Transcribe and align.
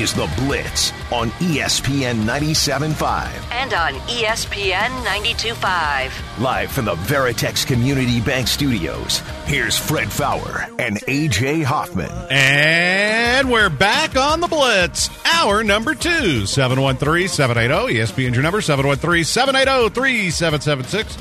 is 0.00 0.14
The 0.14 0.32
Blitz 0.38 0.92
on 1.12 1.30
ESPN 1.32 2.22
97.5. 2.24 3.52
and 3.52 3.74
on 3.74 3.92
ESPN 4.08 4.88
92.5. 5.04 6.40
Live 6.40 6.72
from 6.72 6.86
the 6.86 6.94
Veritex 6.94 7.66
Community 7.66 8.20
Bank 8.22 8.48
Studios, 8.48 9.18
here's 9.44 9.76
Fred 9.76 10.10
Faour 10.10 10.66
and 10.78 10.96
AJ 11.02 11.64
Hoffman. 11.64 12.10
And 12.30 13.50
we're 13.50 13.68
back 13.68 14.16
on 14.16 14.40
the 14.40 14.48
Blitz. 14.48 15.10
Hour 15.26 15.62
number 15.62 15.94
two. 15.94 16.46
713 16.46 17.28
780. 17.28 17.98
ESPN's 17.98 18.34
your 18.34 18.42
number 18.42 18.62
713 18.62 19.24
780 19.24 19.94
3776. 19.94 21.18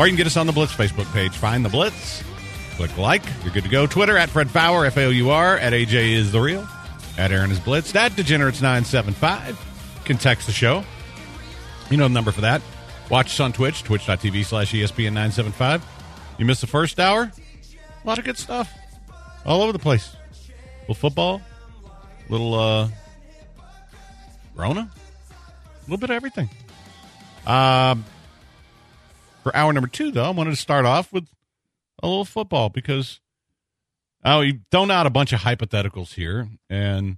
Or 0.00 0.06
you 0.06 0.12
can 0.12 0.16
get 0.16 0.26
us 0.26 0.36
on 0.36 0.46
the 0.48 0.52
Blitz 0.52 0.72
Facebook 0.72 1.10
page. 1.12 1.32
Find 1.32 1.64
the 1.64 1.68
Blitz. 1.68 2.24
Click 2.76 2.96
like. 2.98 3.22
You're 3.44 3.52
good 3.52 3.64
to 3.64 3.70
go. 3.70 3.86
Twitter 3.86 4.18
at 4.18 4.28
Fred 4.30 4.48
Faour, 4.50 4.84
F 4.84 4.96
A 4.96 5.04
O 5.04 5.10
U 5.10 5.30
R. 5.30 5.56
At 5.56 5.72
AJ 5.72 6.12
is 6.12 6.32
the 6.32 6.40
real. 6.40 6.66
At 7.18 7.32
Aaron 7.32 7.50
is 7.50 7.60
Blitz. 7.60 7.94
At 7.94 8.12
Degenerates975. 8.12 9.56
Can 10.04 10.18
text 10.18 10.46
the 10.46 10.52
show. 10.52 10.84
You 11.90 11.96
know 11.96 12.08
the 12.08 12.14
number 12.14 12.32
for 12.32 12.42
that. 12.42 12.62
Watch 13.10 13.26
us 13.26 13.40
on 13.40 13.52
Twitch, 13.52 13.82
twitch.tv 13.84 14.44
slash 14.44 14.74
E 14.74 14.82
ESPN975. 14.82 15.82
You 16.38 16.44
missed 16.44 16.60
the 16.60 16.66
first 16.66 16.98
hour? 17.00 17.30
A 17.32 18.06
lot 18.06 18.18
of 18.18 18.24
good 18.24 18.36
stuff. 18.36 18.72
All 19.44 19.62
over 19.62 19.72
the 19.72 19.78
place. 19.78 20.14
little 20.82 20.94
football, 20.96 21.40
little 22.28 22.54
uh 22.54 22.88
Rona, 24.54 24.90
a 24.90 25.82
little 25.82 25.98
bit 25.98 26.10
of 26.10 26.16
everything. 26.16 26.48
Um, 27.46 28.04
for 29.42 29.54
hour 29.54 29.72
number 29.72 29.88
two, 29.88 30.10
though, 30.10 30.24
I 30.24 30.30
wanted 30.30 30.50
to 30.50 30.56
start 30.56 30.84
off 30.84 31.12
with 31.12 31.28
a 32.02 32.06
little 32.08 32.24
football 32.24 32.70
because 32.70 33.20
oh, 34.26 34.40
you 34.42 34.60
thrown 34.70 34.90
out 34.90 35.06
a 35.06 35.10
bunch 35.10 35.32
of 35.32 35.40
hypotheticals 35.40 36.14
here, 36.14 36.48
and 36.68 37.16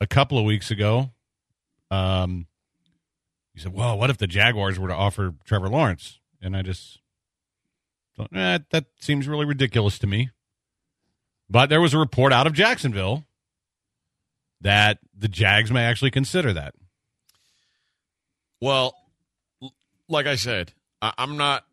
a 0.00 0.06
couple 0.06 0.38
of 0.38 0.44
weeks 0.44 0.70
ago, 0.70 1.10
um, 1.90 2.46
you 3.54 3.60
said, 3.60 3.72
"Well, 3.72 3.96
what 3.96 4.10
if 4.10 4.18
the 4.18 4.26
Jaguars 4.26 4.78
were 4.78 4.88
to 4.88 4.94
offer 4.94 5.34
Trevor 5.44 5.68
Lawrence?" 5.68 6.18
And 6.42 6.56
I 6.56 6.62
just 6.62 6.98
thought, 8.16 8.34
eh, 8.34 8.58
that 8.70 8.86
seems 9.00 9.28
really 9.28 9.46
ridiculous 9.46 9.98
to 10.00 10.06
me. 10.06 10.30
But 11.48 11.68
there 11.68 11.80
was 11.80 11.94
a 11.94 11.98
report 11.98 12.32
out 12.32 12.46
of 12.46 12.52
Jacksonville 12.52 13.26
that 14.60 14.98
the 15.16 15.28
Jags 15.28 15.70
may 15.70 15.84
actually 15.84 16.10
consider 16.10 16.52
that. 16.52 16.74
Well, 18.60 18.94
like 20.08 20.26
I 20.26 20.36
said, 20.36 20.72
I'm 21.02 21.36
not. 21.36 21.64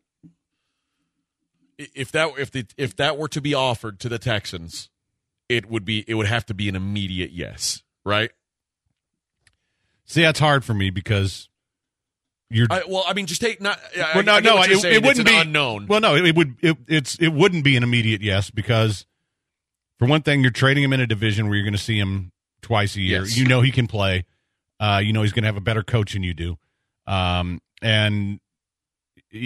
If 1.94 2.12
that 2.12 2.32
if 2.38 2.50
the 2.50 2.66
if 2.76 2.96
that 2.96 3.18
were 3.18 3.28
to 3.28 3.40
be 3.40 3.54
offered 3.54 4.00
to 4.00 4.08
the 4.08 4.18
Texans, 4.18 4.90
it 5.48 5.68
would 5.68 5.84
be 5.84 6.04
it 6.06 6.14
would 6.14 6.26
have 6.26 6.46
to 6.46 6.54
be 6.54 6.68
an 6.68 6.76
immediate 6.76 7.30
yes, 7.30 7.82
right? 8.04 8.30
See, 10.04 10.22
that's 10.22 10.40
hard 10.40 10.64
for 10.64 10.74
me 10.74 10.90
because 10.90 11.48
you're 12.50 12.66
I, 12.70 12.82
well, 12.86 13.04
I 13.06 13.14
mean, 13.14 13.26
just 13.26 13.40
take 13.40 13.60
not. 13.60 13.78
I, 13.96 14.12
well, 14.14 14.24
no, 14.24 14.34
I 14.34 14.40
no, 14.40 14.62
it, 14.62 14.78
saying. 14.78 14.94
it 14.94 15.02
wouldn't 15.02 15.26
it's 15.26 15.30
be 15.30 15.40
unknown. 15.40 15.86
Well, 15.86 16.00
no, 16.00 16.14
it, 16.16 16.26
it 16.26 16.36
would. 16.36 16.56
It, 16.60 16.76
it's 16.86 17.16
it 17.16 17.28
wouldn't 17.28 17.64
be 17.64 17.76
an 17.76 17.82
immediate 17.82 18.20
yes 18.20 18.50
because, 18.50 19.06
for 19.98 20.06
one 20.06 20.22
thing, 20.22 20.42
you're 20.42 20.50
trading 20.50 20.84
him 20.84 20.92
in 20.92 21.00
a 21.00 21.06
division 21.06 21.46
where 21.46 21.56
you're 21.56 21.64
going 21.64 21.72
to 21.72 21.78
see 21.78 21.98
him 21.98 22.30
twice 22.60 22.94
a 22.96 23.00
year. 23.00 23.22
Yes. 23.22 23.38
You 23.38 23.46
know 23.46 23.62
he 23.62 23.70
can 23.70 23.86
play. 23.86 24.26
Uh, 24.78 25.00
you 25.02 25.14
know 25.14 25.22
he's 25.22 25.32
going 25.32 25.44
to 25.44 25.48
have 25.48 25.56
a 25.56 25.62
better 25.62 25.82
coach 25.82 26.12
than 26.12 26.22
you 26.22 26.34
do. 26.34 26.58
Um, 27.06 27.62
and 27.80 28.38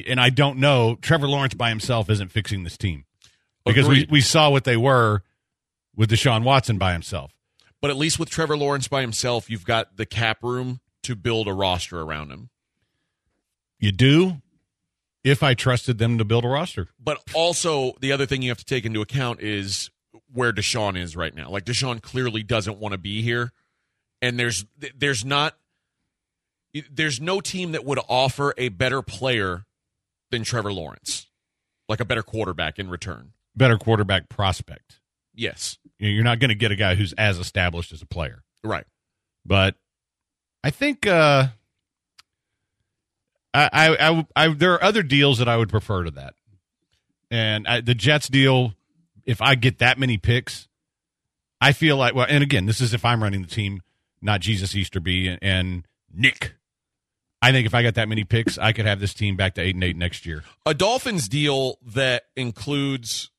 and 0.07 0.21
I 0.21 0.31
don't 0.31 0.59
know. 0.59 0.97
Trevor 1.01 1.29
Lawrence 1.29 1.55
by 1.55 1.69
himself 1.69 2.11
isn't 2.11 2.31
fixing 2.31 2.65
this 2.65 2.77
team 2.77 3.05
because 3.65 3.89
we 3.89 4.07
we 4.11 4.21
saw 4.21 4.51
what 4.51 4.65
they 4.65 4.77
were 4.77 5.23
with 5.95 6.11
Deshaun 6.11 6.43
Watson 6.45 6.79
by 6.79 6.93
himself. 6.93 7.33
but 7.81 7.91
at 7.91 7.97
least 7.97 8.19
with 8.19 8.29
Trevor 8.31 8.57
Lawrence 8.57 8.89
by 8.89 9.01
himself, 9.01 9.49
you've 9.51 9.65
got 9.65 9.97
the 9.97 10.07
cap 10.07 10.43
room 10.43 10.81
to 11.03 11.15
build 11.15 11.47
a 11.49 11.53
roster 11.53 12.01
around 12.01 12.31
him. 12.31 12.51
You 13.79 13.93
do. 13.93 14.43
If 15.23 15.43
I 15.43 15.55
trusted 15.55 15.99
them 15.99 16.19
to 16.19 16.25
build 16.25 16.45
a 16.45 16.49
roster, 16.49 16.89
But 17.03 17.21
also, 17.35 17.95
the 18.01 18.13
other 18.13 18.27
thing 18.27 18.43
you 18.43 18.51
have 18.51 18.59
to 18.59 18.65
take 18.65 18.85
into 18.85 19.01
account 19.01 19.41
is 19.41 19.91
where 20.33 20.53
Deshaun 20.53 20.97
is 20.97 21.17
right 21.17 21.35
now. 21.35 21.51
Like 21.51 21.65
Deshaun 21.65 22.01
clearly 22.01 22.45
doesn't 22.45 22.79
want 22.79 22.93
to 22.93 22.99
be 22.99 23.23
here, 23.23 23.53
and 24.23 24.39
there's 24.39 24.65
there's 24.97 25.25
not 25.25 25.57
there's 26.91 27.21
no 27.21 27.41
team 27.41 27.73
that 27.73 27.85
would 27.85 27.99
offer 28.09 28.55
a 28.57 28.69
better 28.69 29.03
player 29.03 29.66
than 30.31 30.43
Trevor 30.45 30.73
Lawrence, 30.73 31.27
like 31.89 32.01
a 32.01 32.05
better 32.05 32.23
quarterback 32.23 32.79
in 32.79 32.89
return. 32.91 33.33
better 33.55 33.79
quarterback 33.79 34.29
prospect. 34.29 35.01
Yes, 35.35 35.79
You're 35.99 36.25
not 36.25 36.39
going 36.39 36.49
to 36.49 36.55
get 36.55 36.71
a 36.73 36.77
guy 36.77 36.95
who's 36.95 37.13
as 37.15 37.39
established 37.39 37.93
as 37.93 38.01
a 38.03 38.07
player. 38.07 38.43
right. 38.65 38.85
but 39.45 39.75
I 40.65 40.71
think 40.71 41.07
uh, 41.07 41.49
I, 43.55 43.69
I, 43.73 44.09
I, 44.11 44.27
I, 44.37 44.49
there 44.49 44.73
are 44.75 44.83
other 44.83 45.03
deals 45.03 45.39
that 45.39 45.49
I 45.49 45.57
would 45.57 45.69
prefer 45.69 46.05
to 46.05 46.11
that, 46.13 46.35
and 47.31 47.67
I, 47.67 47.81
the 47.81 47.95
Jets 47.95 48.29
deal. 48.29 48.75
If 49.25 49.43
I 49.43 49.55
get 49.57 49.79
that 49.79 49.99
many 49.99 50.19
picks, 50.19 50.69
I 51.61 51.73
feel 51.73 51.97
like 51.97 52.15
well, 52.15 52.27
and 52.29 52.43
again, 52.43 52.67
this 52.67 52.81
is 52.81 52.95
if 52.95 53.05
I'm 53.05 53.23
running 53.23 53.43
the 53.43 53.49
team, 53.49 53.83
not 54.23 54.41
Jesus 54.41 54.75
Easterby 54.75 55.29
and, 55.29 55.39
and 55.43 55.89
Nick. 56.13 56.55
I 57.43 57.53
think 57.53 57.67
if 57.67 57.75
I 57.75 57.83
got 57.83 57.95
that 57.95 58.09
many 58.09 58.25
picks, 58.25 58.59
I 58.59 58.73
could 58.73 58.87
have 58.87 58.99
this 58.99 59.15
team 59.15 59.37
back 59.37 59.55
to 59.55 59.61
eight 59.61 59.75
and 59.75 59.85
eight 59.85 59.97
next 59.97 60.27
year. 60.27 60.43
A 60.65 60.75
Dolphins 60.75 61.29
deal 61.29 61.79
that 61.85 62.25
includes 62.35 63.31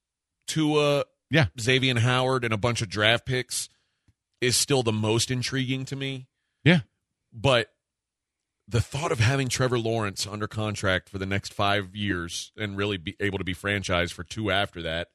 Tua, 0.47 1.03
Yeah, 1.29 1.47
Xavier 1.59 1.99
Howard, 1.99 2.43
and 2.45 2.53
a 2.53 2.57
bunch 2.57 2.81
of 2.81 2.89
draft 2.89 3.25
picks 3.25 3.69
is 4.39 4.55
still 4.55 4.83
the 4.83 4.91
most 4.93 5.31
intriguing 5.31 5.83
to 5.85 5.95
me. 5.95 6.27
yeah. 6.63 6.81
but 7.33 7.69
the 8.69 8.81
thought 8.81 9.11
of 9.13 9.19
having 9.19 9.47
Trevor 9.47 9.79
Lawrence 9.79 10.27
under 10.27 10.45
contract 10.47 11.07
for 11.09 11.17
the 11.17 11.25
next 11.25 11.53
five 11.53 11.95
years 11.95 12.51
and 12.57 12.75
really 12.77 12.97
be 12.97 13.15
able 13.21 13.37
to 13.37 13.45
be 13.45 13.55
franchised 13.55 14.11
for 14.11 14.23
two 14.25 14.51
after 14.51 14.81
that, 14.81 15.07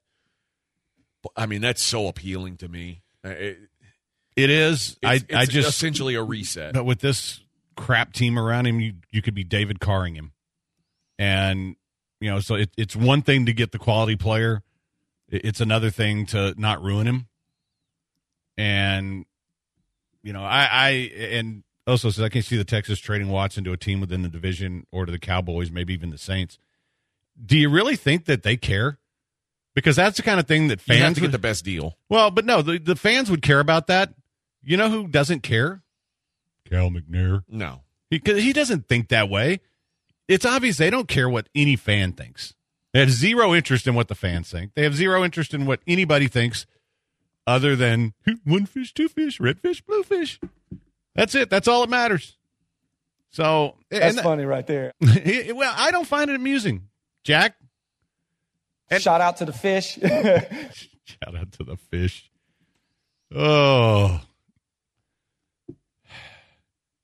I 1.37 1.44
mean, 1.47 1.60
that's 1.60 1.82
so 1.82 2.09
appealing 2.09 2.56
to 2.59 2.69
me. 2.69 3.03
It, 3.22 3.59
It 4.37 4.49
is. 4.50 4.97
I, 5.04 5.16
it's, 5.16 5.34
I 5.34 5.44
just 5.44 5.69
essentially 5.69 6.14
a 6.14 6.22
reset. 6.22 6.72
But 6.72 6.84
with 6.84 7.00
this 7.00 7.41
crap 7.76 8.12
team 8.12 8.38
around 8.38 8.66
him, 8.66 8.80
you 8.80 8.94
you 9.10 9.22
could 9.22 9.34
be 9.34 9.44
David 9.44 9.80
Carring 9.80 10.14
him, 10.14 10.32
and 11.18 11.76
you 12.20 12.30
know, 12.30 12.40
so 12.40 12.54
it, 12.54 12.70
it's 12.76 12.94
one 12.94 13.22
thing 13.22 13.46
to 13.46 13.52
get 13.52 13.72
the 13.72 13.78
quality 13.78 14.16
player, 14.16 14.62
it's 15.28 15.60
another 15.60 15.90
thing 15.90 16.26
to 16.26 16.54
not 16.56 16.82
ruin 16.82 17.06
him. 17.06 17.26
And 18.56 19.24
you 20.22 20.32
know, 20.32 20.44
I 20.44 20.68
I 20.70 20.88
and 21.16 21.64
also 21.86 22.10
says 22.10 22.22
I 22.22 22.28
can 22.28 22.42
see 22.42 22.56
the 22.56 22.64
Texas 22.64 22.98
trading 22.98 23.28
Watson 23.28 23.64
to 23.64 23.72
a 23.72 23.76
team 23.76 24.00
within 24.00 24.22
the 24.22 24.28
division 24.28 24.86
or 24.92 25.06
to 25.06 25.12
the 25.12 25.18
Cowboys, 25.18 25.70
maybe 25.70 25.92
even 25.94 26.10
the 26.10 26.18
Saints. 26.18 26.58
Do 27.44 27.58
you 27.58 27.70
really 27.70 27.96
think 27.96 28.26
that 28.26 28.42
they 28.42 28.56
care? 28.56 28.98
Because 29.74 29.96
that's 29.96 30.18
the 30.18 30.22
kind 30.22 30.38
of 30.38 30.46
thing 30.46 30.68
that 30.68 30.80
fans 30.80 31.18
get 31.18 31.32
the 31.32 31.38
best 31.38 31.64
deal. 31.64 31.96
well, 32.10 32.30
but 32.30 32.44
no, 32.44 32.60
the, 32.60 32.78
the 32.78 32.94
fans 32.94 33.30
would 33.30 33.40
care 33.40 33.58
about 33.58 33.86
that. 33.86 34.12
You 34.62 34.76
know 34.76 34.90
who 34.90 35.08
doesn't 35.08 35.42
care? 35.42 35.81
Cal 36.72 36.90
McNair. 36.90 37.42
No, 37.48 37.82
because 38.10 38.42
he 38.42 38.52
doesn't 38.52 38.88
think 38.88 39.08
that 39.08 39.28
way. 39.28 39.60
It's 40.28 40.46
obvious 40.46 40.78
they 40.78 40.90
don't 40.90 41.08
care 41.08 41.28
what 41.28 41.48
any 41.54 41.76
fan 41.76 42.12
thinks. 42.12 42.54
They 42.92 43.00
have 43.00 43.10
zero 43.10 43.54
interest 43.54 43.86
in 43.86 43.94
what 43.94 44.08
the 44.08 44.14
fans 44.14 44.50
think. 44.50 44.74
They 44.74 44.82
have 44.84 44.94
zero 44.94 45.24
interest 45.24 45.52
in 45.52 45.66
what 45.66 45.80
anybody 45.86 46.28
thinks 46.28 46.66
other 47.46 47.74
than 47.76 48.14
one 48.44 48.66
fish, 48.66 48.94
two 48.94 49.08
fish, 49.08 49.40
red 49.40 49.58
fish, 49.58 49.80
blue 49.82 50.02
fish. 50.02 50.38
That's 51.14 51.34
it. 51.34 51.50
That's 51.50 51.69
all 51.69 51.82
that 51.82 51.90
matters. 51.90 52.36
So, 53.30 53.76
That's 53.90 54.16
and- 54.16 54.25
funny 54.25 54.44
right 54.44 54.66
there. 54.66 54.92
well, 55.00 55.75
I 55.76 55.90
don't 55.90 56.06
find 56.06 56.30
it 56.30 56.36
amusing, 56.36 56.88
Jack. 57.25 57.56
Shout 58.98 59.22
out 59.22 59.38
to 59.38 59.46
the 59.46 59.52
fish. 59.54 59.94
Shout 60.02 61.34
out 61.36 61.52
to 61.52 61.64
the 61.64 61.76
fish. 61.76 62.30
Oh. 63.34 64.20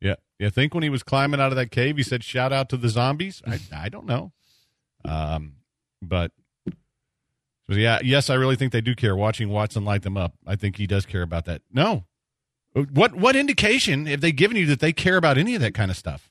Yeah. 0.01 0.17
You 0.39 0.51
think 0.51 0.75
when 0.75 0.83
he 0.83 0.91
was 0.91 1.03
climbing 1.03 1.41
out 1.41 1.51
of 1.51 1.57
that 1.57 1.71
cave, 1.71 1.97
he 1.97 2.03
said, 2.03 2.23
shout 2.23 2.53
out 2.53 2.69
to 2.69 2.77
the 2.77 2.89
zombies? 2.89 3.43
I, 3.47 3.59
I 3.75 3.89
don't 3.89 4.07
know. 4.07 4.33
Um, 5.05 5.55
but, 6.01 6.31
so 7.69 7.75
yeah, 7.77 7.99
yes, 8.05 8.31
I 8.31 8.35
really 8.35 8.57
think 8.57 8.73
they 8.73 8.81
do 8.81 8.95
care. 8.95 9.17
Watching 9.17 9.49
Watson 9.49 9.85
light 9.85 10.03
them 10.03 10.17
up, 10.17 10.35
I 10.47 10.55
think 10.55 10.77
he 10.77 10.87
does 10.87 11.07
care 11.07 11.23
about 11.23 11.45
that. 11.47 11.63
No. 11.73 12.05
What, 12.73 13.15
what 13.15 13.35
indication 13.35 14.07
have 14.07 14.21
they 14.21 14.31
given 14.31 14.57
you 14.57 14.67
that 14.67 14.81
they 14.81 14.93
care 14.93 15.17
about 15.17 15.39
any 15.39 15.55
of 15.55 15.61
that 15.61 15.75
kind 15.75 15.91
of 15.91 15.97
stuff? 15.97 16.31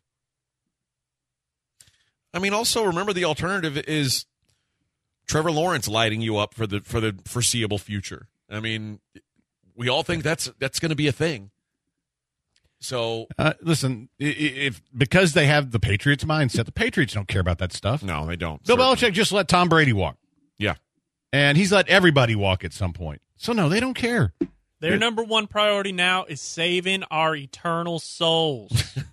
I 2.34 2.40
mean, 2.40 2.54
also 2.54 2.84
remember 2.84 3.14
the 3.14 3.26
alternative 3.26 3.78
is 3.78 4.26
Trevor 5.28 5.52
Lawrence 5.52 5.88
lighting 5.88 6.22
you 6.22 6.38
up 6.38 6.54
for 6.54 6.68
the 6.68 6.82
for 6.82 7.00
the 7.00 7.18
foreseeable 7.26 7.80
future. 7.80 8.28
I 8.50 8.60
mean, 8.60 9.00
we 9.76 9.90
all 9.90 10.04
think 10.04 10.24
that's 10.24 10.52
that's 10.60 10.80
going 10.80 10.90
to 10.92 10.96
be 10.96 11.08
a 11.08 11.12
thing. 11.12 11.52
So 12.80 13.28
Uh, 13.38 13.54
listen, 13.62 14.10
i- 14.22 14.26
i- 14.26 14.28
if 14.28 14.82
because 14.96 15.34
they 15.34 15.48
have 15.48 15.72
the 15.72 15.80
Patriots 15.80 16.24
mindset, 16.24 16.66
the 16.66 16.72
Patriots 16.72 17.14
don't 17.14 17.28
care 17.28 17.42
about 17.42 17.58
that 17.58 17.74
stuff. 17.74 18.04
no, 18.04 18.26
they 18.28 18.36
don't. 18.36 18.64
Bill 18.64 18.78
Certainly. 18.78 18.96
Belichick 18.96 19.14
just 19.14 19.32
let 19.32 19.48
Tom 19.48 19.68
Brady 19.70 19.94
walk, 19.94 20.18
Yeah, 20.60 20.76
and 21.34 21.58
he's 21.58 21.72
let 21.72 21.88
everybody 21.88 22.36
walk 22.36 22.64
at 22.64 22.74
some 22.74 22.94
point. 22.94 23.22
So 23.36 23.52
no, 23.54 23.68
they 23.70 23.80
don't 23.80 23.96
care. 23.96 24.34
Their 24.80 24.92
Yeah. 24.92 24.98
number 24.98 25.24
one 25.24 25.48
priority 25.48 25.92
now 25.92 26.26
is 26.26 26.40
saving 26.40 27.04
our 27.06 27.36
eternal 27.36 27.98
souls. 28.00 28.72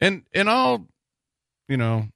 And 0.00 0.22
and 0.32 0.48
all, 0.48 0.86
you 1.68 1.76
know, 1.76 2.06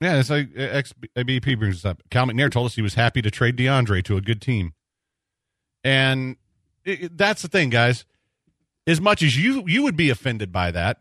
yeah, 0.00 0.20
it's 0.20 0.30
like 0.30 0.50
uh, 0.56 0.60
ex 0.60 0.94
uh, 1.16 1.22
BP 1.22 1.58
brings 1.58 1.74
this 1.76 1.84
up. 1.84 1.98
Uh, 1.98 2.06
Cal 2.10 2.26
McNair 2.26 2.48
told 2.48 2.66
us 2.66 2.76
he 2.76 2.82
was 2.82 2.94
happy 2.94 3.20
to 3.22 3.30
trade 3.30 3.56
DeAndre 3.56 4.04
to 4.04 4.16
a 4.16 4.20
good 4.20 4.40
team, 4.40 4.72
and 5.82 6.36
it, 6.84 7.02
it- 7.02 7.18
that's 7.18 7.42
the 7.42 7.48
thing, 7.48 7.70
guys. 7.70 8.04
As 8.90 9.00
much 9.00 9.22
as 9.22 9.36
you 9.36 9.64
you 9.66 9.82
would 9.84 9.96
be 9.96 10.10
offended 10.10 10.50
by 10.52 10.70
that, 10.72 10.98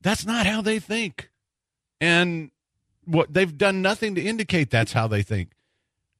that's 0.00 0.24
not 0.24 0.46
how 0.46 0.62
they 0.62 0.78
think, 0.78 1.30
and 2.00 2.50
what 3.04 3.32
they've 3.32 3.56
done 3.56 3.82
nothing 3.82 4.14
to 4.14 4.20
indicate 4.22 4.70
that's 4.70 4.92
how 4.92 5.06
they 5.06 5.22
think. 5.22 5.50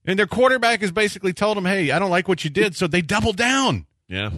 And 0.04 0.18
their 0.18 0.26
quarterback 0.26 0.80
has 0.82 0.92
basically 0.92 1.32
told 1.32 1.56
them, 1.56 1.64
"Hey, 1.64 1.90
I 1.90 1.98
don't 1.98 2.10
like 2.10 2.28
what 2.28 2.44
you 2.44 2.50
did," 2.50 2.76
so 2.76 2.86
they 2.86 3.02
double 3.02 3.32
down. 3.32 3.86
yeah. 4.08 4.30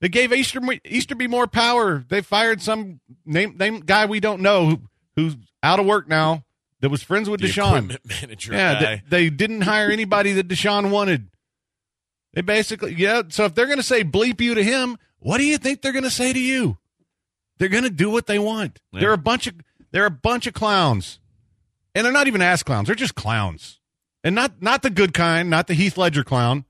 They 0.00 0.08
gave 0.08 0.32
Easter 0.34 0.60
Easterby 0.84 1.28
more 1.28 1.46
power. 1.46 2.04
They 2.08 2.20
fired 2.20 2.60
some 2.60 3.00
name 3.24 3.56
name 3.56 3.80
guy 3.80 4.04
we 4.06 4.20
don't 4.20 4.42
know 4.42 4.66
who, 4.66 4.80
who's 5.16 5.36
out 5.62 5.80
of 5.80 5.86
work 5.86 6.08
now 6.08 6.44
that 6.80 6.90
was 6.90 7.02
friends 7.02 7.30
with 7.30 7.40
The 7.40 7.48
Deshaun. 7.48 7.96
manager 8.22 8.52
Yeah, 8.52 8.74
guy. 8.74 9.02
they, 9.08 9.24
they 9.24 9.30
didn't 9.30 9.62
hire 9.62 9.90
anybody 9.90 10.32
that 10.32 10.48
Deshaun 10.48 10.90
wanted. 10.90 11.28
They 12.34 12.42
basically 12.42 12.94
yeah. 12.94 13.22
So 13.28 13.44
if 13.44 13.54
they're 13.54 13.66
going 13.66 13.78
to 13.78 13.82
say 13.82 14.04
bleep 14.04 14.40
you 14.40 14.54
to 14.54 14.62
him, 14.62 14.98
what 15.18 15.38
do 15.38 15.44
you 15.44 15.56
think 15.58 15.82
they're 15.82 15.92
going 15.92 16.04
to 16.04 16.10
say 16.10 16.32
to 16.32 16.40
you? 16.40 16.78
They're 17.58 17.68
going 17.68 17.84
to 17.84 17.90
do 17.90 18.10
what 18.10 18.26
they 18.26 18.38
want. 18.38 18.80
Yeah. 18.92 19.00
They're 19.00 19.12
a 19.12 19.18
bunch 19.18 19.46
of 19.46 19.54
they're 19.92 20.06
a 20.06 20.10
bunch 20.10 20.46
of 20.46 20.54
clowns, 20.54 21.20
and 21.94 22.04
they're 22.04 22.12
not 22.12 22.26
even 22.26 22.42
ass 22.42 22.62
clowns. 22.62 22.88
They're 22.88 22.96
just 22.96 23.14
clowns, 23.14 23.80
and 24.24 24.34
not 24.34 24.60
not 24.60 24.82
the 24.82 24.90
good 24.90 25.14
kind, 25.14 25.48
not 25.48 25.68
the 25.68 25.74
Heath 25.74 25.96
Ledger 25.96 26.24
clown. 26.24 26.64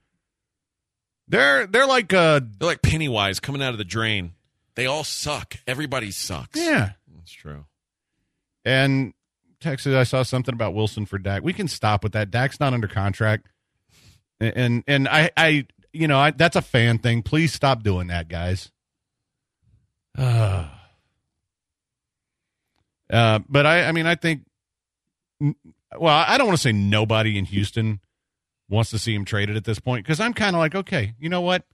They're 1.27 1.67
they're 1.67 1.87
like 1.87 2.13
uh 2.13 2.41
They're 2.59 2.69
like 2.69 2.83
Pennywise 2.83 3.41
coming 3.41 3.63
out 3.63 3.73
of 3.73 3.79
the 3.79 3.85
drain. 3.85 4.33
They 4.75 4.87
all 4.87 5.05
suck. 5.05 5.57
Everybody 5.67 6.11
sucks. 6.11 6.59
yeah. 6.59 6.93
that's 7.17 7.33
true. 7.33 7.65
And 8.65 9.15
Texas, 9.61 9.95
I 9.95 10.03
saw 10.03 10.23
something 10.23 10.53
about 10.53 10.75
Wilson 10.75 11.07
for 11.07 11.17
Dak. 11.17 11.43
We 11.43 11.53
can 11.53 11.69
stop 11.69 12.03
with 12.03 12.13
that. 12.13 12.31
Dak's 12.31 12.61
not 12.61 12.75
under 12.75 12.89
contract, 12.89 13.49
and 14.41 14.85
and, 14.87 15.09
I, 15.09 15.31
I, 15.37 15.67
you 15.93 16.09
know, 16.09 16.19
I, 16.19 16.31
that's 16.33 16.57
a 16.57 16.63
fan 16.63 16.99
thing. 16.99 17.23
Please 17.23 17.53
stop 17.53 17.83
doing 17.83 18.09
that, 18.09 18.29
guys. 18.29 18.71
Uh, 23.13 23.39
but 23.49 23.67
I, 23.67 23.85
I 23.85 23.93
mean, 23.93 24.07
I 24.07 24.15
think, 24.15 24.45
well, 25.97 26.25
I 26.27 26.39
don't 26.39 26.47
want 26.47 26.59
to 26.59 26.63
say 26.63 26.73
nobody 26.73 27.39
in 27.39 27.45
Houston 27.45 28.01
wants 28.69 28.91
to 28.91 28.99
see 28.99 29.15
him 29.15 29.25
traded 29.27 29.57
at 29.57 29.65
this 29.65 29.79
point 29.79 30.05
because 30.05 30.21
I'm 30.21 30.33
kind 30.33 30.57
of 30.57 30.61
like, 30.61 30.75
okay, 30.75 31.15
you 31.21 31.29
know 31.29 31.43
what? 31.43 31.65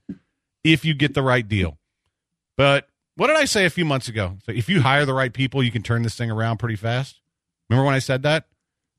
If 0.63 0.85
you 0.85 0.93
get 0.93 1.13
the 1.13 1.23
right 1.23 1.47
deal, 1.47 1.79
but 2.57 2.87
what 3.15 3.27
did 3.27 3.37
I 3.37 3.45
say 3.45 3.65
a 3.65 3.69
few 3.69 3.85
months 3.85 4.07
ago? 4.07 4.37
So 4.45 4.51
if 4.51 4.69
you 4.69 4.81
hire 4.81 5.05
the 5.05 5.13
right 5.13 5.33
people, 5.33 5.63
you 5.63 5.71
can 5.71 5.83
turn 5.83 6.03
this 6.03 6.15
thing 6.15 6.29
around 6.29 6.57
pretty 6.57 6.75
fast. 6.75 7.21
Remember 7.69 7.85
when 7.85 7.95
I 7.95 7.99
said 7.99 8.23
that? 8.23 8.45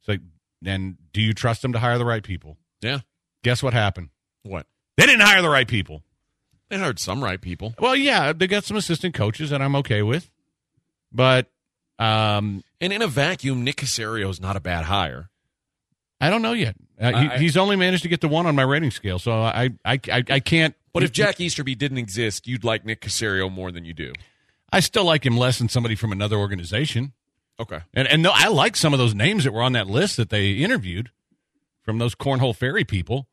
It's 0.00 0.08
like, 0.08 0.20
and 0.64 0.96
do 1.12 1.20
you 1.20 1.34
trust 1.34 1.62
them 1.62 1.74
to 1.74 1.78
hire 1.78 1.98
the 1.98 2.04
right 2.04 2.22
people? 2.22 2.56
Yeah. 2.80 3.00
Guess 3.42 3.62
what 3.62 3.72
happened? 3.72 4.10
What? 4.42 4.66
They 4.96 5.06
didn't 5.06 5.22
hire 5.22 5.42
the 5.42 5.48
right 5.50 5.66
people. 5.68 6.02
They 6.68 6.78
hired 6.78 6.98
some 6.98 7.22
right 7.22 7.40
people. 7.40 7.74
Well, 7.78 7.94
yeah, 7.96 8.32
they 8.32 8.46
got 8.46 8.64
some 8.64 8.76
assistant 8.76 9.14
coaches 9.14 9.50
that 9.50 9.60
I'm 9.60 9.76
okay 9.76 10.02
with, 10.02 10.30
but 11.12 11.50
um, 11.98 12.62
And 12.80 12.92
in 12.92 13.02
a 13.02 13.06
vacuum, 13.06 13.62
Nick 13.64 13.76
Caserio 13.76 14.30
is 14.30 14.40
not 14.40 14.56
a 14.56 14.60
bad 14.60 14.84
hire. 14.86 15.28
I 16.20 16.30
don't 16.30 16.42
know 16.42 16.52
yet. 16.52 16.76
Uh, 17.00 17.08
he, 17.18 17.28
I- 17.28 17.38
he's 17.38 17.56
only 17.56 17.76
managed 17.76 18.04
to 18.04 18.08
get 18.08 18.20
to 18.22 18.28
one 18.28 18.46
on 18.46 18.54
my 18.54 18.62
rating 18.62 18.90
scale, 18.90 19.18
so 19.18 19.32
I, 19.32 19.70
I, 19.84 20.00
I, 20.08 20.24
I 20.30 20.40
can't. 20.40 20.74
But 20.94 21.02
if 21.02 21.12
Jack 21.12 21.40
Easterby 21.40 21.74
didn't 21.74 21.98
exist, 21.98 22.46
you'd 22.46 22.64
like 22.64 22.84
Nick 22.84 23.00
Caserio 23.00 23.50
more 23.50 23.72
than 23.72 23.84
you 23.84 23.92
do. 23.94 24.12
I 24.72 24.80
still 24.80 25.04
like 25.04 25.24
him 25.26 25.36
less 25.36 25.58
than 25.58 25.68
somebody 25.68 25.94
from 25.94 26.12
another 26.12 26.36
organization. 26.36 27.12
Okay. 27.60 27.80
And 27.94 28.06
and 28.08 28.22
no, 28.22 28.30
I 28.32 28.48
like 28.48 28.76
some 28.76 28.92
of 28.92 28.98
those 28.98 29.14
names 29.14 29.44
that 29.44 29.52
were 29.52 29.62
on 29.62 29.72
that 29.72 29.86
list 29.86 30.16
that 30.16 30.30
they 30.30 30.52
interviewed 30.52 31.10
from 31.82 31.98
those 31.98 32.14
cornhole 32.14 32.54
fairy 32.56 32.84
people. 32.84 33.26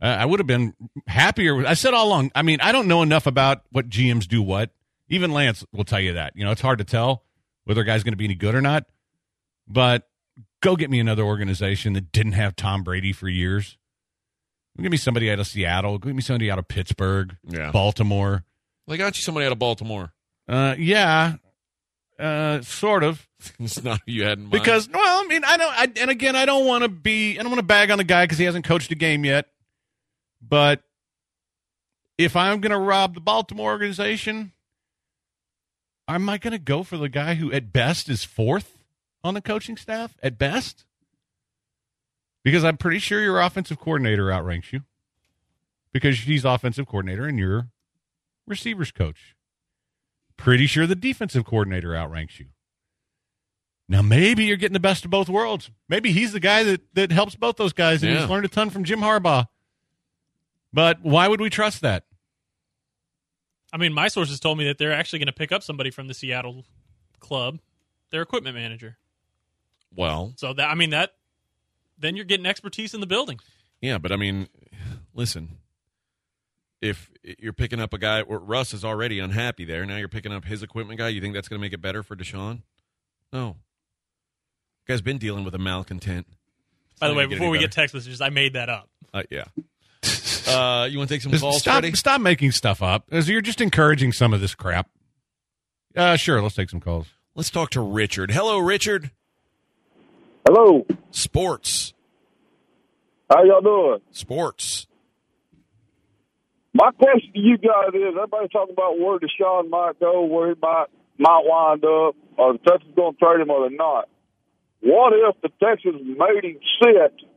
Uh, 0.00 0.06
I 0.06 0.24
would 0.26 0.38
have 0.40 0.46
been 0.46 0.74
happier. 1.06 1.54
with- 1.54 1.66
I 1.66 1.74
said 1.74 1.92
all 1.94 2.06
along. 2.08 2.30
I 2.34 2.42
mean, 2.42 2.60
I 2.60 2.70
don't 2.72 2.86
know 2.88 3.02
enough 3.02 3.26
about 3.26 3.62
what 3.70 3.88
GMs 3.88 4.26
do 4.28 4.40
what. 4.42 4.70
Even 5.08 5.32
Lance 5.32 5.64
will 5.72 5.84
tell 5.84 6.00
you 6.00 6.12
that. 6.12 6.34
You 6.36 6.44
know, 6.44 6.50
it's 6.52 6.60
hard 6.60 6.78
to 6.78 6.84
tell 6.84 7.24
whether 7.64 7.80
a 7.80 7.84
guy's 7.84 8.04
going 8.04 8.12
to 8.12 8.16
be 8.18 8.24
any 8.24 8.34
good 8.34 8.54
or 8.54 8.60
not. 8.60 8.84
But 9.66 10.08
go 10.62 10.76
get 10.76 10.90
me 10.90 11.00
another 11.00 11.22
organization 11.24 11.94
that 11.94 12.12
didn't 12.12 12.32
have 12.32 12.54
Tom 12.56 12.82
Brady 12.84 13.12
for 13.12 13.28
years. 13.28 13.76
Give 14.80 14.90
me 14.92 14.96
somebody 14.96 15.28
out 15.30 15.40
of 15.40 15.46
Seattle. 15.48 15.98
Give 15.98 16.14
me 16.14 16.22
somebody 16.22 16.50
out 16.50 16.58
of 16.60 16.68
Pittsburgh, 16.68 17.36
Yeah. 17.48 17.72
Baltimore. 17.72 18.44
They 18.86 18.96
got 18.96 19.16
you 19.18 19.22
somebody 19.22 19.44
out 19.46 19.52
of 19.52 19.58
Baltimore. 19.58 20.12
Uh, 20.48 20.76
yeah, 20.78 21.34
uh, 22.18 22.60
sort 22.62 23.02
of. 23.04 23.26
It's 23.60 23.82
not 23.82 24.00
who 24.06 24.12
you 24.12 24.24
had 24.24 24.38
in 24.38 24.44
mind. 24.44 24.52
Because 24.52 24.88
well, 24.88 25.24
I 25.24 25.26
mean, 25.26 25.42
I 25.44 25.56
don't. 25.56 25.72
I, 25.72 25.92
and 26.00 26.10
again, 26.10 26.34
I 26.36 26.44
don't 26.46 26.66
want 26.66 26.82
to 26.82 26.88
be. 26.88 27.38
I 27.38 27.42
don't 27.42 27.50
want 27.50 27.58
to 27.60 27.66
bag 27.66 27.90
on 27.90 27.98
the 27.98 28.04
guy 28.04 28.24
because 28.24 28.38
he 28.38 28.44
hasn't 28.44 28.64
coached 28.64 28.90
a 28.90 28.94
game 28.94 29.24
yet. 29.24 29.46
But 30.40 30.82
if 32.16 32.36
I'm 32.36 32.60
going 32.60 32.72
to 32.72 32.78
rob 32.78 33.14
the 33.14 33.20
Baltimore 33.20 33.72
organization, 33.72 34.52
am 36.06 36.28
I 36.28 36.38
going 36.38 36.52
to 36.52 36.58
go 36.58 36.82
for 36.82 36.96
the 36.96 37.08
guy 37.08 37.34
who, 37.34 37.52
at 37.52 37.72
best, 37.72 38.08
is 38.08 38.24
fourth 38.24 38.78
on 39.24 39.34
the 39.34 39.40
coaching 39.40 39.76
staff? 39.76 40.16
At 40.22 40.38
best, 40.38 40.84
because 42.44 42.64
I'm 42.64 42.76
pretty 42.76 42.98
sure 42.98 43.20
your 43.20 43.40
offensive 43.40 43.78
coordinator 43.78 44.30
outranks 44.32 44.72
you 44.72 44.82
because 45.92 46.20
he's 46.20 46.44
offensive 46.44 46.86
coordinator 46.86 47.26
and 47.26 47.38
you're 47.38 47.68
receivers 48.46 48.90
coach. 48.92 49.34
Pretty 50.36 50.66
sure 50.66 50.86
the 50.86 50.94
defensive 50.94 51.44
coordinator 51.44 51.96
outranks 51.96 52.38
you. 52.38 52.46
Now 53.88 54.02
maybe 54.02 54.44
you're 54.44 54.56
getting 54.56 54.74
the 54.74 54.80
best 54.80 55.04
of 55.04 55.10
both 55.10 55.28
worlds. 55.28 55.70
Maybe 55.88 56.12
he's 56.12 56.32
the 56.32 56.40
guy 56.40 56.62
that, 56.62 56.82
that 56.94 57.10
helps 57.10 57.34
both 57.34 57.56
those 57.56 57.72
guys 57.72 58.02
and 58.02 58.12
Yeah. 58.12 58.20
he's 58.20 58.30
learned 58.30 58.44
a 58.44 58.48
ton 58.48 58.70
from 58.70 58.84
Jim 58.84 59.00
Harbaugh. 59.00 59.46
But 60.72 60.98
why 61.02 61.28
would 61.28 61.40
we 61.40 61.50
trust 61.50 61.80
that? 61.82 62.04
I 63.72 63.76
mean, 63.76 63.92
my 63.92 64.08
sources 64.08 64.40
told 64.40 64.58
me 64.58 64.64
that 64.66 64.78
they're 64.78 64.92
actually 64.92 65.18
going 65.18 65.26
to 65.26 65.32
pick 65.32 65.52
up 65.52 65.62
somebody 65.62 65.90
from 65.90 66.08
the 66.08 66.14
Seattle 66.14 66.64
club, 67.20 67.58
their 68.10 68.22
equipment 68.22 68.54
manager. 68.56 68.96
well, 69.94 70.32
So 70.36 70.52
that 70.54 70.68
I 70.70 70.74
mean 70.74 70.90
that 70.90 71.12
then 71.98 72.16
you're 72.16 72.24
getting 72.24 72.46
expertise 72.46 72.94
in 72.94 73.00
the 73.00 73.06
building. 73.06 73.40
yeah, 73.80 73.98
but 73.98 74.12
I 74.12 74.16
mean, 74.16 74.48
listen. 75.14 75.58
If 76.80 77.10
you're 77.40 77.52
picking 77.52 77.80
up 77.80 77.92
a 77.92 77.98
guy, 77.98 78.20
or 78.20 78.38
Russ 78.38 78.72
is 78.72 78.84
already 78.84 79.18
unhappy 79.18 79.64
there. 79.64 79.84
Now 79.84 79.96
you're 79.96 80.06
picking 80.08 80.32
up 80.32 80.44
his 80.44 80.62
equipment 80.62 80.98
guy. 81.00 81.08
You 81.08 81.20
think 81.20 81.34
that's 81.34 81.48
going 81.48 81.58
to 81.58 81.60
make 81.60 81.72
it 81.72 81.82
better 81.82 82.04
for 82.04 82.14
Deshaun? 82.14 82.62
No. 83.32 83.56
Guy's 84.86 85.00
been 85.02 85.18
dealing 85.18 85.42
with 85.44 85.56
a 85.56 85.58
malcontent. 85.58 86.28
It's 86.92 87.00
By 87.00 87.08
the 87.08 87.14
way, 87.14 87.26
before 87.26 87.50
we 87.50 87.58
get 87.58 87.72
text 87.72 87.94
messages, 87.96 88.20
I 88.20 88.28
made 88.30 88.52
that 88.52 88.68
up. 88.68 88.88
uh, 89.12 89.24
yeah. 89.28 89.44
Uh, 90.48 90.86
you 90.90 90.98
want 90.98 91.08
to 91.08 91.14
take 91.14 91.22
some 91.22 91.30
Just 91.32 91.42
calls, 91.42 91.60
stop, 91.60 91.82
Freddie? 91.82 91.96
stop 91.96 92.20
making 92.20 92.52
stuff 92.52 92.82
up. 92.82 93.04
As 93.10 93.28
You're 93.28 93.40
just 93.40 93.60
encouraging 93.60 94.12
some 94.12 94.32
of 94.32 94.40
this 94.40 94.54
crap. 94.54 94.88
Uh, 95.96 96.16
sure, 96.16 96.40
let's 96.42 96.54
take 96.54 96.70
some 96.70 96.80
calls. 96.80 97.06
Let's 97.34 97.50
talk 97.50 97.70
to 97.70 97.80
Richard. 97.80 98.30
Hello, 98.30 98.58
Richard. 98.58 99.10
Hello. 100.46 100.86
Sports. 101.10 101.92
How 103.30 103.44
y'all 103.44 103.60
doing? 103.60 103.98
Sports. 104.10 104.86
My 106.72 106.90
question 106.92 107.32
to 107.32 107.38
you 107.38 107.58
guys 107.58 107.92
is: 107.94 108.14
Everybody's 108.16 108.50
talking 108.50 108.72
about 108.72 108.98
where 108.98 109.18
Deshaun 109.18 109.68
might 109.68 109.98
go, 110.00 110.24
where 110.24 110.48
he 110.48 110.54
might 110.62 110.86
might 111.18 111.42
wind 111.44 111.84
up, 111.84 112.14
or 112.36 112.52
the 112.54 112.58
Texans 112.58 112.94
going 112.94 113.14
to 113.14 113.18
trade 113.18 113.40
him 113.40 113.50
or 113.50 113.68
they're 113.68 113.76
not. 113.76 114.08
What 114.80 115.12
if 115.12 115.40
the 115.42 115.48
Texans 115.62 116.00
made 116.06 116.44
him 116.44 116.58
sit, 116.82 117.27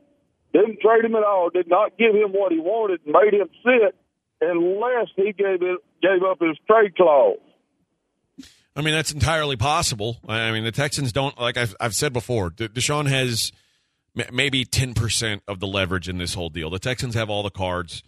didn't 0.52 0.80
trade 0.80 1.04
him 1.04 1.14
at 1.14 1.24
all, 1.24 1.50
did 1.50 1.68
not 1.68 1.96
give 1.98 2.14
him 2.14 2.32
what 2.32 2.52
he 2.52 2.58
wanted, 2.58 3.00
made 3.06 3.34
him 3.34 3.48
sit, 3.64 3.94
unless 4.40 5.08
he 5.16 5.32
gave 5.32 5.62
it 5.62 5.78
gave 6.02 6.22
up 6.22 6.40
his 6.40 6.56
trade 6.66 6.96
clause? 6.96 7.38
I 8.74 8.80
mean, 8.80 8.94
that's 8.94 9.12
entirely 9.12 9.56
possible. 9.56 10.18
I 10.26 10.50
mean, 10.50 10.64
the 10.64 10.72
Texans 10.72 11.12
don't, 11.12 11.38
like 11.38 11.56
I've, 11.58 11.76
I've 11.78 11.94
said 11.94 12.12
before, 12.12 12.50
De- 12.50 12.70
Deshaun 12.70 13.06
has 13.06 13.52
maybe 14.32 14.64
10% 14.64 15.42
of 15.46 15.60
the 15.60 15.66
leverage 15.66 16.08
in 16.08 16.16
this 16.16 16.34
whole 16.34 16.48
deal. 16.48 16.70
The 16.70 16.78
Texans 16.78 17.14
have 17.14 17.28
all 17.28 17.42
the 17.42 17.50
cards. 17.50 18.02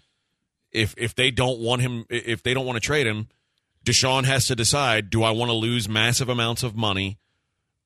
If 0.73 0.95
if 0.99 1.15
they 1.15 1.31
don't 1.31 1.61
want 1.61 1.83
him, 1.83 2.05
if 2.11 2.43
they 2.43 2.53
don't 2.53 2.67
want 2.67 2.77
to 2.77 2.87
trade 2.87 3.07
him, 3.07 3.29
Deshaun 3.85 4.25
has 4.25 4.47
to 4.47 4.57
decide 4.57 5.09
do 5.09 5.23
I 5.23 5.31
want 5.31 5.51
to 5.51 5.55
lose 5.55 5.89
massive 5.89 6.29
amounts 6.29 6.63
of 6.65 6.75
money 6.75 7.19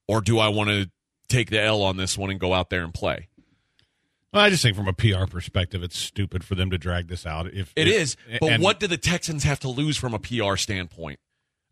or 0.06 0.22
do 0.22 0.38
I 0.38 0.48
want 0.48 0.70
to 0.70 0.90
take 1.28 1.50
the 1.50 1.60
L 1.60 1.82
on 1.82 1.96
this 1.96 2.16
one 2.16 2.30
and 2.30 2.40
go 2.40 2.54
out 2.54 2.70
there 2.70 2.82
and 2.82 2.92
play. 2.92 3.27
Well, 4.32 4.42
I 4.42 4.50
just 4.50 4.62
think 4.62 4.76
from 4.76 4.88
a 4.88 4.92
PR 4.92 5.24
perspective, 5.26 5.82
it's 5.82 5.98
stupid 5.98 6.44
for 6.44 6.54
them 6.54 6.70
to 6.70 6.78
drag 6.78 7.08
this 7.08 7.24
out. 7.24 7.46
If 7.52 7.72
It 7.76 7.88
if- 7.88 7.94
is, 7.94 8.16
but 8.40 8.52
and- 8.52 8.62
what 8.62 8.78
do 8.80 8.86
the 8.86 8.98
Texans 8.98 9.44
have 9.44 9.60
to 9.60 9.68
lose 9.68 9.96
from 9.96 10.12
a 10.14 10.18
PR 10.18 10.56
standpoint? 10.56 11.18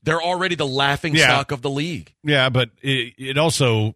They're 0.02 0.22
already 0.22 0.54
the 0.54 0.66
laughing 0.66 1.14
Yeah. 1.14 1.24
stock 1.24 1.50
of 1.52 1.62
the 1.62 1.70
league. 1.70 2.14
Yeah, 2.22 2.48
but 2.48 2.70
it, 2.80 3.14
it 3.18 3.38
also 3.38 3.94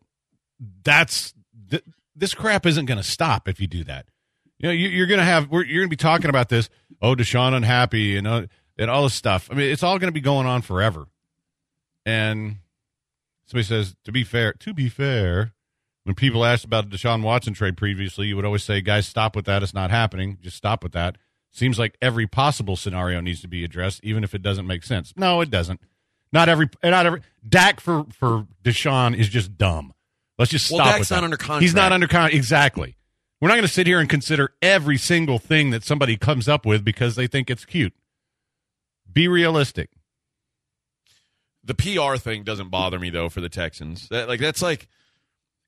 that's 0.83 1.33
th- 1.71 1.85
this 2.17 2.35
crap 2.35 2.67
isn't 2.67 2.87
going 2.87 2.99
to 2.99 3.05
stop 3.05 3.49
if 3.49 3.61
you 3.61 3.67
do 3.67 3.85
that. 3.85 4.07
You 4.59 4.69
know, 4.69 4.73
you, 4.73 4.89
you're 4.89 5.07
going 5.07 5.21
to 5.21 5.25
have 5.25 5.49
we're, 5.51 5.65
you're 5.65 5.83
going 5.83 5.89
to 5.89 5.97
be 5.97 5.97
talking 5.97 6.29
about 6.29 6.49
this. 6.49 6.69
Oh, 7.01 7.15
Deshaun 7.15 7.55
unhappy, 7.55 8.17
and 8.17 8.27
uh, 8.27 8.47
and 8.77 8.91
all 8.91 9.05
this 9.05 9.15
stuff. 9.15 9.49
I 9.51 9.55
mean, 9.55 9.71
it's 9.71 9.83
all 9.83 9.99
going 9.99 10.09
to 10.09 10.13
be 10.13 10.21
going 10.21 10.47
on 10.47 10.61
forever. 10.63 11.07
And 12.05 12.57
somebody 13.47 13.65
says, 13.67 13.95
to 14.05 14.13
be 14.13 14.25
fair, 14.25 14.53
to 14.55 14.75
be 14.75 14.89
fair, 14.89 15.53
when 16.05 16.15
people 16.15 16.45
asked 16.45 16.65
about 16.65 16.89
the 16.91 16.97
Deshaun 16.97 17.23
Watson 17.23 17.55
trade 17.55 17.77
previously, 17.77 18.27
you 18.27 18.37
would 18.37 18.45
always 18.45 18.65
say, 18.65 18.81
"Guys, 18.81 19.07
stop 19.07 19.37
with 19.37 19.45
that. 19.47 19.63
It's 19.63 19.75
not 19.75 19.91
happening. 19.91 20.39
Just 20.41 20.57
stop 20.57 20.83
with 20.83 20.93
that." 20.93 21.17
Seems 21.53 21.79
like 21.79 21.97
every 22.01 22.27
possible 22.27 22.77
scenario 22.77 23.21
needs 23.21 23.41
to 23.41 23.49
be 23.49 23.65
addressed, 23.65 24.01
even 24.05 24.23
if 24.23 24.35
it 24.35 24.43
doesn't 24.43 24.67
make 24.67 24.85
sense. 24.85 25.13
No, 25.17 25.41
it 25.41 25.51
doesn't. 25.51 25.81
Not 26.33 26.49
every, 26.49 26.69
not 26.85 27.07
every. 27.07 27.23
Dak 27.49 27.81
for 27.81 28.07
for 28.13 28.47
Deshaun 28.63 29.17
is 29.17 29.29
just 29.29 29.59
dumb. 29.59 29.93
Let's 30.39 30.51
just 30.53 30.71
Well, 30.71 30.79
stop. 30.81 30.87
Dak's 30.95 31.01
with 31.01 31.11
not 31.11 31.17
that. 31.17 31.25
under 31.25 31.37
contract. 31.37 31.63
He's 31.63 31.75
not 31.75 31.93
under 31.93 32.07
contract. 32.07 32.35
Exactly. 32.35 32.97
We're 33.41 33.49
not 33.49 33.55
going 33.55 33.67
to 33.67 33.73
sit 33.73 33.87
here 33.87 33.99
and 34.01 34.09
consider 34.09 34.55
every 34.63 34.97
single 34.99 35.39
thing 35.39 35.71
that 35.71 35.83
somebody 35.83 36.17
comes 36.17 36.47
up 36.49 36.65
with 36.67 36.85
because 36.85 37.17
they 37.17 37.27
think 37.27 37.51
it's 37.51 37.65
cute. 37.65 37.95
Be 39.13 39.29
realistic. 39.29 39.91
The 41.65 41.75
PR 41.75 42.17
thing 42.17 42.43
doesn't 42.45 42.69
bother 42.71 42.99
me 42.99 43.11
though 43.11 43.29
for 43.29 43.41
the 43.41 43.49
Texans. 43.49 44.09
That, 44.09 44.29
like 44.29 44.41
that's 44.41 44.63
like 44.63 44.89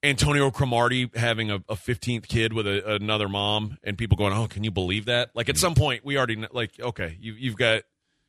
Antonio 0.03 0.51
Cromartie 0.51 1.11
having 1.15 1.51
a, 1.51 1.57
a 1.69 1.77
15th 1.77 2.27
kid 2.27 2.53
with 2.53 2.67
a, 2.67 2.95
another 2.95 3.29
mom, 3.29 3.79
and 3.85 3.97
people 3.97 4.17
going, 4.17 4.33
"Oh, 4.33 4.47
can 4.49 4.65
you 4.65 4.71
believe 4.71 5.05
that?" 5.07 5.31
Like 5.35 5.49
at 5.49 5.57
some 5.57 5.75
point, 5.75 6.05
we 6.05 6.17
already 6.19 6.37
kn- 6.37 6.49
like, 6.53 6.73
okay, 6.81 7.17
you, 7.21 7.35
you've 7.35 7.57
got 7.57 7.83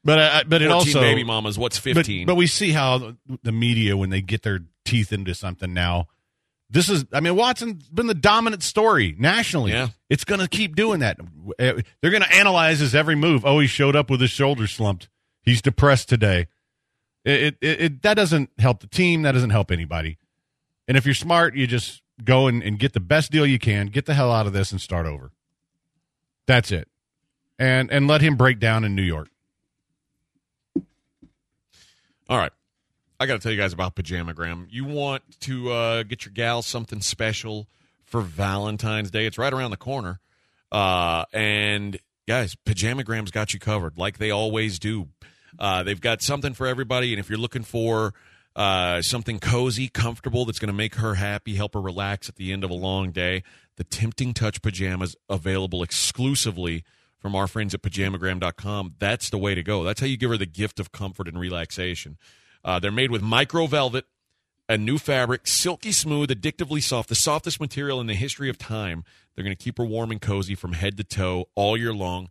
But 0.03 0.49
but 0.49 0.61
it 0.61 0.69
also 0.69 0.99
baby 0.99 1.23
mamas. 1.23 1.57
What's 1.57 1.77
15? 1.77 2.25
But, 2.27 2.35
we 2.35 2.47
see 2.47 2.71
how 2.71 3.15
the- 3.41 3.51
media, 3.51 3.97
when 3.97 4.09
they 4.09 4.21
get 4.21 4.43
their 4.43 4.59
teeth 4.85 5.11
into 5.11 5.33
something 5.33 5.73
now, 5.73 6.07
this 6.69 6.89
is, 6.89 7.05
I 7.13 7.19
mean, 7.19 7.35
Watson's 7.35 7.87
been 7.89 8.07
the 8.07 8.13
dominant 8.15 8.63
story 8.63 9.15
nationally. 9.17 9.71
Yeah. 9.71 9.89
It's 10.09 10.25
going 10.25 10.41
to 10.41 10.47
keep 10.47 10.75
doing 10.75 10.99
that. 10.99 11.19
They're 11.57 12.11
going 12.11 12.23
to 12.23 12.33
analyze 12.35 12.79
his 12.79 12.95
every 12.95 13.15
move. 13.15 13.45
Oh, 13.45 13.59
he 13.59 13.67
showed 13.67 13.95
up 13.95 14.09
with 14.09 14.21
his 14.21 14.31
shoulder 14.31 14.65
slumped. 14.67 15.07
He's 15.43 15.61
depressed 15.61 16.09
today. 16.09 16.47
It, 17.25 17.57
it, 17.61 17.81
it 17.81 18.01
That 18.01 18.15
doesn't 18.15 18.49
help 18.57 18.79
the 18.81 18.87
team. 18.87 19.21
That 19.21 19.33
doesn't 19.33 19.51
help 19.51 19.71
anybody. 19.71 20.17
And 20.87 20.97
if 20.97 21.05
you're 21.05 21.15
smart, 21.15 21.55
you 21.55 21.67
just 21.67 22.01
go 22.23 22.47
and, 22.47 22.61
and 22.61 22.77
get 22.77 22.93
the 22.93 22.99
best 22.99 23.31
deal 23.31 23.45
you 23.45 23.59
can, 23.59 23.87
get 23.87 24.05
the 24.05 24.13
hell 24.13 24.31
out 24.31 24.47
of 24.47 24.53
this 24.53 24.71
and 24.71 24.79
start 24.79 25.05
over. 25.05 25.31
That's 26.45 26.71
it. 26.71 26.87
And, 27.57 27.91
and 27.91 28.07
let 28.07 28.21
him 28.21 28.35
break 28.35 28.59
down 28.59 28.83
in 28.83 28.95
New 28.95 29.03
York. 29.03 29.29
All 32.29 32.37
right. 32.37 32.51
I 33.19 33.25
got 33.25 33.33
to 33.33 33.39
tell 33.39 33.51
you 33.51 33.57
guys 33.57 33.73
about 33.73 33.95
Pajamagram. 33.95 34.67
You 34.69 34.85
want 34.85 35.23
to 35.41 35.71
uh, 35.71 36.03
get 36.03 36.25
your 36.25 36.33
gal 36.33 36.61
something 36.61 36.99
special 36.99 37.67
for 38.03 38.21
Valentine's 38.21 39.11
Day? 39.11 39.25
It's 39.25 39.37
right 39.37 39.53
around 39.53 39.71
the 39.71 39.77
corner. 39.77 40.19
Uh, 40.71 41.25
and 41.31 41.97
guys, 42.27 42.55
Pajamagram's 42.65 43.31
got 43.31 43.53
you 43.53 43.59
covered, 43.59 43.97
like 43.97 44.17
they 44.17 44.31
always 44.31 44.79
do. 44.79 45.09
Uh, 45.57 45.83
they've 45.83 46.01
got 46.01 46.21
something 46.21 46.53
for 46.53 46.65
everybody, 46.65 47.13
and 47.13 47.19
if 47.19 47.29
you're 47.29 47.39
looking 47.39 47.63
for 47.63 48.13
uh, 48.55 49.01
something 49.01 49.39
cozy, 49.39 49.87
comfortable, 49.87 50.45
that's 50.45 50.59
going 50.59 50.67
to 50.67 50.73
make 50.73 50.95
her 50.95 51.15
happy, 51.15 51.55
help 51.55 51.73
her 51.73 51.81
relax 51.81 52.29
at 52.29 52.35
the 52.35 52.51
end 52.51 52.63
of 52.63 52.69
a 52.69 52.75
long 52.75 53.11
day, 53.11 53.43
the 53.77 53.83
Tempting 53.83 54.33
Touch 54.33 54.61
pajamas 54.61 55.15
available 55.29 55.81
exclusively 55.81 56.83
from 57.17 57.35
our 57.35 57.47
friends 57.47 57.73
at 57.73 57.81
pajamagram.com. 57.81 58.95
That's 58.99 59.29
the 59.29 59.37
way 59.37 59.55
to 59.55 59.63
go. 59.63 59.83
That's 59.83 60.01
how 60.01 60.05
you 60.05 60.17
give 60.17 60.29
her 60.29 60.37
the 60.37 60.45
gift 60.45 60.79
of 60.79 60.91
comfort 60.91 61.27
and 61.27 61.39
relaxation. 61.39 62.17
Uh, 62.63 62.79
they're 62.79 62.91
made 62.91 63.11
with 63.11 63.21
micro 63.21 63.65
velvet, 63.65 64.05
a 64.69 64.77
new 64.77 64.97
fabric, 64.97 65.47
silky 65.47 65.91
smooth, 65.91 66.29
addictively 66.29 66.81
soft, 66.81 67.09
the 67.09 67.15
softest 67.15 67.59
material 67.59 67.99
in 67.99 68.07
the 68.07 68.13
history 68.13 68.49
of 68.49 68.57
time. 68.57 69.03
They're 69.35 69.43
going 69.43 69.55
to 69.55 69.63
keep 69.63 69.77
her 69.77 69.85
warm 69.85 70.11
and 70.11 70.21
cozy 70.21 70.55
from 70.55 70.73
head 70.73 70.97
to 70.97 71.03
toe 71.03 71.45
all 71.55 71.75
year 71.75 71.93
long. 71.93 72.29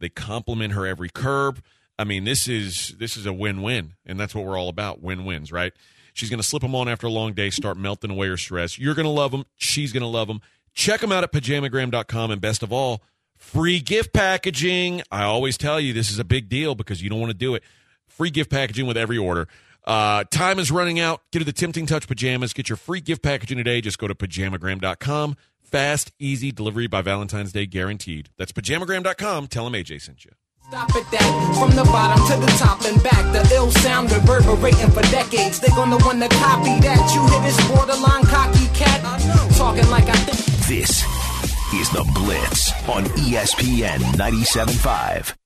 They 0.00 0.08
complement 0.08 0.74
her 0.74 0.86
every 0.86 1.08
curve. 1.08 1.62
I 1.98 2.04
mean, 2.04 2.24
this 2.24 2.48
is 2.48 2.94
this 2.98 3.16
is 3.16 3.26
a 3.26 3.32
win-win, 3.32 3.94
and 4.06 4.18
that's 4.18 4.34
what 4.34 4.44
we're 4.44 4.58
all 4.58 4.68
about: 4.68 5.02
win-wins, 5.02 5.52
right? 5.52 5.72
She's 6.14 6.28
going 6.28 6.40
to 6.40 6.46
slip 6.46 6.62
them 6.62 6.74
on 6.74 6.88
after 6.88 7.06
a 7.06 7.10
long 7.10 7.32
day, 7.32 7.50
start 7.50 7.76
melting 7.76 8.10
away 8.10 8.28
her 8.28 8.36
stress. 8.36 8.78
You're 8.78 8.94
going 8.94 9.06
to 9.06 9.10
love 9.10 9.30
them. 9.30 9.44
She's 9.56 9.92
going 9.92 10.02
to 10.02 10.08
love 10.08 10.28
them. 10.28 10.40
Check 10.74 11.00
them 11.00 11.12
out 11.12 11.24
at 11.24 11.32
pajamagram.com, 11.32 12.30
and 12.30 12.40
best 12.40 12.62
of 12.62 12.72
all, 12.72 13.02
free 13.36 13.80
gift 13.80 14.12
packaging. 14.12 15.02
I 15.10 15.22
always 15.22 15.56
tell 15.56 15.80
you 15.80 15.92
this 15.92 16.10
is 16.10 16.18
a 16.18 16.24
big 16.24 16.48
deal 16.48 16.74
because 16.74 17.02
you 17.02 17.10
don't 17.10 17.20
want 17.20 17.30
to 17.30 17.38
do 17.38 17.54
it. 17.54 17.62
Free 18.06 18.30
gift 18.30 18.50
packaging 18.50 18.86
with 18.86 18.96
every 18.96 19.18
order. 19.18 19.48
Uh, 19.84 20.24
time 20.30 20.58
is 20.58 20.70
running 20.70 21.00
out. 21.00 21.22
Get 21.32 21.40
to 21.40 21.44
the 21.44 21.52
Tempting 21.52 21.86
Touch 21.86 22.06
pajamas. 22.06 22.52
Get 22.52 22.68
your 22.68 22.76
free 22.76 23.00
gift 23.00 23.22
packaging 23.22 23.58
today. 23.58 23.80
Just 23.80 23.98
go 23.98 24.06
to 24.06 24.14
pajamagram.com. 24.14 25.36
Fast, 25.62 26.12
easy 26.18 26.52
delivery 26.52 26.86
by 26.86 27.00
Valentine's 27.02 27.52
Day 27.52 27.66
guaranteed. 27.66 28.28
That's 28.36 28.52
pajamagram.com. 28.52 29.48
Tell 29.48 29.64
them 29.64 29.72
AJ 29.72 30.02
sent 30.02 30.24
you. 30.24 30.32
Stop 30.68 30.94
at 30.96 31.10
that. 31.10 31.56
From 31.58 31.70
the 31.76 31.84
bottom 31.84 32.20
to 32.28 32.36
the 32.40 32.52
top 32.58 32.80
and 32.84 33.02
back. 33.02 33.24
The 33.32 33.54
ill 33.54 33.70
sound 33.70 34.10
reverberating 34.12 34.90
for 34.90 35.02
decades. 35.10 35.60
They're 35.60 35.74
gonna 35.76 35.98
wanna 36.04 36.28
copy 36.28 36.80
that. 36.80 37.14
You 37.14 37.20
hear 37.28 37.42
this 37.42 37.58
borderline 37.68 38.24
cocky 38.24 38.68
cat? 38.74 39.00
Talking 39.56 39.88
like 39.90 40.08
I 40.08 40.16
think. 40.26 40.38
This 40.68 41.02
is 41.74 41.90
The 41.90 42.04
Blitz 42.14 42.72
on 42.88 43.04
ESPN 43.16 44.00
97.5. 44.16 45.41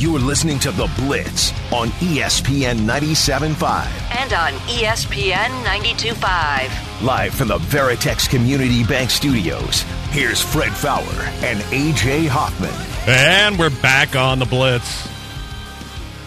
You 0.00 0.16
are 0.16 0.18
listening 0.18 0.58
to 0.60 0.70
The 0.70 0.90
Blitz 0.96 1.52
on 1.70 1.88
ESPN 2.00 2.86
97.5. 2.86 3.84
And 4.18 4.32
on 4.32 4.52
ESPN 4.70 5.48
92.5. 5.62 7.02
Live 7.04 7.34
from 7.34 7.48
the 7.48 7.58
Veritex 7.58 8.26
Community 8.26 8.82
Bank 8.82 9.10
Studios, 9.10 9.82
here's 10.08 10.40
Fred 10.40 10.72
Faour 10.72 11.04
and 11.44 11.60
AJ 11.64 12.28
Hoffman. 12.28 12.72
And 13.06 13.58
we're 13.58 13.68
back 13.82 14.16
on 14.16 14.38
the 14.38 14.46
Blitz. 14.46 15.06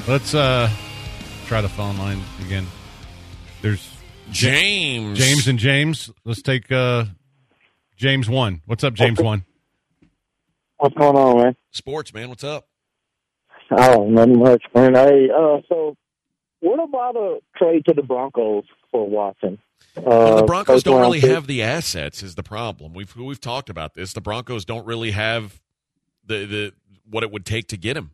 Let's 0.07 0.35
uh 0.35 0.69
try 1.47 1.61
the 1.61 1.69
phone 1.69 1.97
line 1.97 2.21
again. 2.45 2.67
There's 3.63 3.89
James. 4.29 5.17
James 5.17 5.47
and 5.47 5.57
James. 5.57 6.11
Let's 6.23 6.43
take 6.43 6.71
uh 6.71 7.05
James 7.95 8.29
one. 8.29 8.61
What's 8.67 8.83
up, 8.83 8.93
James 8.93 9.19
one? 9.19 9.45
What's 10.77 10.93
going 10.93 11.15
on, 11.15 11.37
man? 11.41 11.55
Sports, 11.71 12.13
man. 12.13 12.29
What's 12.29 12.43
up? 12.43 12.67
Oh, 13.77 14.07
nothing 14.09 14.39
much, 14.39 14.63
man. 14.75 14.93
Hey, 14.95 15.29
uh, 15.29 15.57
so 15.69 15.95
what 16.59 16.79
about 16.83 17.15
a 17.15 17.39
trade 17.57 17.85
to 17.85 17.93
the 17.93 18.01
Broncos 18.03 18.63
for 18.91 19.07
Watson? 19.07 19.59
Uh, 19.97 20.01
Well, 20.01 20.35
the 20.37 20.43
Broncos 20.43 20.75
first 20.77 20.85
don't 20.85 21.01
really 21.01 21.21
pick? 21.21 21.29
have 21.29 21.45
the 21.47 21.61
assets. 21.63 22.23
Is 22.23 22.35
the 22.35 22.43
problem? 22.43 22.93
We've 22.93 23.15
we've 23.15 23.39
talked 23.41 23.69
about 23.69 23.93
this. 23.93 24.13
The 24.13 24.21
Broncos 24.21 24.65
don't 24.65 24.85
really 24.85 25.11
have 25.11 25.59
the 26.25 26.45
the 26.45 26.73
what 27.09 27.23
it 27.23 27.31
would 27.31 27.45
take 27.45 27.67
to 27.67 27.77
get 27.77 27.97
him 27.97 28.11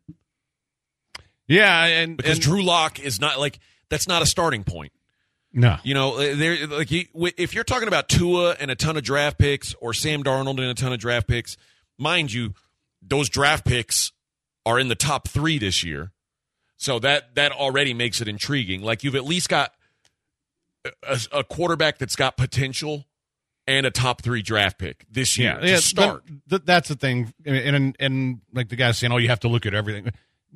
Yeah, 1.47 1.85
and, 1.85 2.17
because 2.17 2.33
and 2.37 2.41
Drew 2.41 2.63
Lock 2.63 2.99
is 2.99 3.19
not 3.19 3.39
like 3.39 3.59
that's 3.89 4.07
not 4.07 4.21
a 4.21 4.25
starting 4.25 4.63
point. 4.63 4.91
no. 5.53 5.77
You 5.83 5.93
know, 5.93 6.15
uh, 6.15 6.35
there 6.35 6.67
like 6.67 6.89
he, 6.89 7.07
if 7.37 7.53
you're 7.53 7.63
talking 7.63 7.87
about 7.87 8.09
Tua 8.09 8.55
and 8.59 8.69
a 8.71 8.75
ton 8.75 8.97
of 8.97 9.03
draft 9.03 9.37
picks 9.37 9.73
or 9.75 9.93
Sam 9.93 10.23
Darnold 10.23 10.59
and 10.59 10.61
a 10.71 10.73
ton 10.73 10.91
of 10.93 10.99
draft 10.99 11.27
picks, 11.27 11.55
mind 11.97 12.31
you, 12.33 12.53
those 13.01 13.29
draft 13.29 13.65
picks 13.65 14.11
are 14.69 14.79
in 14.79 14.87
the 14.87 14.95
top 14.95 15.27
three 15.27 15.57
this 15.57 15.83
year, 15.83 16.11
so 16.77 16.99
that 16.99 17.35
that 17.35 17.51
already 17.51 17.93
makes 17.93 18.21
it 18.21 18.27
intriguing. 18.27 18.81
Like 18.81 19.03
you've 19.03 19.15
at 19.15 19.25
least 19.25 19.49
got 19.49 19.73
a, 21.03 21.19
a 21.31 21.43
quarterback 21.43 21.97
that's 21.97 22.15
got 22.15 22.37
potential 22.37 23.05
and 23.67 23.85
a 23.85 23.91
top 23.91 24.21
three 24.21 24.41
draft 24.41 24.77
pick 24.79 25.05
this 25.11 25.37
year 25.37 25.53
Yeah, 25.53 25.59
to 25.59 25.67
yeah. 25.69 25.77
start. 25.77 26.25
th- 26.27 26.39
th- 26.49 26.61
that's 26.65 26.89
the 26.89 26.95
thing, 26.95 27.33
and, 27.45 27.75
and 27.75 27.95
and 27.99 28.41
like 28.53 28.69
the 28.69 28.75
guy 28.75 28.91
saying, 28.91 29.11
"Oh, 29.11 29.17
you 29.17 29.29
have 29.29 29.41
to 29.41 29.47
look 29.47 29.65
at 29.65 29.73
everything." 29.73 30.11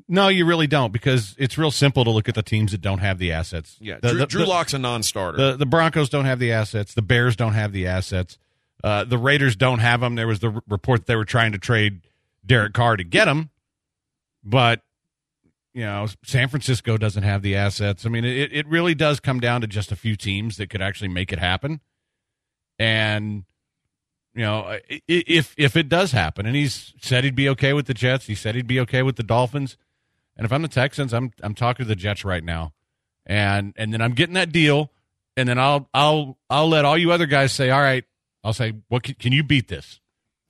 No, 0.08 0.28
you 0.28 0.46
really 0.48 0.66
don't, 0.66 0.92
because 0.92 1.36
it's 1.38 1.56
real 1.56 1.70
simple 1.70 2.04
to 2.04 2.10
look 2.10 2.28
at 2.28 2.34
the 2.34 2.42
teams 2.42 2.72
that 2.72 2.82
don't 2.82 2.98
have 2.98 3.20
the 3.20 3.32
assets. 3.32 3.78
yeah, 3.80 4.00
The- 4.02 4.10
Drew, 4.10 4.18
the- 4.20 4.26
Drew 4.26 4.46
Lock's 4.46 4.74
a 4.74 4.80
non-starter. 4.80 5.38
The 5.38 5.58
the 5.58 5.66
Broncos 5.68 6.10
don't 6.10 6.26
have 6.26 6.40
the 6.40 6.52
assets. 6.52 6.94
The 6.96 7.04
Bears 7.04 7.36
don't 7.36 7.54
have 7.54 7.72
the 7.74 7.86
assets. 7.88 8.38
Uh, 8.84 9.04
the 9.04 9.18
Raiders 9.18 9.56
don't 9.56 9.80
have 9.80 10.02
them. 10.02 10.16
There 10.16 10.28
was 10.28 10.40
the 10.40 10.62
report 10.68 11.06
they 11.06 11.16
were 11.16 11.24
trying 11.26 11.52
to 11.54 11.58
trade 11.60 12.02
Derek 12.46 12.74
Carr 12.74 12.98
to 12.98 13.04
get 13.04 13.28
him, 13.30 13.50
but 14.44 14.82
you 15.74 15.84
know 15.84 16.08
San 16.24 16.48
Francisco 16.50 16.98
doesn't 16.98 17.24
have 17.24 17.42
the 17.42 17.56
assets. 17.56 18.06
I 18.06 18.10
mean, 18.10 18.26
it 18.26 18.54
it 18.54 18.68
really 18.68 18.96
does 18.96 19.20
come 19.20 19.40
down 19.40 19.62
to 19.62 19.68
just 19.68 19.92
a 19.92 19.96
few 19.96 20.16
teams 20.16 20.58
that 20.58 20.70
could 20.70 20.82
actually 20.82 21.10
make 21.10 21.32
it 21.32 21.40
happen, 21.40 21.82
and 22.78 23.46
you 24.34 24.42
know, 24.42 24.80
if 25.08 25.54
if 25.58 25.78
it 25.78 25.90
does 25.90 26.12
happen, 26.12 26.46
and 26.46 26.56
he's 26.56 26.94
said 27.02 27.24
he'd 27.24 27.36
be 27.36 27.50
okay 27.50 27.74
with 27.74 27.86
the 27.86 27.94
Jets, 27.94 28.26
he 28.26 28.36
said 28.36 28.56
he'd 28.56 28.68
be 28.68 28.80
okay 28.80 29.04
with 29.04 29.16
the 29.16 29.24
Dolphins, 29.24 29.78
and 30.36 30.46
if 30.46 30.52
I'm 30.52 30.64
the 30.64 30.68
Texans, 30.68 31.14
I'm 31.14 31.32
I'm 31.42 31.54
talking 31.54 31.86
to 31.86 31.88
the 31.88 31.96
Jets 31.96 32.26
right 32.26 32.44
now, 32.44 32.74
and 33.26 33.74
and 33.78 33.94
then 33.94 34.02
I'm 34.02 34.14
getting 34.14 34.34
that 34.34 34.52
deal, 34.52 34.92
and 35.38 35.48
then 35.48 35.60
I'll 35.60 35.88
I'll 35.94 36.40
I'll 36.50 36.68
let 36.68 36.84
all 36.84 36.98
you 36.98 37.12
other 37.12 37.28
guys 37.28 37.52
say, 37.52 37.70
all 37.70 37.82
right, 37.82 38.06
I'll 38.44 38.54
say, 38.54 38.74
what 38.88 39.04
can, 39.04 39.16
can 39.16 39.34
you 39.34 39.44
beat 39.44 39.68
this? 39.68 40.00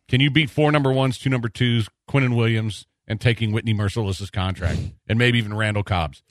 Can 0.07 0.21
you 0.21 0.31
beat 0.31 0.49
four 0.49 0.71
number 0.71 0.91
ones, 0.91 1.17
two 1.17 1.29
number 1.29 1.49
twos, 1.49 1.89
Quinnen 2.09 2.35
Williams, 2.35 2.87
and 3.07 3.19
taking 3.19 3.51
Whitney 3.51 3.73
Mercilus's 3.73 4.29
contract, 4.29 4.79
and 5.07 5.19
maybe 5.19 5.37
even 5.37 5.53
Randall 5.53 5.83
Cobb's? 5.83 6.23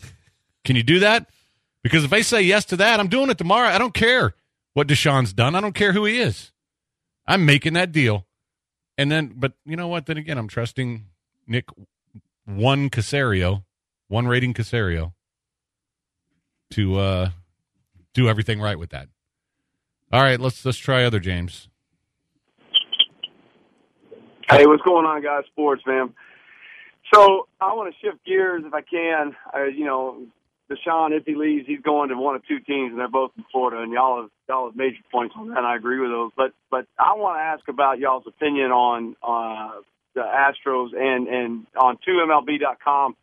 Can 0.65 0.77
you 0.77 0.83
do 0.83 1.01
that? 1.01 1.29
Because 1.83 2.05
if 2.05 2.11
they 2.11 2.23
say 2.23 2.43
yes 2.43 2.65
to 2.67 2.77
that, 2.77 3.01
I'm 3.01 3.09
doing 3.09 3.31
it 3.31 3.39
tomorrow. 3.39 3.69
I 3.69 3.79
don't 3.79 3.95
care 3.95 4.35
what 4.73 4.87
Deshaun's 4.87 5.33
done. 5.33 5.55
I 5.55 5.61
don't 5.61 5.75
care 5.75 5.93
who 5.93 6.05
he 6.05 6.21
is. 6.21 6.53
I'm 7.27 7.45
making 7.45 7.75
that 7.75 7.93
deal. 7.93 8.27
And 8.97 9.11
then, 9.11 9.33
but 9.37 9.55
you 9.65 9.77
know 9.77 9.89
what? 9.89 10.07
Then 10.07 10.17
again, 10.17 10.39
I'm 10.39 10.49
trusting 10.49 11.07
Nick 11.47 11.67
one 12.45 12.91
Caserio, 12.91 13.65
one 14.09 14.29
rating 14.29 14.55
Caserio, 14.55 15.13
to 16.71 16.99
uh, 16.99 17.31
do 18.15 18.29
everything 18.29 18.61
right 18.61 18.79
with 18.79 18.91
that. 18.91 19.09
All 20.13 20.23
right, 20.23 20.39
let's 20.39 20.65
let's 20.65 20.79
try 20.79 21.05
other 21.05 21.21
James. 21.21 21.69
Hey, 24.49 24.67
what's 24.67 24.83
going 24.83 25.07
on, 25.07 25.23
guys? 25.23 25.45
Sports, 25.47 25.83
man. 25.87 26.13
So 27.13 27.49
I 27.61 27.75
want 27.75 27.95
to 27.95 28.01
shift 28.07 28.25
gears 28.25 28.63
if 28.67 28.73
I 28.73 28.81
can. 28.81 29.37
Uh, 29.55 29.65
you 29.65 29.85
know, 29.85 30.27
Deshaun, 30.71 31.17
if 31.17 31.25
he 31.27 31.35
leaves, 31.35 31.67
he's 31.67 31.81
going 31.81 32.09
to 32.09 32.17
one 32.17 32.37
of 32.37 32.47
two 32.47 32.61
teams, 32.61 32.91
and 32.91 32.99
they're 32.99 33.09
both 33.09 33.33
in 33.37 33.45
Florida. 33.53 33.83
And 33.83 33.93
y'all 33.93 34.23
have 34.23 34.31
y'all 34.49 34.67
have 34.67 34.77
major 34.77 35.03
points 35.11 35.35
on 35.37 35.49
that. 35.49 35.59
and 35.59 35.67
I 35.67 35.77
agree 35.77 36.01
with 36.01 36.11
those. 36.11 36.31
But 36.37 36.53
but 36.71 36.87
I 36.99 37.15
want 37.15 37.39
to 37.39 37.43
ask 37.43 37.69
about 37.69 37.99
y'all's 37.99 38.25
opinion 38.27 38.71
on 38.71 39.17
uh, 39.23 39.81
the 40.15 40.23
Astros 40.23 40.95
and 40.97 41.29
and 41.29 41.67
on 41.77 41.99
2MLB.com 42.09 43.17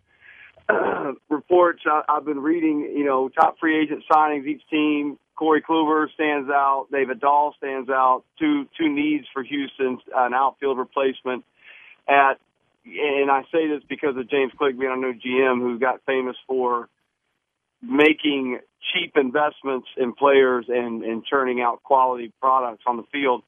reports 1.30 1.82
I, 1.86 2.04
I've 2.08 2.26
been 2.26 2.42
reading. 2.42 2.82
You 2.96 3.06
know, 3.06 3.30
top 3.30 3.58
free 3.60 3.82
agent 3.82 4.04
signings 4.12 4.46
each 4.46 4.62
team. 4.70 5.18
Corey 5.36 5.64
Kluber 5.68 6.12
stands 6.14 6.50
out. 6.50 6.88
David 6.92 7.20
Dahl 7.22 7.56
stands 7.58 7.90
out. 7.90 8.24
Two 8.38 8.68
two 8.78 8.90
needs 8.90 9.26
for 9.34 9.42
Houston, 9.42 9.98
an 10.16 10.34
outfield 10.34 10.78
replacement 10.78 11.44
at 12.08 12.40
and 12.86 13.30
I 13.30 13.44
say 13.52 13.68
this 13.68 13.84
because 13.88 14.16
of 14.18 14.30
James 14.30 14.52
Click 14.58 14.78
being 14.78 14.92
our 14.92 14.98
new 14.98 15.14
GM, 15.14 15.60
who 15.60 15.80
got 15.80 16.02
famous 16.06 16.36
for 16.48 16.90
making 17.82 18.60
cheap 18.94 19.14
investments 19.16 19.88
in 19.98 20.14
players 20.14 20.66
and, 20.68 21.04
and 21.04 21.24
churning 21.26 21.62
out 21.62 21.84
quality 21.84 22.32
products 22.42 22.84
on 22.88 22.98
the 22.98 23.04
field. 23.12 23.44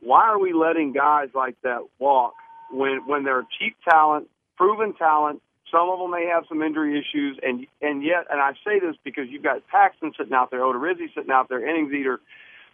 Why 0.00 0.24
are 0.24 0.38
we 0.38 0.52
letting 0.52 0.92
guys 0.92 1.28
like 1.34 1.56
that 1.62 1.80
walk 1.98 2.34
when 2.70 3.06
when 3.06 3.24
they're 3.24 3.46
cheap 3.58 3.76
talent, 3.88 4.28
proven 4.56 4.94
talent? 4.94 5.42
Some 5.72 5.88
of 5.90 5.98
them 5.98 6.12
may 6.12 6.30
have 6.32 6.44
some 6.48 6.62
injury 6.62 6.98
issues, 6.98 7.38
and 7.42 7.66
and 7.80 8.02
yet, 8.02 8.26
and 8.30 8.40
I 8.40 8.52
say 8.64 8.78
this 8.78 8.96
because 9.04 9.24
you've 9.28 9.42
got 9.42 9.66
Paxton 9.68 10.12
sitting 10.16 10.32
out 10.32 10.50
there, 10.50 10.60
Odorizzi 10.60 11.12
sitting 11.14 11.30
out 11.30 11.48
there, 11.48 11.66
innings 11.66 11.92
eater. 11.92 12.20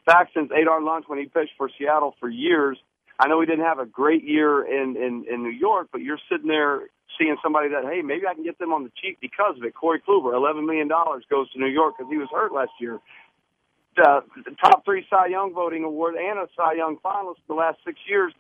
Paxton's 0.07 0.51
ate 0.53 0.67
our 0.67 0.83
lunch 0.83 1.05
when 1.07 1.19
he 1.19 1.27
pitched 1.27 1.53
for 1.57 1.71
Seattle 1.79 2.15
for 2.19 2.29
years. 2.29 2.77
I 3.19 3.29
know 3.29 3.39
we 3.39 3.47
didn't 3.47 3.65
have 3.65 3.79
a 3.79 3.87
great 3.87 4.25
year 4.25 4.63
in, 4.65 4.97
in, 4.97 5.25
in 5.31 5.43
New 5.43 5.51
York, 5.51 5.89
but 5.93 6.01
you're 6.01 6.19
sitting 6.31 6.49
there 6.49 6.89
seeing 7.19 7.37
somebody 7.43 7.69
that, 7.71 7.85
hey, 7.85 8.03
maybe 8.03 8.27
I 8.27 8.35
can 8.35 8.45
get 8.45 8.59
them 8.59 8.73
on 8.73 8.85
the 8.85 8.93
cheap 9.01 9.19
because 9.21 9.57
of 9.57 9.65
it. 9.65 9.75
Corey 9.75 10.01
Kluber, 10.01 10.33
$11 10.33 10.65
million 10.65 10.89
goes 10.89 11.51
to 11.53 11.59
New 11.59 11.67
York 11.67 11.97
because 11.99 12.11
he 12.11 12.19
was 12.19 12.29
hurt 12.33 12.53
last 12.53 12.73
year. 12.81 12.99
The, 13.97 14.23
top 14.65 14.85
three 14.85 15.05
Cy 15.11 15.27
Young 15.27 15.53
voting 15.53 15.85
award 15.85 16.15
and 16.15 16.39
a 16.39 16.49
Cy 16.57 16.75
Young 16.75 16.97
finalist 17.05 17.37
the 17.47 17.55
last 17.55 17.79
six 17.85 17.99
years. 18.09 18.33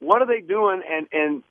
What 0.00 0.22
are 0.22 0.26
they 0.26 0.40
doing? 0.40 0.82
And, 0.88 1.06
and 1.12 1.42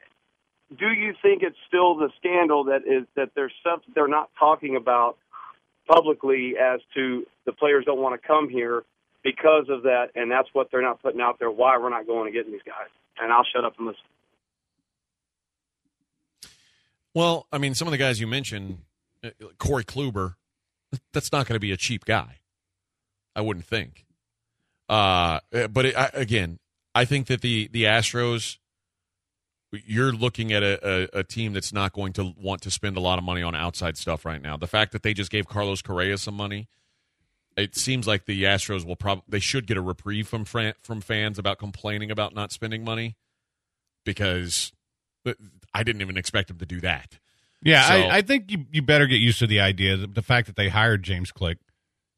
do 0.80 0.88
you 0.88 1.14
think 1.22 1.44
it's 1.44 1.58
still 1.68 1.96
the 1.96 2.10
scandal 2.18 2.66
that 2.66 2.88
is 2.88 3.06
that 3.16 3.30
there's 3.36 3.54
stuff 3.62 3.82
they're 3.94 4.08
not 4.08 4.30
talking 4.40 4.76
about 4.76 5.18
publicly 5.88 6.55
as 6.60 6.81
to 6.96 7.25
the 7.46 7.53
players 7.53 7.86
don't 7.86 8.01
want 8.01 8.20
to 8.20 8.27
come 8.27 8.50
here 8.50 8.84
because 9.27 9.66
of 9.68 9.83
that, 9.83 10.11
and 10.16 10.31
that's 10.31 10.48
what 10.53 10.70
they're 10.72 10.81
not 10.81 11.01
putting 11.01 11.20
out 11.20 11.37
there. 11.37 11.51
Why 11.51 11.77
we're 11.77 11.90
not 11.90 12.07
going 12.07 12.31
to 12.31 12.31
getting 12.31 12.53
these 12.53 12.61
guys? 12.66 12.87
And 13.20 13.33
I'll 13.33 13.44
shut 13.53 13.66
up 13.66 13.74
and 13.77 13.87
listen. 13.87 14.01
Well, 17.13 17.46
I 17.51 17.57
mean, 17.57 17.75
some 17.75 17.90
of 17.90 17.92
the 17.92 17.98
guys 17.98 18.22
you 18.22 18.27
mentioned, 18.27 18.79
uh, 19.24 19.31
Corey 19.57 19.83
Kluber, 19.83 20.35
that's 21.11 21.31
not 21.33 21.46
going 21.46 21.55
to 21.55 21.59
be 21.59 21.74
a 21.74 21.77
cheap 21.77 22.05
guy. 22.05 22.37
I 23.35 23.42
wouldn't 23.42 23.66
think. 23.66 24.05
Uh, 24.87 25.42
but 25.72 25.87
it, 25.87 25.98
I, 25.98 26.09
again, 26.13 26.59
I 26.96 27.03
think 27.03 27.27
that 27.27 27.42
the 27.42 27.68
the 27.74 27.83
Astros, 27.83 28.57
you're 29.72 30.13
looking 30.13 30.53
at 30.53 30.63
a, 30.63 30.79
a, 31.13 31.20
a 31.20 31.24
team 31.25 31.51
that's 31.51 31.74
not 31.74 31.92
going 31.92 32.13
to 32.13 32.33
want 32.42 32.61
to 32.61 32.72
spend 32.72 32.96
a 32.96 33.01
lot 33.01 33.18
of 33.18 33.25
money 33.25 33.42
on 33.42 33.55
outside 33.55 33.98
stuff 33.98 34.24
right 34.24 34.42
now. 34.42 34.55
The 34.55 34.68
fact 34.68 34.94
that 34.94 35.03
they 35.03 35.13
just 35.13 35.31
gave 35.31 35.50
Carlos 35.50 35.81
Correa 35.81 36.18
some 36.18 36.35
money, 36.35 36.70
it 37.57 37.75
seems 37.75 38.07
like 38.07 38.25
the 38.25 38.43
Astros 38.43 38.85
will 38.85 38.96
probably 38.96 39.24
they 39.27 39.39
should 39.39 39.65
get 39.67 39.75
a 39.77 39.81
reprieve 39.81 40.27
from 40.27 40.46
fran- 40.46 40.75
from 40.83 41.01
fans 41.01 41.39
about 41.39 41.57
complaining 41.57 42.11
about 42.11 42.33
not 42.33 42.51
spending 42.51 42.83
money 42.83 43.15
because 44.05 44.72
I 45.74 45.83
didn't 45.83 46.01
even 46.01 46.17
expect 46.17 46.48
them 46.48 46.59
to 46.59 46.65
do 46.65 46.79
that. 46.81 47.17
Yeah, 47.61 47.87
So- 47.87 47.93
I, 47.96 48.17
I 48.17 48.22
think 48.22 48.51
you, 48.51 48.65
you 48.72 48.81
better 48.81 49.07
get 49.07 49.17
used 49.17 49.39
to 49.39 49.48
the 49.48 49.59
idea 49.59 49.98
that 49.98 50.13
the 50.15 50.22
fact 50.22 50.48
that 50.48 50.55
they 50.55 50.70
hired 50.70 51.03
James 51.03 51.31
Click 51.31 51.57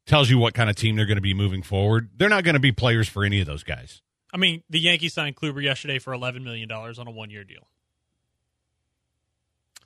tells 0.06 0.28
you 0.30 0.38
what 0.38 0.54
kind 0.54 0.68
of 0.68 0.76
team 0.76 0.96
they're 0.96 1.06
going 1.06 1.16
to 1.16 1.22
be 1.22 1.34
moving 1.34 1.62
forward. 1.62 2.10
They're 2.16 2.28
not 2.28 2.44
going 2.44 2.54
to 2.54 2.60
be 2.60 2.72
players 2.72 3.08
for 3.08 3.24
any 3.24 3.40
of 3.40 3.46
those 3.46 3.62
guys. 3.62 4.02
I 4.32 4.36
mean, 4.36 4.62
the 4.70 4.78
Yankees 4.78 5.14
signed 5.14 5.36
Kluber 5.36 5.62
yesterday 5.62 5.98
for 5.98 6.12
eleven 6.12 6.44
million 6.44 6.68
dollars 6.68 6.98
on 6.98 7.08
a 7.08 7.10
one-year 7.10 7.44
deal. 7.44 7.66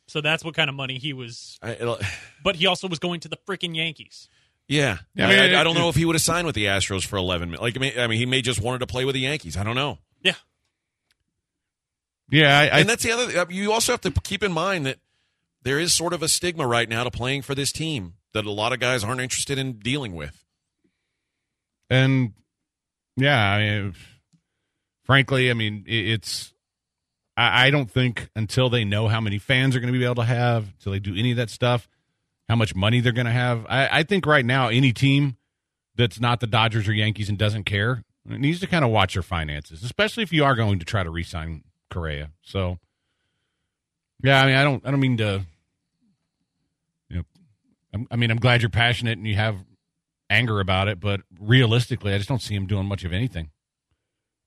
So 0.06 0.20
that's 0.20 0.44
what 0.44 0.54
kind 0.54 0.68
of 0.68 0.76
money 0.76 0.98
he 0.98 1.12
was. 1.12 1.58
I, 1.62 1.96
But 2.42 2.56
he 2.56 2.66
also 2.66 2.88
was 2.88 2.98
going 2.98 3.20
to 3.20 3.28
the 3.28 3.38
freaking 3.48 3.74
Yankees. 3.74 4.28
Yeah, 4.68 4.98
Yeah, 5.14 5.28
I, 5.28 5.30
I 5.30 5.34
mean, 5.46 5.54
I- 5.54 5.60
I 5.60 5.64
don't 5.64 5.74
know 5.74 5.88
if 5.88 5.94
he 5.96 6.04
would 6.04 6.14
have 6.14 6.22
signed 6.22 6.46
with 6.46 6.54
the 6.54 6.66
Astros 6.66 7.04
for 7.06 7.16
eleven. 7.16 7.50
mil- 7.50 7.60
Like, 7.60 7.76
I 7.76 7.80
mean, 7.80 7.92
I 7.98 8.06
mean, 8.06 8.18
he 8.18 8.26
may 8.26 8.42
just 8.42 8.60
wanted 8.60 8.78
to 8.78 8.86
play 8.86 9.04
with 9.04 9.14
the 9.14 9.20
Yankees. 9.20 9.56
I 9.56 9.62
don't 9.64 9.74
know. 9.76 9.98
Yeah, 10.22 10.34
Yeah, 12.30 12.58
I, 12.58 12.62
I, 12.62 12.80
and 12.80 12.88
that's 12.88 13.02
the 13.02 13.12
other. 13.12 13.38
uh, 13.38 13.46
You 13.50 13.72
also 13.72 13.92
have 13.92 14.00
to 14.02 14.10
keep 14.10 14.42
in 14.42 14.52
mind 14.52 14.86
that 14.86 14.98
there 15.62 15.78
is 15.78 15.94
sort 15.94 16.12
of 16.12 16.22
a 16.22 16.28
stigma 16.28 16.66
right 16.66 16.88
now 16.88 17.04
to 17.04 17.10
playing 17.10 17.42
for 17.42 17.54
this 17.54 17.72
team 17.72 18.14
that 18.32 18.44
a 18.46 18.50
lot 18.50 18.72
of 18.72 18.80
guys 18.80 19.04
aren't 19.04 19.20
interested 19.20 19.58
in 19.58 19.78
dealing 19.78 20.14
with. 20.14 20.44
and 21.90 22.32
yeah, 23.16 23.38
I 23.52 23.58
mean, 23.60 23.94
frankly, 25.04 25.50
I 25.50 25.54
mean, 25.54 25.84
it's. 25.86 26.52
I, 27.36 27.66
I 27.66 27.70
don't 27.70 27.90
think 27.90 28.28
until 28.34 28.68
they 28.70 28.84
know 28.84 29.06
how 29.08 29.20
many 29.20 29.38
fans 29.38 29.76
are 29.76 29.80
going 29.80 29.92
to 29.92 29.98
be 29.98 30.04
able 30.04 30.16
to 30.16 30.24
have, 30.24 30.66
until 30.78 30.92
they 30.92 30.98
do 31.00 31.14
any 31.16 31.30
of 31.32 31.36
that 31.36 31.50
stuff, 31.50 31.88
how 32.48 32.56
much 32.56 32.74
money 32.74 33.00
they're 33.00 33.12
going 33.12 33.26
to 33.26 33.32
have. 33.32 33.66
I, 33.68 34.00
I 34.00 34.02
think 34.02 34.26
right 34.26 34.44
now, 34.44 34.68
any 34.68 34.92
team 34.92 35.36
that's 35.96 36.20
not 36.20 36.40
the 36.40 36.46
Dodgers 36.46 36.88
or 36.88 36.92
Yankees 36.92 37.28
and 37.28 37.38
doesn't 37.38 37.64
care 37.64 38.04
needs 38.26 38.60
to 38.60 38.66
kind 38.66 38.84
of 38.84 38.90
watch 38.90 39.14
their 39.14 39.22
finances, 39.22 39.82
especially 39.82 40.22
if 40.22 40.32
you 40.32 40.44
are 40.44 40.54
going 40.54 40.78
to 40.78 40.84
try 40.84 41.02
to 41.02 41.10
re-sign 41.10 41.62
Correa. 41.90 42.30
So, 42.42 42.78
yeah, 44.22 44.42
I 44.42 44.46
mean, 44.46 44.56
I 44.56 44.64
don't, 44.64 44.86
I 44.86 44.90
don't 44.90 45.00
mean 45.00 45.16
to. 45.18 45.44
You 47.08 47.16
know, 47.16 47.22
I'm, 47.92 48.06
I 48.10 48.16
mean, 48.16 48.30
I'm 48.30 48.38
glad 48.38 48.62
you're 48.62 48.70
passionate 48.70 49.18
and 49.18 49.26
you 49.26 49.36
have 49.36 49.56
anger 50.30 50.60
about 50.60 50.88
it, 50.88 51.00
but 51.00 51.20
realistically, 51.38 52.14
I 52.14 52.16
just 52.16 52.28
don't 52.28 52.42
see 52.42 52.54
him 52.54 52.66
doing 52.66 52.86
much 52.86 53.04
of 53.04 53.12
anything. 53.12 53.50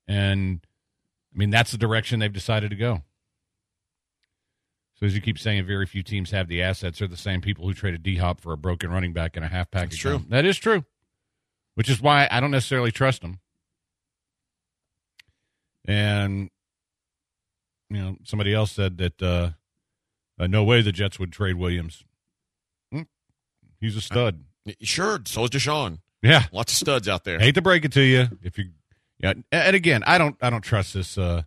And 0.06 0.60
I 1.34 1.38
mean, 1.38 1.50
that's 1.50 1.70
the 1.70 1.78
direction 1.78 2.18
they've 2.18 2.32
decided 2.32 2.70
to 2.70 2.76
go. 2.76 3.02
So 4.98 5.06
as 5.06 5.14
you 5.14 5.20
keep 5.20 5.38
saying, 5.38 5.64
very 5.64 5.86
few 5.86 6.02
teams 6.02 6.32
have 6.32 6.48
the 6.48 6.60
assets. 6.62 6.98
They're 6.98 7.06
the 7.08 7.16
same 7.16 7.40
people 7.40 7.64
who 7.66 7.72
traded 7.72 8.02
D 8.02 8.16
Hop 8.16 8.40
for 8.40 8.52
a 8.52 8.56
broken 8.56 8.90
running 8.90 9.12
back 9.12 9.36
and 9.36 9.44
a 9.44 9.48
half 9.48 9.70
package. 9.70 9.90
That's 9.90 10.00
true. 10.00 10.22
That 10.28 10.44
is 10.44 10.58
true. 10.58 10.84
Which 11.74 11.88
is 11.88 12.02
why 12.02 12.26
I 12.30 12.40
don't 12.40 12.50
necessarily 12.50 12.90
trust 12.90 13.22
them. 13.22 13.38
And 15.86 16.50
you 17.90 17.98
know, 17.98 18.16
somebody 18.24 18.52
else 18.52 18.72
said 18.72 18.98
that 18.98 19.22
uh, 19.22 19.50
uh, 20.38 20.46
no 20.46 20.64
way 20.64 20.82
the 20.82 20.92
Jets 20.92 21.18
would 21.18 21.32
trade 21.32 21.54
Williams. 21.54 22.04
Hmm. 22.92 23.02
He's 23.80 23.96
a 23.96 24.00
stud. 24.00 24.44
Sure, 24.82 25.20
so 25.24 25.44
is 25.44 25.50
Deshaun. 25.50 26.00
Yeah, 26.22 26.42
Lots 26.52 26.72
of 26.72 26.76
studs 26.78 27.08
out 27.08 27.24
there. 27.24 27.38
hate 27.38 27.54
to 27.54 27.62
break 27.62 27.84
it 27.84 27.92
to 27.92 28.02
you 28.02 28.26
if 28.42 28.58
you 28.58 28.70
yeah 29.20 29.34
and 29.52 29.76
again 29.76 30.02
i 30.04 30.18
don't 30.18 30.36
i 30.42 30.50
don't 30.50 30.62
trust 30.62 30.94
this 30.94 31.16
uh 31.16 31.42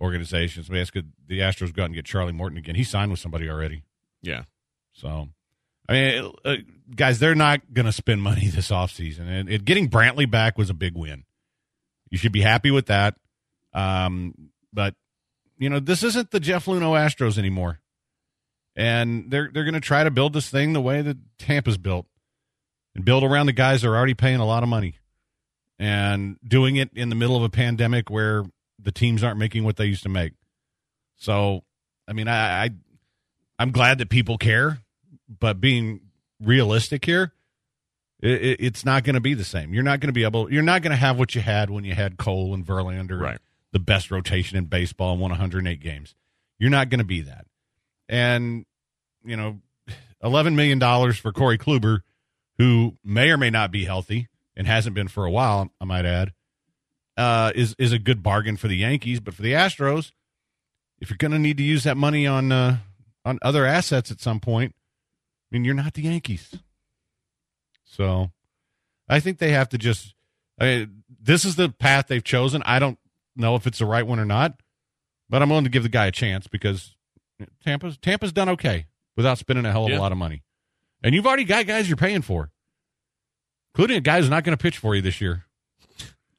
organization 0.00 0.62
so 0.62 0.74
ask 0.74 0.92
could 0.92 1.12
the 1.26 1.40
astros 1.40 1.72
go 1.72 1.82
out 1.82 1.86
and 1.86 1.94
get 1.94 2.04
charlie 2.04 2.32
morton 2.32 2.58
again. 2.58 2.74
He 2.74 2.84
signed 2.84 3.10
with 3.10 3.20
somebody 3.20 3.48
already. 3.48 3.82
Yeah. 4.22 4.44
so 4.92 5.28
i 5.88 5.92
mean 5.92 6.32
uh, 6.44 6.56
guys 6.94 7.18
they're 7.18 7.34
not 7.34 7.72
going 7.72 7.86
to 7.86 7.92
spend 7.92 8.22
money 8.22 8.46
this 8.48 8.70
offseason. 8.70 9.28
And 9.28 9.48
it, 9.48 9.64
getting 9.64 9.88
brantley 9.88 10.30
back 10.30 10.58
was 10.58 10.70
a 10.70 10.74
big 10.74 10.94
win. 10.96 11.24
You 12.10 12.18
should 12.18 12.32
be 12.32 12.40
happy 12.40 12.70
with 12.70 12.86
that. 12.86 13.16
Um 13.72 14.34
but 14.72 14.94
you 15.58 15.68
know 15.70 15.80
this 15.80 16.02
isn't 16.02 16.30
the 16.30 16.40
jeff 16.40 16.66
luhnow 16.66 16.92
astros 16.92 17.38
anymore. 17.38 17.80
And 18.76 19.30
they're 19.30 19.50
they're 19.52 19.64
going 19.64 19.74
to 19.74 19.80
try 19.80 20.04
to 20.04 20.10
build 20.10 20.32
this 20.32 20.48
thing 20.48 20.72
the 20.72 20.80
way 20.80 21.02
that 21.02 21.16
tampa's 21.38 21.76
built 21.78 22.06
and 22.94 23.04
build 23.04 23.24
around 23.24 23.46
the 23.46 23.52
guys 23.52 23.82
that 23.82 23.88
are 23.88 23.96
already 23.96 24.14
paying 24.14 24.38
a 24.40 24.46
lot 24.46 24.62
of 24.62 24.68
money 24.68 24.94
and 25.78 26.36
doing 26.46 26.76
it 26.76 26.90
in 26.94 27.08
the 27.08 27.14
middle 27.14 27.36
of 27.36 27.42
a 27.42 27.48
pandemic 27.48 28.10
where 28.10 28.44
the 28.78 28.92
teams 28.92 29.22
aren't 29.24 29.38
making 29.38 29.64
what 29.64 29.76
they 29.76 29.86
used 29.86 30.02
to 30.04 30.08
make. 30.08 30.32
So, 31.16 31.64
I 32.06 32.12
mean, 32.12 32.28
I, 32.28 32.64
I 32.64 32.70
I'm 33.58 33.72
glad 33.72 33.98
that 33.98 34.08
people 34.08 34.38
care, 34.38 34.78
but 35.40 35.60
being 35.60 36.00
realistic 36.40 37.04
here, 37.04 37.32
it, 38.20 38.30
it, 38.42 38.60
it's 38.60 38.84
not 38.84 39.04
going 39.04 39.14
to 39.14 39.20
be 39.20 39.34
the 39.34 39.44
same. 39.44 39.74
You're 39.74 39.82
not 39.82 40.00
going 40.00 40.08
to 40.08 40.12
be 40.12 40.24
able. 40.24 40.52
You're 40.52 40.62
not 40.62 40.82
going 40.82 40.92
to 40.92 40.96
have 40.96 41.18
what 41.18 41.34
you 41.34 41.40
had 41.40 41.70
when 41.70 41.84
you 41.84 41.94
had 41.94 42.16
Cole 42.18 42.54
and 42.54 42.64
Verlander, 42.64 43.20
Right. 43.20 43.38
the 43.72 43.78
best 43.80 44.10
rotation 44.10 44.56
in 44.56 44.66
baseball, 44.66 45.12
and 45.12 45.20
won 45.20 45.30
108 45.30 45.80
games. 45.80 46.14
You're 46.58 46.70
not 46.70 46.88
going 46.88 46.98
to 47.00 47.04
be 47.04 47.22
that. 47.22 47.46
And 48.08 48.64
you 49.24 49.36
know, 49.36 49.60
11 50.22 50.54
million 50.56 50.78
dollars 50.78 51.18
for 51.18 51.32
Corey 51.32 51.58
Kluber, 51.58 52.00
who 52.58 52.96
may 53.04 53.30
or 53.30 53.36
may 53.36 53.50
not 53.50 53.70
be 53.70 53.84
healthy 53.84 54.28
and 54.56 54.66
hasn't 54.66 54.94
been 54.94 55.08
for 55.08 55.24
a 55.24 55.30
while. 55.30 55.70
I 55.80 55.84
might 55.84 56.04
add, 56.04 56.32
uh, 57.18 57.52
is 57.54 57.74
is 57.78 57.92
a 57.92 57.98
good 57.98 58.22
bargain 58.22 58.56
for 58.56 58.68
the 58.68 58.76
Yankees, 58.76 59.20
but 59.20 59.34
for 59.34 59.42
the 59.42 59.52
Astros, 59.52 60.12
if 61.00 61.10
you're 61.10 61.18
going 61.18 61.32
to 61.32 61.38
need 61.38 61.56
to 61.58 61.62
use 61.62 61.82
that 61.84 61.96
money 61.96 62.26
on 62.26 62.50
uh, 62.52 62.78
on 63.24 63.38
other 63.42 63.66
assets 63.66 64.10
at 64.10 64.20
some 64.20 64.40
point, 64.40 64.74
I 65.50 65.56
mean, 65.56 65.64
you're 65.64 65.74
not 65.74 65.94
the 65.94 66.02
Yankees. 66.02 66.54
So, 67.84 68.30
I 69.08 69.20
think 69.20 69.38
they 69.38 69.50
have 69.50 69.68
to 69.70 69.78
just. 69.78 70.14
I 70.60 70.64
mean, 70.64 71.02
this 71.20 71.44
is 71.44 71.56
the 71.56 71.68
path 71.68 72.06
they've 72.08 72.22
chosen. 72.24 72.62
I 72.64 72.78
don't 72.78 72.98
know 73.36 73.54
if 73.54 73.66
it's 73.66 73.78
the 73.78 73.86
right 73.86 74.06
one 74.06 74.18
or 74.18 74.24
not, 74.24 74.60
but 75.28 75.42
I'm 75.42 75.48
willing 75.48 75.64
to 75.64 75.70
give 75.70 75.82
the 75.84 75.88
guy 75.88 76.06
a 76.06 76.12
chance 76.12 76.46
because 76.46 76.96
Tampa's 77.64 77.96
Tampa's 77.98 78.32
done 78.32 78.48
okay 78.50 78.86
without 79.16 79.38
spending 79.38 79.64
a 79.66 79.72
hell 79.72 79.84
of 79.84 79.90
Yeah. 79.90 79.98
a 79.98 80.00
lot 80.00 80.12
of 80.12 80.18
money, 80.18 80.42
and 81.02 81.14
you've 81.14 81.26
already 81.26 81.44
got 81.44 81.66
guys 81.66 81.88
you're 81.88 81.96
paying 81.96 82.22
for, 82.22 82.50
including 83.74 83.96
a 83.96 84.00
guy 84.00 84.20
who's 84.20 84.30
not 84.30 84.44
going 84.44 84.56
to 84.56 84.62
pitch 84.62 84.78
for 84.78 84.94
you 84.94 85.02
this 85.02 85.20
year. 85.20 85.44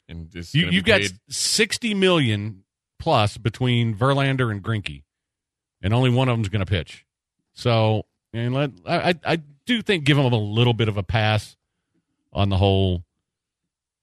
And 0.09 0.33
it's 0.35 0.53
you, 0.55 0.69
you've 0.69 0.85
got 0.85 1.01
sixty 1.29 1.93
million 1.93 2.63
plus 2.97 3.37
between 3.37 3.93
Verlander 3.95 4.51
and 4.51 4.63
Greinke, 4.63 5.03
and 5.81 5.93
only 5.93 6.09
one 6.09 6.27
of 6.27 6.35
them's 6.35 6.49
going 6.49 6.65
to 6.65 6.69
pitch. 6.69 7.05
So, 7.53 8.05
and 8.33 8.53
let 8.53 8.71
I, 8.87 9.15
I 9.23 9.39
do 9.65 9.81
think 9.81 10.03
give 10.03 10.17
them 10.17 10.33
a 10.33 10.35
little 10.35 10.73
bit 10.73 10.89
of 10.89 10.97
a 10.97 11.03
pass 11.03 11.55
on 12.33 12.49
the 12.49 12.57
whole 12.57 13.05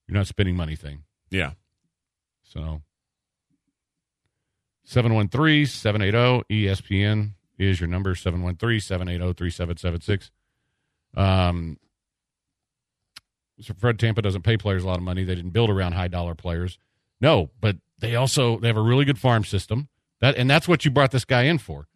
you're 0.06 0.16
not 0.16 0.28
spending 0.28 0.56
money 0.56 0.76
thing. 0.76 1.02
yeah. 1.30 1.50
So 2.44 2.80
713-780-ESPN 4.88 7.32
is 7.58 7.80
your 7.80 7.88
number 7.88 8.14
713-780-3776. 8.14 10.30
Um 11.16 11.78
so 11.80 11.85
Fred 13.78 13.98
Tampa 13.98 14.22
doesn't 14.22 14.42
pay 14.42 14.56
players 14.56 14.84
a 14.84 14.86
lot 14.86 14.98
of 14.98 15.02
money. 15.02 15.24
They 15.24 15.34
didn't 15.34 15.50
build 15.50 15.70
around 15.70 15.92
high 15.92 16.08
dollar 16.08 16.34
players. 16.34 16.78
No, 17.20 17.50
but 17.60 17.76
they 17.98 18.14
also 18.16 18.58
they 18.58 18.68
have 18.68 18.76
a 18.76 18.82
really 18.82 19.04
good 19.04 19.18
farm 19.18 19.44
system. 19.44 19.88
That 20.20 20.36
and 20.36 20.50
that's 20.50 20.68
what 20.68 20.84
you 20.84 20.90
brought 20.90 21.10
this 21.10 21.24
guy 21.24 21.42
in 21.42 21.58
for. 21.58 21.86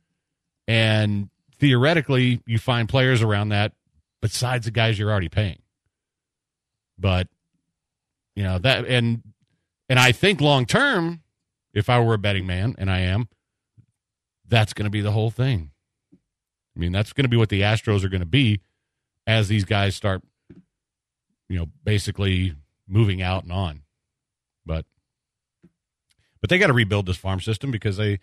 And 0.67 1.29
theoretically, 1.59 2.41
you 2.47 2.59
find 2.59 2.89
players 2.89 3.23
around 3.23 3.51
that 3.51 3.73
besides 4.23 4.65
the 4.65 4.71
guys 4.71 4.99
you're 4.99 5.11
already 5.11 5.29
paying. 5.29 5.61
But 6.99 7.29
you 8.35 8.43
know 8.43 8.59
that 8.59 8.87
and 8.87 9.23
and 9.89 9.99
I 9.99 10.13
think 10.13 10.41
long 10.41 10.67
term, 10.67 11.23
if 11.75 11.91
I 11.91 12.01
were 12.01 12.15
a 12.15 12.19
betting 12.19 12.47
man, 12.47 12.75
and 12.79 12.91
I 12.91 13.01
am, 13.01 13.29
that's 14.49 14.73
going 14.73 14.85
to 14.85 14.91
be 14.91 15.01
the 15.01 15.13
whole 15.13 15.31
thing. 15.31 15.73
I 16.77 16.79
mean, 16.79 16.93
that's 16.93 17.13
going 17.13 17.25
to 17.25 17.29
be 17.29 17.37
what 17.37 17.49
the 17.49 17.63
Astros 17.63 18.05
are 18.05 18.09
going 18.09 18.21
to 18.21 18.27
be 18.27 18.61
as 19.27 19.49
these 19.49 19.65
guys 19.65 19.97
start, 19.97 20.23
you 21.51 21.59
know, 21.59 21.67
basically 21.85 22.55
moving 22.89 23.21
out 23.21 23.43
and 23.43 23.53
on. 23.53 23.83
But 24.65 24.87
but 26.41 26.49
they 26.49 26.59
got 26.59 26.69
to 26.69 26.73
rebuild 26.73 27.07
this 27.07 27.17
farm 27.17 27.41
system 27.41 27.71
because 27.73 27.97
they, 27.97 28.21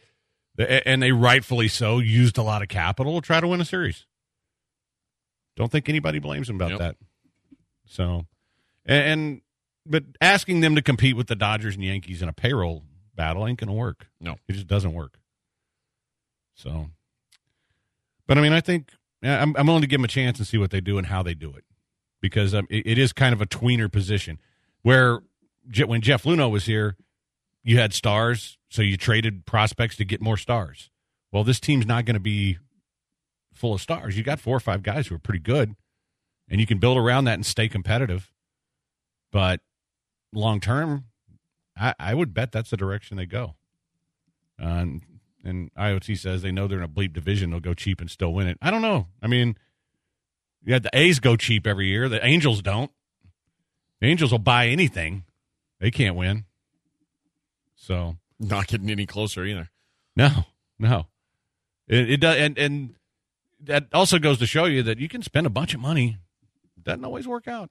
they 0.55 0.81
and 0.85 1.03
they 1.03 1.11
rightfully 1.11 1.67
so 1.67 1.99
used 1.99 2.37
a 2.37 2.41
lot 2.41 2.61
of 2.61 2.69
capital 2.69 3.19
to 3.19 3.25
try 3.25 3.41
to 3.41 3.47
win 3.47 3.59
a 3.61 3.65
series. 3.65 4.05
Don't 5.57 5.71
think 5.71 5.89
anybody 5.89 6.19
blames 6.19 6.47
them 6.47 6.55
about 6.55 6.71
Yep. 6.71 6.79
that. 6.79 6.95
So, 7.85 8.25
and, 8.85 9.03
and 9.03 9.41
but 9.85 10.03
asking 10.21 10.61
them 10.61 10.75
to 10.75 10.81
compete 10.81 11.15
with 11.17 11.27
the 11.27 11.35
Dodgers 11.35 11.75
and 11.75 11.83
Yankees 11.83 12.21
in 12.21 12.29
a 12.29 12.33
payroll 12.33 12.83
battle 13.13 13.45
ain't 13.45 13.59
going 13.59 13.67
to 13.67 13.73
work. 13.73 14.07
No. 14.21 14.37
it 14.47 14.53
just 14.53 14.67
doesn't 14.67 14.93
work. 14.93 15.19
So, 16.55 16.87
but 18.25 18.37
I 18.37 18.41
mean, 18.41 18.53
I 18.53 18.61
think 18.61 18.91
yeah, 19.21 19.41
I'm, 19.41 19.53
I'm 19.57 19.67
willing 19.67 19.81
to 19.81 19.87
give 19.87 19.99
them 19.99 20.05
a 20.05 20.09
chance 20.09 20.37
and 20.37 20.47
see 20.47 20.57
what 20.57 20.71
they 20.71 20.79
do 20.81 20.97
and 20.97 21.07
how 21.07 21.23
they 21.23 21.33
do 21.33 21.51
it 21.53 21.65
because 22.21 22.53
um, 22.53 22.67
it, 22.69 22.85
it 22.85 22.97
is 22.97 23.13
kind 23.13 23.33
of 23.33 23.41
a 23.41 23.45
tweener 23.45 23.91
position 23.91 24.39
where 24.81 25.19
Je- 25.69 25.83
when 25.83 26.01
Jeff 26.01 26.23
Luhnow 26.23 26.49
was 26.49 26.65
here, 26.65 26.95
you 27.63 27.77
had 27.77 27.93
stars, 27.93 28.57
so 28.69 28.81
you 28.81 28.97
traded 28.97 29.45
prospects 29.45 29.97
to 29.97 30.05
get 30.05 30.21
more 30.21 30.37
stars. 30.37 30.89
Well, 31.31 31.43
this 31.43 31.59
team's 31.59 31.85
not 31.85 32.05
going 32.05 32.15
to 32.15 32.19
be 32.21 32.57
full 33.53 33.73
of 33.73 33.81
stars. 33.81 34.17
You 34.17 34.23
got 34.23 34.39
four 34.39 34.55
or 34.55 34.61
five 34.61 34.83
guys 34.83 35.07
who 35.07 35.15
are 35.15 35.19
pretty 35.19 35.39
good, 35.39 35.75
and 36.49 36.61
you 36.61 36.67
can 36.67 36.77
build 36.77 36.97
around 36.97 37.25
that 37.25 37.33
and 37.33 37.45
stay 37.45 37.67
competitive. 37.67 38.31
But 39.31 39.59
long 40.33 40.59
term, 40.59 41.05
I, 41.77 41.93
I 41.99 42.13
would 42.13 42.33
bet 42.33 42.51
that's 42.51 42.69
the 42.69 42.77
direction 42.77 43.17
they 43.17 43.25
go. 43.25 43.55
Um, 44.59 45.01
and 45.43 45.73
IoT 45.75 46.17
says 46.17 46.41
they 46.41 46.51
know 46.51 46.67
they're 46.67 46.79
in 46.79 46.83
a 46.83 46.89
bleep 46.89 47.13
division; 47.13 47.51
they'll 47.51 47.59
go 47.59 47.73
cheap 47.73 48.01
and 48.01 48.09
still 48.09 48.33
win 48.33 48.47
it. 48.47 48.57
I 48.61 48.71
don't 48.71 48.81
know. 48.81 49.07
I 49.21 49.27
mean, 49.27 49.57
yeah, 50.65 50.79
the 50.79 50.89
A's 50.93 51.19
go 51.19 51.35
cheap 51.35 51.65
every 51.67 51.87
year. 51.87 52.09
The 52.09 52.25
Angels 52.25 52.61
don't. 52.61 52.91
The 54.01 54.07
Angels 54.07 54.31
will 54.31 54.39
buy 54.39 54.67
anything. 54.67 55.23
They 55.79 55.91
can't 55.91 56.15
win. 56.15 56.45
So 57.75 58.17
Not 58.39 58.67
getting 58.67 58.89
any 58.89 59.05
closer 59.05 59.45
either. 59.45 59.69
no, 60.15 60.45
no. 60.79 61.07
It, 61.87 62.11
it 62.11 62.17
does, 62.17 62.35
and 62.37 62.57
and 62.57 62.95
that 63.63 63.87
also 63.93 64.19
goes 64.19 64.39
to 64.39 64.45
show 64.45 64.65
you 64.65 64.83
that 64.83 64.99
you 64.99 65.07
can 65.07 65.21
spend 65.21 65.47
a 65.47 65.49
bunch 65.49 65.73
of 65.73 65.79
money. 65.79 66.17
Doesn't 66.83 67.05
always 67.05 67.27
work 67.27 67.47
out. 67.47 67.69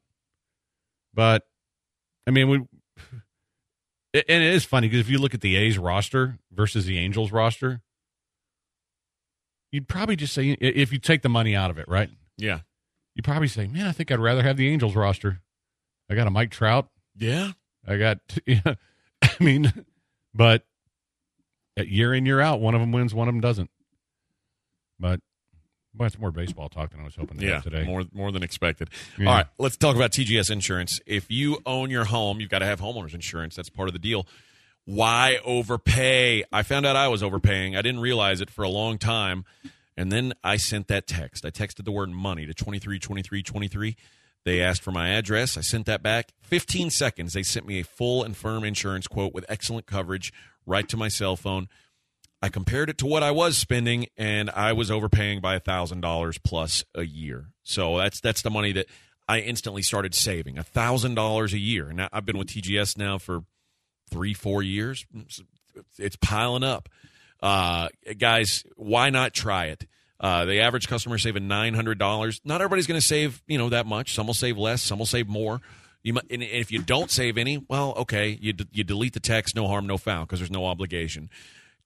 But 1.12 1.42
I 2.26 2.30
mean, 2.30 2.48
we 2.48 2.58
it- 4.14 4.24
and 4.28 4.42
it 4.42 4.54
is 4.54 4.64
funny 4.64 4.88
because 4.88 5.00
if 5.00 5.10
you 5.10 5.18
look 5.18 5.34
at 5.34 5.42
the 5.42 5.56
A's 5.56 5.76
roster 5.78 6.38
versus 6.50 6.86
the 6.86 6.98
Angels 6.98 7.30
roster, 7.30 7.82
you'd 9.70 9.88
probably 9.88 10.16
just 10.16 10.32
say 10.32 10.50
if 10.60 10.92
you 10.92 10.98
take 10.98 11.22
the 11.22 11.28
money 11.28 11.54
out 11.54 11.70
of 11.70 11.78
it, 11.78 11.86
right? 11.88 12.08
Yeah. 12.38 12.60
You'd 13.16 13.24
probably 13.24 13.48
say, 13.48 13.66
"Man, 13.66 13.86
I 13.86 13.92
think 13.92 14.12
I'd 14.12 14.20
rather 14.20 14.42
have 14.44 14.56
the 14.56 14.68
Angels 14.68 14.94
roster." 14.94 15.40
I 16.08 16.14
got 16.14 16.28
a 16.28 16.30
Mike 16.30 16.50
Trout. 16.52 16.88
Yeah. 17.18 17.52
I 17.88 17.96
got, 17.96 18.18
yeah, 18.46 18.74
I 19.22 19.30
mean, 19.40 19.72
but 20.34 20.64
year 21.76 22.12
in 22.14 22.26
year 22.26 22.40
out, 22.40 22.60
one 22.60 22.74
of 22.74 22.80
them 22.80 22.92
wins, 22.92 23.14
one 23.14 23.26
of 23.26 23.34
them 23.34 23.40
doesn't. 23.40 23.70
But 25.00 25.20
well, 25.96 26.06
it's 26.06 26.18
more 26.18 26.30
baseball 26.30 26.68
talk 26.68 26.90
than 26.90 27.00
I 27.00 27.04
was 27.04 27.16
hoping 27.16 27.38
to 27.38 27.46
Yeah, 27.46 27.54
have 27.54 27.64
today. 27.64 27.84
more 27.84 28.04
more 28.12 28.30
than 28.32 28.42
expected. 28.42 28.90
Yeah. 29.18 29.28
All 29.28 29.34
right, 29.36 29.46
let's 29.58 29.76
talk 29.76 29.96
about 29.96 30.10
TGS 30.12 30.50
insurance. 30.50 31.00
If 31.06 31.30
you 31.30 31.58
own 31.64 31.90
your 31.90 32.04
home, 32.04 32.38
you've 32.40 32.50
got 32.50 32.58
to 32.60 32.66
have 32.66 32.80
homeowners 32.80 33.14
insurance. 33.14 33.56
That's 33.56 33.70
part 33.70 33.88
of 33.88 33.92
the 33.94 33.98
deal. 33.98 34.26
Why 34.84 35.38
overpay? 35.44 36.44
I 36.52 36.62
found 36.62 36.86
out 36.86 36.96
I 36.96 37.08
was 37.08 37.22
overpaying. 37.22 37.76
I 37.76 37.82
didn't 37.82 38.00
realize 38.00 38.40
it 38.40 38.50
for 38.50 38.62
a 38.62 38.68
long 38.68 38.98
time. 38.98 39.44
And 39.96 40.12
then 40.12 40.34
I 40.44 40.56
sent 40.56 40.88
that 40.88 41.06
text. 41.06 41.44
I 41.44 41.50
texted 41.50 41.84
the 41.84 41.92
word 41.92 42.10
money 42.10 42.46
to 42.46 42.54
232323. 42.54 43.96
They 44.44 44.60
asked 44.60 44.82
for 44.82 44.92
my 44.92 45.08
address. 45.08 45.56
I 45.56 45.62
sent 45.62 45.86
that 45.86 46.02
back. 46.02 46.32
15 46.42 46.90
seconds. 46.90 47.32
They 47.32 47.42
sent 47.42 47.66
me 47.66 47.80
a 47.80 47.84
full 47.84 48.22
and 48.22 48.36
firm 48.36 48.62
insurance 48.62 49.08
quote 49.08 49.34
with 49.34 49.44
excellent 49.48 49.86
coverage 49.86 50.32
right 50.66 50.88
to 50.88 50.96
my 50.96 51.08
cell 51.08 51.36
phone. 51.36 51.68
I 52.42 52.48
compared 52.48 52.90
it 52.90 52.98
to 52.98 53.06
what 53.06 53.22
I 53.22 53.30
was 53.30 53.56
spending, 53.56 54.06
and 54.16 54.50
I 54.50 54.72
was 54.72 54.90
overpaying 54.90 55.40
by 55.40 55.58
thousand 55.58 56.00
dollars 56.02 56.38
plus 56.38 56.84
a 56.94 57.04
year. 57.04 57.46
So 57.62 57.98
that's 57.98 58.20
that's 58.20 58.42
the 58.42 58.50
money 58.50 58.72
that 58.72 58.86
I 59.26 59.40
instantly 59.40 59.82
started 59.82 60.14
saving 60.14 60.62
thousand 60.62 61.14
dollars 61.14 61.54
a 61.54 61.58
year. 61.58 61.88
And 61.88 62.08
I've 62.12 62.26
been 62.26 62.38
with 62.38 62.48
TGS 62.48 62.98
now 62.98 63.18
for 63.18 63.40
three, 64.10 64.34
four 64.34 64.62
years. 64.62 65.06
It's 65.98 66.16
piling 66.16 66.62
up, 66.62 66.88
uh, 67.46 67.88
guys. 68.18 68.64
Why 68.76 69.10
not 69.10 69.32
try 69.32 69.66
it? 69.66 69.86
Uh, 70.18 70.46
the 70.46 70.60
average 70.60 70.88
customer 70.88 71.18
saving 71.18 71.46
nine 71.46 71.74
hundred 71.74 71.98
dollars. 71.98 72.40
Not 72.44 72.60
everybody's 72.60 72.86
going 72.86 73.00
to 73.00 73.06
save, 73.06 73.42
you 73.46 73.58
know, 73.58 73.68
that 73.68 73.86
much. 73.86 74.14
Some 74.14 74.26
will 74.26 74.34
save 74.34 74.58
less. 74.58 74.82
Some 74.82 74.98
will 74.98 75.06
save 75.06 75.28
more. 75.28 75.60
You 76.02 76.14
might, 76.14 76.24
and 76.30 76.42
if 76.42 76.72
you 76.72 76.80
don't 76.82 77.10
save 77.10 77.36
any, 77.38 77.58
well, 77.68 77.92
okay, 77.98 78.38
you 78.40 78.52
d- 78.52 78.66
you 78.72 78.82
delete 78.82 79.12
the 79.12 79.20
text, 79.20 79.54
no 79.54 79.68
harm, 79.68 79.86
no 79.86 79.96
foul, 79.98 80.24
because 80.24 80.40
there's 80.40 80.50
no 80.50 80.66
obligation. 80.66 81.30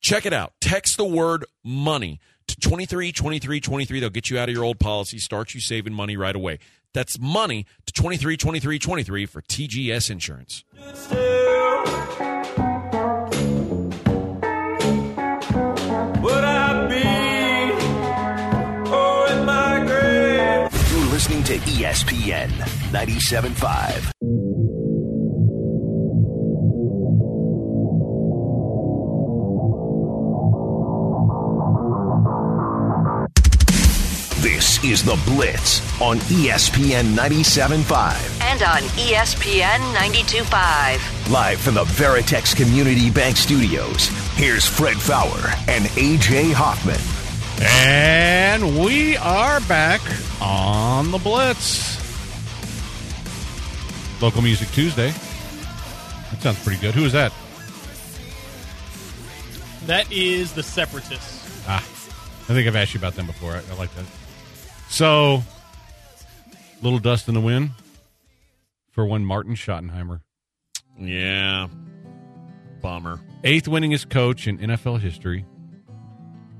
Check 0.01 0.25
it 0.25 0.33
out. 0.33 0.53
Text 0.61 0.97
the 0.97 1.05
word 1.05 1.45
money 1.65 2.21
to 2.47 2.57
23 2.57 3.13
23 3.13 3.61
23. 3.61 4.01
They'll 4.01 4.11
get 4.11 4.31
you 4.31 4.39
out 4.39 4.49
of 4.49 4.55
your 4.55 4.65
old 4.65 4.79
policy, 4.79 5.19
start 5.19 5.53
you 5.55 5.61
saving 5.61 5.93
money 5.93 6.17
right 6.17 6.37
away. 6.37 6.59
That's 6.95 7.19
money 7.19 7.67
to 7.87 7.93
23 7.93 8.37
23 8.37 8.79
23 8.79 9.27
for 9.27 9.43
TGS 9.43 10.11
Insurance. 10.11 10.65
to 21.51 21.59
ESPN 21.59 22.49
97.5. 22.93 24.13
This 34.41 34.85
is 34.85 35.03
The 35.03 35.21
Blitz 35.27 35.81
on 36.01 36.19
ESPN 36.21 37.17
97.5. 37.17 38.41
And 38.43 38.63
on 38.63 38.83
ESPN 38.95 39.79
92.5. 39.95 41.33
Live 41.33 41.61
from 41.61 41.75
the 41.75 41.85
Veritex 41.85 42.55
Community 42.55 43.11
Bank 43.11 43.37
Studios, 43.37 44.07
here's 44.37 44.65
Fred 44.65 44.99
Faour 44.99 45.53
and 45.67 45.87
A.J. 45.97 46.53
Hoffman. 46.53 47.20
And 47.63 48.79
we 48.79 49.17
are 49.19 49.61
back 49.63 50.01
on 50.41 51.11
the 51.11 51.19
Blitz. 51.19 51.99
Local 54.23 54.43
Music 54.43 54.69
Tuesday. 54.71 55.09
That 56.31 56.41
sounds 56.41 56.63
pretty 56.63 56.81
good. 56.81 56.95
Who 56.95 57.05
is 57.05 57.13
that? 57.13 57.33
That 59.87 60.11
is 60.11 60.53
the 60.53 60.63
Separatists. 60.63 61.65
Ah, 61.67 61.79
I 61.83 62.53
think 62.55 62.67
I've 62.67 62.77
asked 62.77 62.95
you 62.95 62.99
about 63.01 63.15
them 63.15 63.27
before. 63.27 63.53
I, 63.53 63.63
I 63.71 63.77
like 63.77 63.95
that. 63.95 64.05
So, 64.89 65.43
little 66.83 66.99
dust 66.99 67.29
in 67.29 67.35
the 67.35 67.41
wind 67.41 67.71
for 68.91 69.05
one 69.05 69.25
Martin 69.25 69.55
Schottenheimer. 69.55 70.21
Yeah. 70.99 71.69
bomber. 72.81 73.21
Eighth 73.45 73.67
winningest 73.67 74.11
coach 74.11 74.47
in 74.47 74.59
NFL 74.59 75.01
history. 75.01 75.45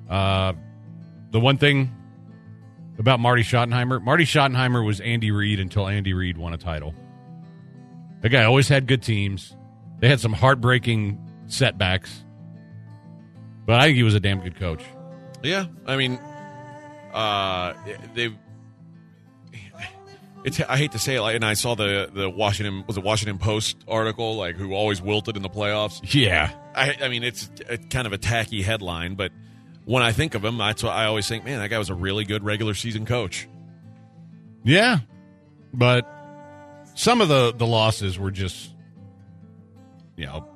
Uh, 0.09 0.55
the 1.31 1.41
one 1.41 1.57
thing 1.57 1.95
about 2.99 3.21
Marty 3.21 3.43
Schottenheimer, 3.43 4.03
Marty 4.03 4.25
Schottenheimer 4.25 4.85
was 4.85 5.01
Andy 5.01 5.31
Reid 5.31 5.61
until 5.61 5.89
Andy 5.89 6.13
Reid 6.13 6.37
won 6.37 6.53
a 6.53 6.59
title. 6.59 6.95
The 8.21 8.29
guy 8.29 8.45
always 8.45 8.69
had 8.69 8.87
good 8.87 9.03
teams. 9.03 9.57
They 10.01 10.09
had 10.09 10.21
some 10.21 10.33
heartbreaking 10.33 11.19
setbacks, 11.47 12.25
but 13.67 13.81
I 13.81 13.87
think 13.87 13.97
he 13.97 14.03
was 14.03 14.15
a 14.15 14.21
damn 14.21 14.41
good 14.41 14.57
coach. 14.57 14.83
Yeah, 15.43 15.67
I 15.87 15.97
mean, 15.97 16.19
uh, 17.13 17.75
they. 18.15 18.37
It's 20.43 20.59
I 20.59 20.79
hate 20.79 20.93
to 20.93 20.99
say 20.99 21.17
it, 21.17 21.21
like, 21.21 21.37
and 21.37 21.45
I 21.45 21.53
saw 21.53 21.75
the 21.75 22.11
the 22.13 22.31
Washington 22.31 22.85
was 22.87 22.97
a 22.97 23.03
Washington 23.03 23.37
Post 23.39 23.77
article 23.87 24.37
like 24.37 24.57
who 24.57 24.73
always 24.73 25.03
wilted 25.03 25.37
in 25.37 25.43
the 25.43 25.51
playoffs. 25.51 26.01
Yeah, 26.15 26.51
I 26.75 26.97
I 27.03 27.09
mean 27.09 27.23
it's 27.23 27.51
a, 27.69 27.77
kind 27.77 28.07
of 28.07 28.15
a 28.15 28.19
tacky 28.19 28.63
headline, 28.63 29.17
but 29.17 29.33
when 29.85 30.03
I 30.03 30.13
think 30.13 30.35
of 30.35 30.45
him, 30.45 30.59
that's 30.59 30.83
what 30.83 30.93
I 30.93 31.07
always 31.07 31.29
think. 31.29 31.45
Man, 31.45 31.59
that 31.61 31.69
guy 31.69 31.79
was 31.79 31.91
a 31.91 31.95
really 31.95 32.25
good 32.25 32.45
regular 32.45 32.75
season 32.75 33.07
coach. 33.07 33.49
Yeah, 34.63 34.99
but 35.73 36.07
some 36.95 37.21
of 37.21 37.29
the 37.29 37.53
the 37.53 37.67
losses 37.67 38.19
were 38.19 38.31
just, 38.31 38.71
you 40.17 40.27
know, 40.27 40.47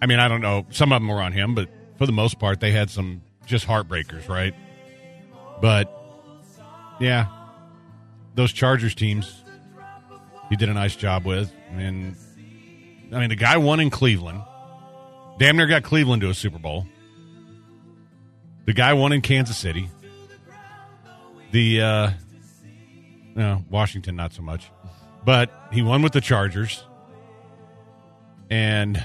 I 0.00 0.06
mean, 0.06 0.18
I 0.18 0.28
don't 0.28 0.40
know. 0.40 0.66
Some 0.70 0.92
of 0.92 1.00
them 1.00 1.08
were 1.08 1.20
on 1.20 1.32
him, 1.32 1.54
but 1.54 1.68
for 1.98 2.06
the 2.06 2.12
most 2.12 2.38
part, 2.38 2.60
they 2.60 2.70
had 2.70 2.90
some 2.90 3.22
just 3.46 3.66
heartbreakers, 3.66 4.28
right? 4.28 4.54
But 5.60 5.92
yeah, 7.00 7.26
those 8.34 8.52
Chargers 8.52 8.94
teams, 8.94 9.44
he 10.48 10.56
did 10.56 10.68
a 10.68 10.74
nice 10.74 10.96
job 10.96 11.26
with, 11.26 11.52
and 11.72 12.16
I 13.12 13.20
mean, 13.20 13.28
the 13.28 13.36
guy 13.36 13.56
won 13.56 13.80
in 13.80 13.90
Cleveland. 13.90 14.42
Damn 15.38 15.56
near 15.56 15.66
got 15.66 15.82
Cleveland 15.82 16.22
to 16.22 16.30
a 16.30 16.34
Super 16.34 16.58
Bowl. 16.58 16.86
The 18.68 18.74
guy 18.74 18.92
won 18.92 19.12
in 19.14 19.22
Kansas 19.22 19.56
City. 19.56 19.88
The 21.52 21.80
uh 21.80 22.10
no, 23.34 23.64
Washington 23.70 24.14
not 24.14 24.34
so 24.34 24.42
much. 24.42 24.70
But 25.24 25.50
he 25.72 25.80
won 25.80 26.02
with 26.02 26.12
the 26.12 26.20
Chargers. 26.20 26.84
And 28.50 29.02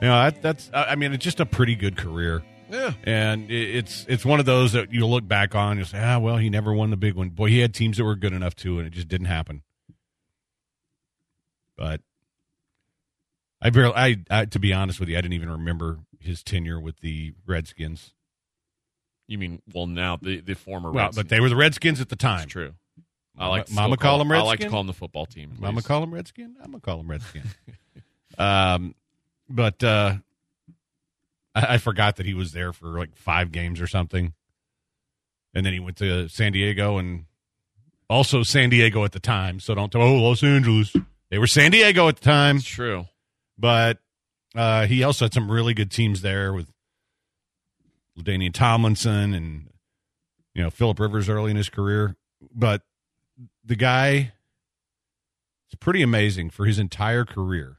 you 0.00 0.06
know, 0.06 0.22
that, 0.22 0.40
that's 0.40 0.70
I 0.72 0.94
mean, 0.94 1.12
it's 1.12 1.24
just 1.24 1.40
a 1.40 1.44
pretty 1.44 1.74
good 1.74 1.96
career. 1.96 2.44
Yeah, 2.70 2.92
And 3.02 3.50
it- 3.50 3.74
it's 3.78 4.06
it's 4.08 4.24
one 4.24 4.38
of 4.38 4.46
those 4.46 4.70
that 4.74 4.92
you 4.92 5.04
look 5.04 5.26
back 5.26 5.56
on 5.56 5.72
and 5.72 5.80
you 5.80 5.84
say, 5.86 5.98
"Ah, 6.00 6.20
well, 6.20 6.36
he 6.36 6.50
never 6.50 6.72
won 6.72 6.90
the 6.90 6.96
big 6.96 7.14
one." 7.14 7.30
Boy, 7.30 7.48
he 7.48 7.58
had 7.58 7.74
teams 7.74 7.96
that 7.96 8.04
were 8.04 8.14
good 8.14 8.32
enough 8.32 8.54
too, 8.54 8.78
and 8.78 8.86
it 8.86 8.90
just 8.92 9.08
didn't 9.08 9.26
happen. 9.26 9.62
But 11.76 12.00
I 13.60 13.70
barely 13.70 13.94
I, 13.96 14.18
I 14.30 14.44
to 14.44 14.60
be 14.60 14.72
honest 14.72 15.00
with 15.00 15.08
you, 15.08 15.18
I 15.18 15.20
didn't 15.20 15.34
even 15.34 15.50
remember 15.50 15.98
his 16.20 16.42
tenure 16.42 16.78
with 16.80 17.00
the 17.00 17.32
Redskins. 17.46 18.14
you 19.26 19.38
mean 19.38 19.62
well 19.72 19.86
now 19.86 20.16
the 20.20 20.40
the 20.40 20.54
former 20.54 20.90
Well, 20.92 21.06
Reds. 21.06 21.16
but 21.16 21.28
they 21.28 21.40
were 21.40 21.48
the 21.48 21.56
Redskins 21.56 22.00
at 22.00 22.08
the 22.08 22.16
time. 22.16 22.40
That's 22.40 22.52
true. 22.52 22.74
I 23.38 23.46
like 23.46 23.66
to 23.66 23.72
Mama 23.72 23.96
call 23.96 24.20
'em 24.20 24.30
I 24.32 24.40
like 24.42 24.60
to 24.60 24.68
call 24.68 24.80
them 24.80 24.86
the 24.88 24.92
football 24.92 25.24
team. 25.26 25.56
Mama 25.58 25.80
please. 25.80 25.86
call 25.86 26.00
them 26.00 26.12
Redskin. 26.12 26.56
I'm 26.62 26.72
gonna 26.72 26.80
call 26.80 26.98
them 26.98 27.10
Redskin. 27.10 27.42
um, 28.38 28.94
but 29.48 29.82
uh, 29.82 30.14
I, 31.54 31.74
I 31.74 31.78
forgot 31.78 32.16
that 32.16 32.26
he 32.26 32.34
was 32.34 32.52
there 32.52 32.72
for 32.72 32.98
like 32.98 33.16
five 33.16 33.50
games 33.52 33.80
or 33.80 33.86
something, 33.86 34.34
and 35.54 35.64
then 35.64 35.72
he 35.72 35.80
went 35.80 35.96
to 35.98 36.28
San 36.28 36.52
Diego 36.52 36.98
and 36.98 37.24
also 38.08 38.42
San 38.42 38.68
Diego 38.70 39.04
at 39.04 39.12
the 39.12 39.20
time. 39.20 39.58
So 39.60 39.74
don't 39.74 39.90
tell 39.90 40.02
oh 40.02 40.16
Los 40.16 40.42
Angeles. 40.42 40.94
They 41.30 41.38
were 41.38 41.46
San 41.46 41.70
Diego 41.70 42.08
at 42.08 42.16
the 42.16 42.24
time, 42.24 42.56
It's 42.56 42.66
true. 42.66 43.06
but 43.56 43.98
uh, 44.54 44.86
he 44.86 45.02
also 45.02 45.26
had 45.26 45.34
some 45.34 45.50
really 45.50 45.74
good 45.74 45.90
teams 45.90 46.22
there 46.22 46.52
with 46.52 46.70
LaDainian 48.18 48.52
Tomlinson 48.52 49.34
and 49.34 49.70
you 50.54 50.62
know 50.62 50.70
Philip 50.70 50.98
Rivers 50.98 51.28
early 51.28 51.50
in 51.50 51.56
his 51.56 51.68
career. 51.68 52.16
But 52.54 52.82
the 53.64 53.76
guy 53.76 54.32
it's 55.68 55.78
pretty 55.78 56.02
amazing 56.02 56.50
for 56.50 56.66
his 56.66 56.78
entire 56.78 57.24
career. 57.24 57.78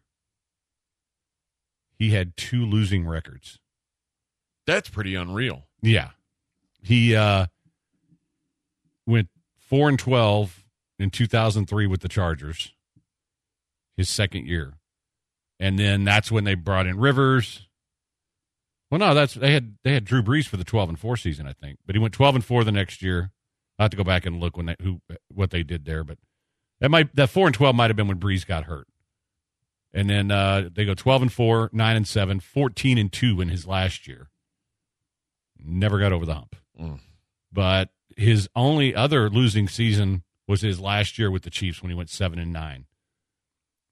He 1.99 2.11
had 2.11 2.37
two 2.37 2.65
losing 2.65 3.05
records. 3.05 3.59
That's 4.65 4.89
pretty 4.89 5.13
unreal. 5.15 5.67
Yeah. 5.81 6.11
He 6.81 7.15
uh 7.15 7.47
went 9.05 9.27
4 9.59 9.89
and 9.89 9.99
12 9.99 10.63
in 10.99 11.09
2003 11.09 11.87
with 11.87 12.01
the 12.01 12.07
Chargers. 12.07 12.73
His 13.97 14.09
second 14.09 14.47
year. 14.47 14.75
And 15.61 15.77
then 15.77 16.03
that's 16.03 16.31
when 16.31 16.43
they 16.43 16.55
brought 16.55 16.87
in 16.87 16.97
Rivers. 16.97 17.67
Well, 18.89 18.99
no, 18.99 19.13
that's 19.13 19.35
they 19.35 19.53
had 19.53 19.77
they 19.83 19.93
had 19.93 20.05
Drew 20.05 20.23
Brees 20.23 20.47
for 20.47 20.57
the 20.57 20.63
12 20.63 20.89
and 20.89 20.99
4 20.99 21.15
season, 21.15 21.45
I 21.45 21.53
think. 21.53 21.77
But 21.85 21.95
he 21.95 21.99
went 21.99 22.15
12 22.15 22.35
and 22.35 22.43
4 22.43 22.63
the 22.63 22.71
next 22.71 23.03
year. 23.03 23.31
I 23.77 23.83
have 23.83 23.91
to 23.91 23.97
go 23.97 24.03
back 24.03 24.25
and 24.25 24.39
look 24.39 24.57
when 24.57 24.65
they, 24.65 24.75
who 24.81 25.01
what 25.29 25.51
they 25.51 25.61
did 25.61 25.85
there, 25.85 26.03
but 26.03 26.17
that 26.79 26.89
might 26.89 27.15
that 27.15 27.29
4 27.29 27.47
and 27.47 27.55
12 27.55 27.75
might 27.75 27.91
have 27.91 27.95
been 27.95 28.07
when 28.07 28.19
Brees 28.19 28.45
got 28.45 28.63
hurt. 28.63 28.87
And 29.93 30.09
then 30.09 30.31
uh, 30.31 30.69
they 30.73 30.83
go 30.83 30.95
12 30.95 31.21
and 31.21 31.31
4, 31.31 31.69
9 31.71 31.95
and 31.95 32.07
7, 32.07 32.39
14 32.39 32.97
and 32.97 33.11
2 33.11 33.41
in 33.41 33.49
his 33.49 33.67
last 33.67 34.07
year. 34.07 34.29
Never 35.63 35.99
got 35.99 36.11
over 36.11 36.25
the 36.25 36.33
hump. 36.33 36.55
Mm. 36.79 37.01
But 37.51 37.89
his 38.17 38.49
only 38.55 38.95
other 38.95 39.29
losing 39.29 39.67
season 39.67 40.23
was 40.47 40.61
his 40.61 40.79
last 40.79 41.19
year 41.19 41.29
with 41.29 41.43
the 41.43 41.49
Chiefs 41.49 41.83
when 41.83 41.91
he 41.91 41.95
went 41.95 42.09
7 42.09 42.39
and 42.39 42.53
9. 42.53 42.85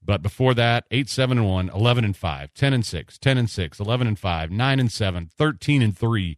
But 0.09 0.23
before 0.23 0.55
that, 0.55 0.85
8 0.89 1.07
7 1.07 1.37
and 1.37 1.47
1, 1.47 1.69
11 1.69 2.03
and 2.03 2.17
5, 2.17 2.53
10 2.55 2.73
and 2.73 2.83
6, 2.83 3.17
10 3.19 3.37
and 3.37 3.47
6, 3.47 3.79
11 3.79 4.07
and 4.07 4.17
5, 4.17 4.49
9 4.49 4.79
and 4.79 4.91
7, 4.91 5.29
13 5.37 5.81
and 5.83 5.95
3, 5.95 6.37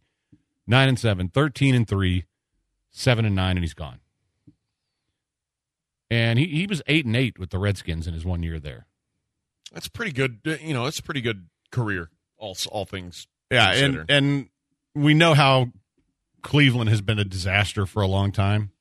9 0.66 0.88
and 0.90 0.98
7, 0.98 1.28
13 1.30 1.74
and 1.74 1.88
3, 1.88 2.24
7 2.90 3.24
and 3.24 3.34
9 3.34 3.50
and 3.56 3.64
he's 3.64 3.72
gone. 3.72 4.00
And 6.10 6.38
he, 6.38 6.44
he 6.48 6.66
was 6.66 6.82
8 6.86 7.06
and 7.06 7.16
8 7.16 7.38
with 7.38 7.48
the 7.48 7.58
Redskins 7.58 8.06
in 8.06 8.12
his 8.12 8.26
one 8.26 8.42
year 8.42 8.60
there. 8.60 8.84
That's 9.72 9.88
pretty 9.88 10.12
good. 10.12 10.40
uh, 10.46 10.56
You 10.60 10.74
know, 10.74 10.84
it's 10.84 10.98
a 10.98 11.02
pretty 11.02 11.22
good 11.22 11.46
career. 11.70 12.10
All 12.36 12.54
all 12.70 12.84
things. 12.84 13.26
Yeah, 13.50 13.72
and 13.72 14.04
and 14.10 14.48
we 14.94 15.14
know 15.14 15.32
how 15.32 15.72
Cleveland 16.42 16.90
has 16.90 17.00
been 17.00 17.18
a 17.18 17.24
disaster 17.24 17.86
for 17.86 18.02
a 18.02 18.06
long 18.06 18.32
time. 18.32 18.72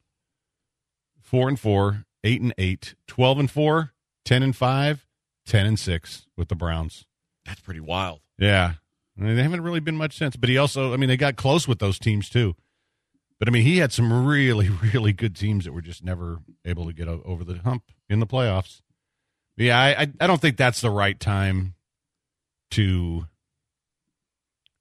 Four 1.21 1.47
and 1.47 1.58
four, 1.58 2.04
eight 2.25 2.41
and 2.41 2.54
eight, 2.58 2.95
12 3.08 3.39
and 3.39 3.49
four, 3.49 3.93
10 4.25 4.43
and 4.43 4.55
five, 4.55 5.05
10 5.45 5.65
and 5.65 5.79
six 5.79 6.27
with 6.38 6.49
the 6.49 6.55
Browns. 6.55 7.05
that's 7.45 7.62
pretty 7.62 7.79
wild. 7.79 8.19
Yeah. 8.38 8.73
I 9.17 9.21
mean, 9.21 9.36
they 9.36 9.43
haven't 9.43 9.62
really 9.62 9.79
been 9.79 9.97
much 9.97 10.17
since. 10.17 10.36
But 10.36 10.49
he 10.49 10.57
also, 10.57 10.93
I 10.93 10.97
mean, 10.97 11.10
they 11.10 11.17
got 11.17 11.36
close 11.36 11.67
with 11.67 11.79
those 11.79 11.99
teams 11.99 12.29
too. 12.29 12.55
But 13.39 13.47
I 13.47 13.51
mean, 13.51 13.63
he 13.63 13.77
had 13.77 13.91
some 13.91 14.25
really, 14.27 14.69
really 14.93 15.13
good 15.13 15.36
teams 15.36 15.65
that 15.65 15.73
were 15.73 15.81
just 15.81 16.03
never 16.03 16.39
able 16.65 16.86
to 16.86 16.93
get 16.93 17.07
over 17.07 17.43
the 17.43 17.57
hump 17.60 17.84
in 18.10 18.19
the 18.19 18.27
playoffs. 18.27 18.81
Yeah, 19.57 19.79
I, 19.79 19.89
I, 20.03 20.07
I 20.21 20.27
don't 20.27 20.41
think 20.41 20.57
that's 20.57 20.81
the 20.81 20.89
right 20.89 21.19
time 21.19 21.75
to 22.71 23.27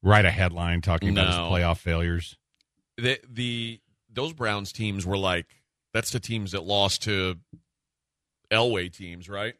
write 0.02 0.24
a 0.24 0.30
headline 0.30 0.80
talking 0.80 1.10
about 1.10 1.26
his 1.26 1.36
playoff 1.36 1.78
failures. 1.78 2.36
The 2.96 3.18
the 3.28 3.80
those 4.12 4.32
Browns 4.32 4.72
teams 4.72 5.04
were 5.04 5.18
like 5.18 5.46
that's 5.92 6.10
the 6.10 6.20
teams 6.20 6.52
that 6.52 6.64
lost 6.64 7.02
to 7.04 7.36
Elway 8.50 8.92
teams, 8.92 9.28
right? 9.28 9.54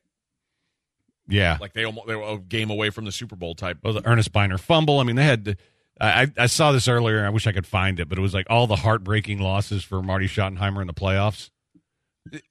Yeah. 1.29 1.59
Like 1.61 1.73
they 1.75 1.85
almost 1.85 2.07
they 2.09 2.17
were 2.17 2.25
a 2.35 2.39
game 2.39 2.71
away 2.71 2.91
from 2.91 3.05
the 3.05 3.13
Super 3.13 3.37
Bowl 3.37 3.55
type. 3.55 3.79
well, 3.85 3.93
the 3.93 4.07
Earnest 4.07 4.33
Byner 4.33 4.59
fumble. 4.59 4.99
I 4.99 5.05
mean, 5.05 5.17
they 5.17 5.25
had. 5.25 5.57
I, 6.03 6.33
I 6.39 6.47
saw 6.47 6.73
this 6.73 6.89
earlier. 6.89 7.25
I 7.27 7.29
wish 7.29 7.47
I 7.47 7.53
could 7.53 7.67
find 7.67 8.01
it, 8.01 8.09
but 8.09 8.17
it 8.17 8.23
was 8.23 8.33
like 8.33 8.47
all 8.49 8.67
the 8.67 8.77
heartbreaking 8.77 9.39
losses 9.39 9.85
for 9.85 10.03
Marty 10.03 10.27
Schottenheimer 10.29 10.81
in 10.81 10.87
the 10.87 10.95
playoffs, 10.95 11.51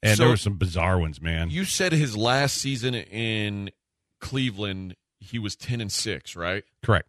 and 0.04 0.16
So- 0.18 0.24
there 0.24 0.30
were 0.30 0.38
some 0.38 0.58
bizarre 0.58 1.00
ones, 1.00 1.20
man. 1.20 1.50
You 1.50 1.66
said 1.66 1.92
his 1.92 2.16
last 2.16 2.58
season 2.58 2.94
in 2.94 3.72
Cleveland, 4.22 4.96
he 5.20 5.40
was 5.40 5.56
ten 5.56 5.82
and 5.82 5.92
six, 5.92 6.36
right? 6.36 6.64
Correct. 6.86 7.08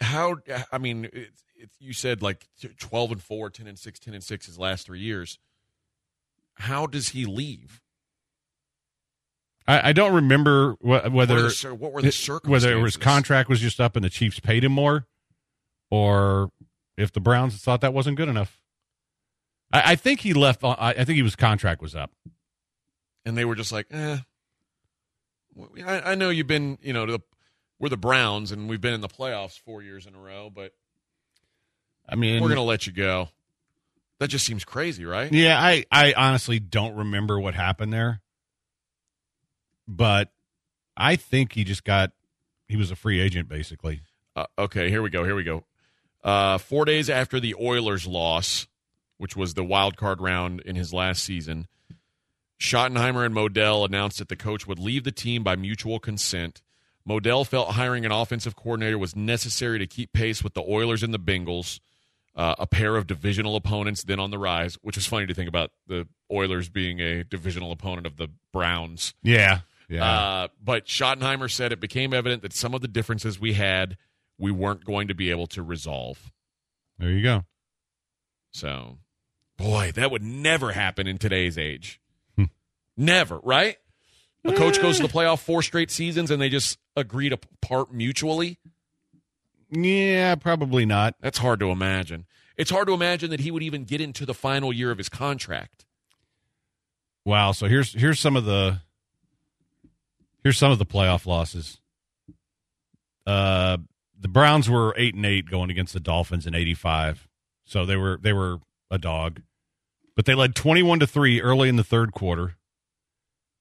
how? 0.00 0.36
I 0.72 0.78
mean, 0.78 1.08
it's, 1.12 1.44
it's, 1.54 1.76
you 1.80 1.92
said 1.92 2.22
like 2.22 2.46
twelve 2.80 3.12
and 3.12 3.22
4, 3.22 3.50
10 3.50 3.66
and 3.68 3.78
6, 3.78 3.98
10 4.00 4.14
and 4.14 4.24
six 4.24 4.46
his 4.46 4.58
last 4.58 4.86
three 4.86 5.00
years. 5.00 5.38
How 6.62 6.86
does 6.86 7.10
he 7.10 7.24
leave? 7.24 7.80
I, 9.66 9.90
I 9.90 9.92
don't 9.92 10.14
remember 10.14 10.74
wh- 10.80 11.12
whether 11.12 11.44
What, 11.44 11.56
the 11.62 11.74
what 11.74 11.92
were 11.92 12.02
the 12.02 12.10
circumstances? 12.12 12.66
whether 12.66 12.84
his 12.84 12.96
contract 12.96 13.48
was 13.48 13.60
just 13.60 13.80
up 13.80 13.94
and 13.96 14.04
the 14.04 14.10
Chiefs 14.10 14.40
paid 14.40 14.64
him 14.64 14.72
more, 14.72 15.06
or 15.90 16.50
if 16.96 17.12
the 17.12 17.20
Browns 17.20 17.56
thought 17.62 17.80
that 17.80 17.94
wasn't 17.94 18.16
good 18.16 18.28
enough. 18.28 18.60
I, 19.72 19.92
I 19.92 19.94
think 19.96 20.20
he 20.20 20.32
left. 20.34 20.62
I, 20.64 20.74
I 20.98 21.04
think 21.04 21.16
he 21.16 21.22
was 21.22 21.36
contract 21.36 21.80
was 21.80 21.94
up. 21.94 22.10
and 23.24 23.36
they 23.36 23.44
were 23.44 23.54
just 23.54 23.72
like, 23.72 23.86
eh. 23.92 24.18
I, 25.84 26.12
I 26.12 26.14
know 26.14 26.30
you've 26.30 26.46
been, 26.46 26.78
you 26.82 26.92
know, 26.92 27.06
the, 27.06 27.20
we're 27.78 27.88
the 27.90 27.96
Browns 27.96 28.52
and 28.52 28.68
we've 28.68 28.80
been 28.80 28.94
in 28.94 29.00
the 29.00 29.08
playoffs 29.08 29.58
four 29.60 29.82
years 29.82 30.06
in 30.06 30.14
a 30.14 30.18
row, 30.18 30.50
but 30.52 30.72
I 32.08 32.14
mean, 32.16 32.40
we're 32.42 32.48
going 32.48 32.56
to 32.56 32.62
let 32.62 32.86
you 32.86 32.92
go. 32.92 33.28
That 34.22 34.28
just 34.28 34.46
seems 34.46 34.64
crazy, 34.64 35.04
right? 35.04 35.32
Yeah, 35.32 35.60
I, 35.60 35.84
I 35.90 36.12
honestly 36.12 36.60
don't 36.60 36.94
remember 36.94 37.40
what 37.40 37.54
happened 37.54 37.92
there. 37.92 38.20
But 39.88 40.30
I 40.96 41.16
think 41.16 41.54
he 41.54 41.64
just 41.64 41.82
got 41.82 42.12
he 42.68 42.76
was 42.76 42.92
a 42.92 42.94
free 42.94 43.18
agent 43.18 43.48
basically. 43.48 44.02
Uh, 44.36 44.46
okay, 44.56 44.90
here 44.90 45.02
we 45.02 45.10
go. 45.10 45.24
Here 45.24 45.34
we 45.34 45.42
go. 45.42 45.64
Uh, 46.22 46.58
four 46.58 46.84
days 46.84 47.10
after 47.10 47.40
the 47.40 47.56
Oilers' 47.60 48.06
loss, 48.06 48.68
which 49.18 49.34
was 49.34 49.54
the 49.54 49.64
wild 49.64 49.96
card 49.96 50.20
round 50.20 50.60
in 50.60 50.76
his 50.76 50.92
last 50.92 51.24
season, 51.24 51.66
Schottenheimer 52.60 53.26
and 53.26 53.34
Modell 53.34 53.84
announced 53.84 54.18
that 54.18 54.28
the 54.28 54.36
coach 54.36 54.68
would 54.68 54.78
leave 54.78 55.02
the 55.02 55.10
team 55.10 55.42
by 55.42 55.56
mutual 55.56 55.98
consent. 55.98 56.62
Modell 57.04 57.44
felt 57.44 57.70
hiring 57.70 58.06
an 58.06 58.12
offensive 58.12 58.54
coordinator 58.54 58.98
was 58.98 59.16
necessary 59.16 59.80
to 59.80 59.86
keep 59.88 60.12
pace 60.12 60.44
with 60.44 60.54
the 60.54 60.62
Oilers 60.62 61.02
and 61.02 61.12
the 61.12 61.18
Bengals, 61.18 61.80
uh, 62.34 62.54
a 62.58 62.66
pair 62.66 62.96
of 62.96 63.06
divisional 63.06 63.56
opponents 63.56 64.04
then 64.04 64.18
on 64.18 64.30
the 64.30 64.38
rise, 64.38 64.76
which 64.82 64.96
is 64.96 65.06
funny 65.06 65.26
to 65.26 65.34
think 65.34 65.48
about 65.48 65.70
the 65.86 66.06
Oilers 66.30 66.68
being 66.68 67.00
a 67.00 67.24
divisional 67.24 67.72
opponent 67.72 68.06
of 68.06 68.16
the 68.16 68.28
Browns. 68.52 69.14
Yeah. 69.22 69.60
Yeah. 69.88 70.04
Uh, 70.04 70.48
but 70.62 70.86
Schottenheimer 70.86 71.50
said 71.50 71.72
it 71.72 71.80
became 71.80 72.14
evident 72.14 72.42
that 72.42 72.54
some 72.54 72.74
of 72.74 72.80
the 72.80 72.88
differences 72.88 73.38
we 73.38 73.52
had, 73.52 73.98
we 74.38 74.50
weren't 74.50 74.84
going 74.84 75.08
to 75.08 75.14
be 75.14 75.30
able 75.30 75.46
to 75.48 75.62
resolve. 75.62 76.32
there 76.98 77.10
you 77.10 77.22
go. 77.22 77.44
So, 78.52 78.98
boy, 79.58 79.92
that 79.94 80.10
would 80.10 80.22
never 80.22 80.72
happen 80.72 81.06
in 81.06 81.18
today's 81.18 81.58
age. 81.58 82.00
Hmm. 82.36 82.44
never, 82.96 83.38
right? 83.38 83.76
A 84.44 84.52
coach 84.54 84.80
goes 84.80 84.96
to 84.96 85.02
the 85.04 85.12
playoff 85.12 85.40
four 85.40 85.62
straight 85.62 85.90
seasons 85.90 86.30
and 86.30 86.42
they 86.42 86.48
just 86.48 86.78
agree 86.96 87.28
to 87.28 87.38
part 87.60 87.92
mutually. 87.92 88.58
Yeah, 89.72 90.34
probably 90.34 90.84
not. 90.84 91.14
That's 91.20 91.38
hard 91.38 91.58
to 91.60 91.70
imagine. 91.70 92.26
It's 92.58 92.70
hard 92.70 92.86
to 92.88 92.92
imagine 92.92 93.30
that 93.30 93.40
he 93.40 93.50
would 93.50 93.62
even 93.62 93.84
get 93.84 94.02
into 94.02 94.26
the 94.26 94.34
final 94.34 94.70
year 94.70 94.90
of 94.90 94.98
his 94.98 95.08
contract. 95.08 95.86
Wow. 97.24 97.52
So 97.52 97.66
here's 97.66 97.94
here's 97.94 98.20
some 98.20 98.36
of 98.36 98.44
the 98.44 98.80
here's 100.44 100.58
some 100.58 100.70
of 100.70 100.78
the 100.78 100.84
playoff 100.84 101.26
losses. 101.26 101.80
Uh, 103.26 103.78
the 104.20 104.28
Browns 104.28 104.68
were 104.68 104.94
eight 104.98 105.14
and 105.14 105.24
eight 105.24 105.48
going 105.48 105.70
against 105.70 105.94
the 105.94 106.00
Dolphins 106.00 106.46
in 106.46 106.54
'85, 106.54 107.26
so 107.64 107.86
they 107.86 107.96
were 107.96 108.18
they 108.20 108.34
were 108.34 108.58
a 108.90 108.98
dog, 108.98 109.40
but 110.14 110.26
they 110.26 110.34
led 110.34 110.54
twenty-one 110.54 111.00
to 111.00 111.06
three 111.06 111.40
early 111.40 111.70
in 111.70 111.76
the 111.76 111.84
third 111.84 112.12
quarter, 112.12 112.56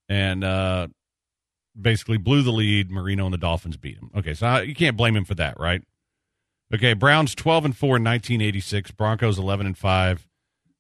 and 0.10 0.44
uh, 0.44 0.88
basically 1.80 2.18
blew 2.18 2.42
the 2.42 2.52
lead. 2.52 2.92
Marino 2.92 3.26
and 3.26 3.34
the 3.34 3.38
Dolphins 3.38 3.78
beat 3.78 4.00
them. 4.00 4.12
Okay, 4.18 4.34
so 4.34 4.58
you 4.58 4.76
can't 4.76 4.98
blame 4.98 5.16
him 5.16 5.26
for 5.26 5.36
that, 5.36 5.58
right? 5.58 5.84
Okay, 6.74 6.94
Browns 6.94 7.36
twelve 7.36 7.66
and 7.66 7.76
four 7.76 7.98
in 7.98 8.04
1986, 8.04 8.92
Broncos 8.92 9.38
eleven 9.38 9.66
and 9.66 9.78
five. 9.78 10.28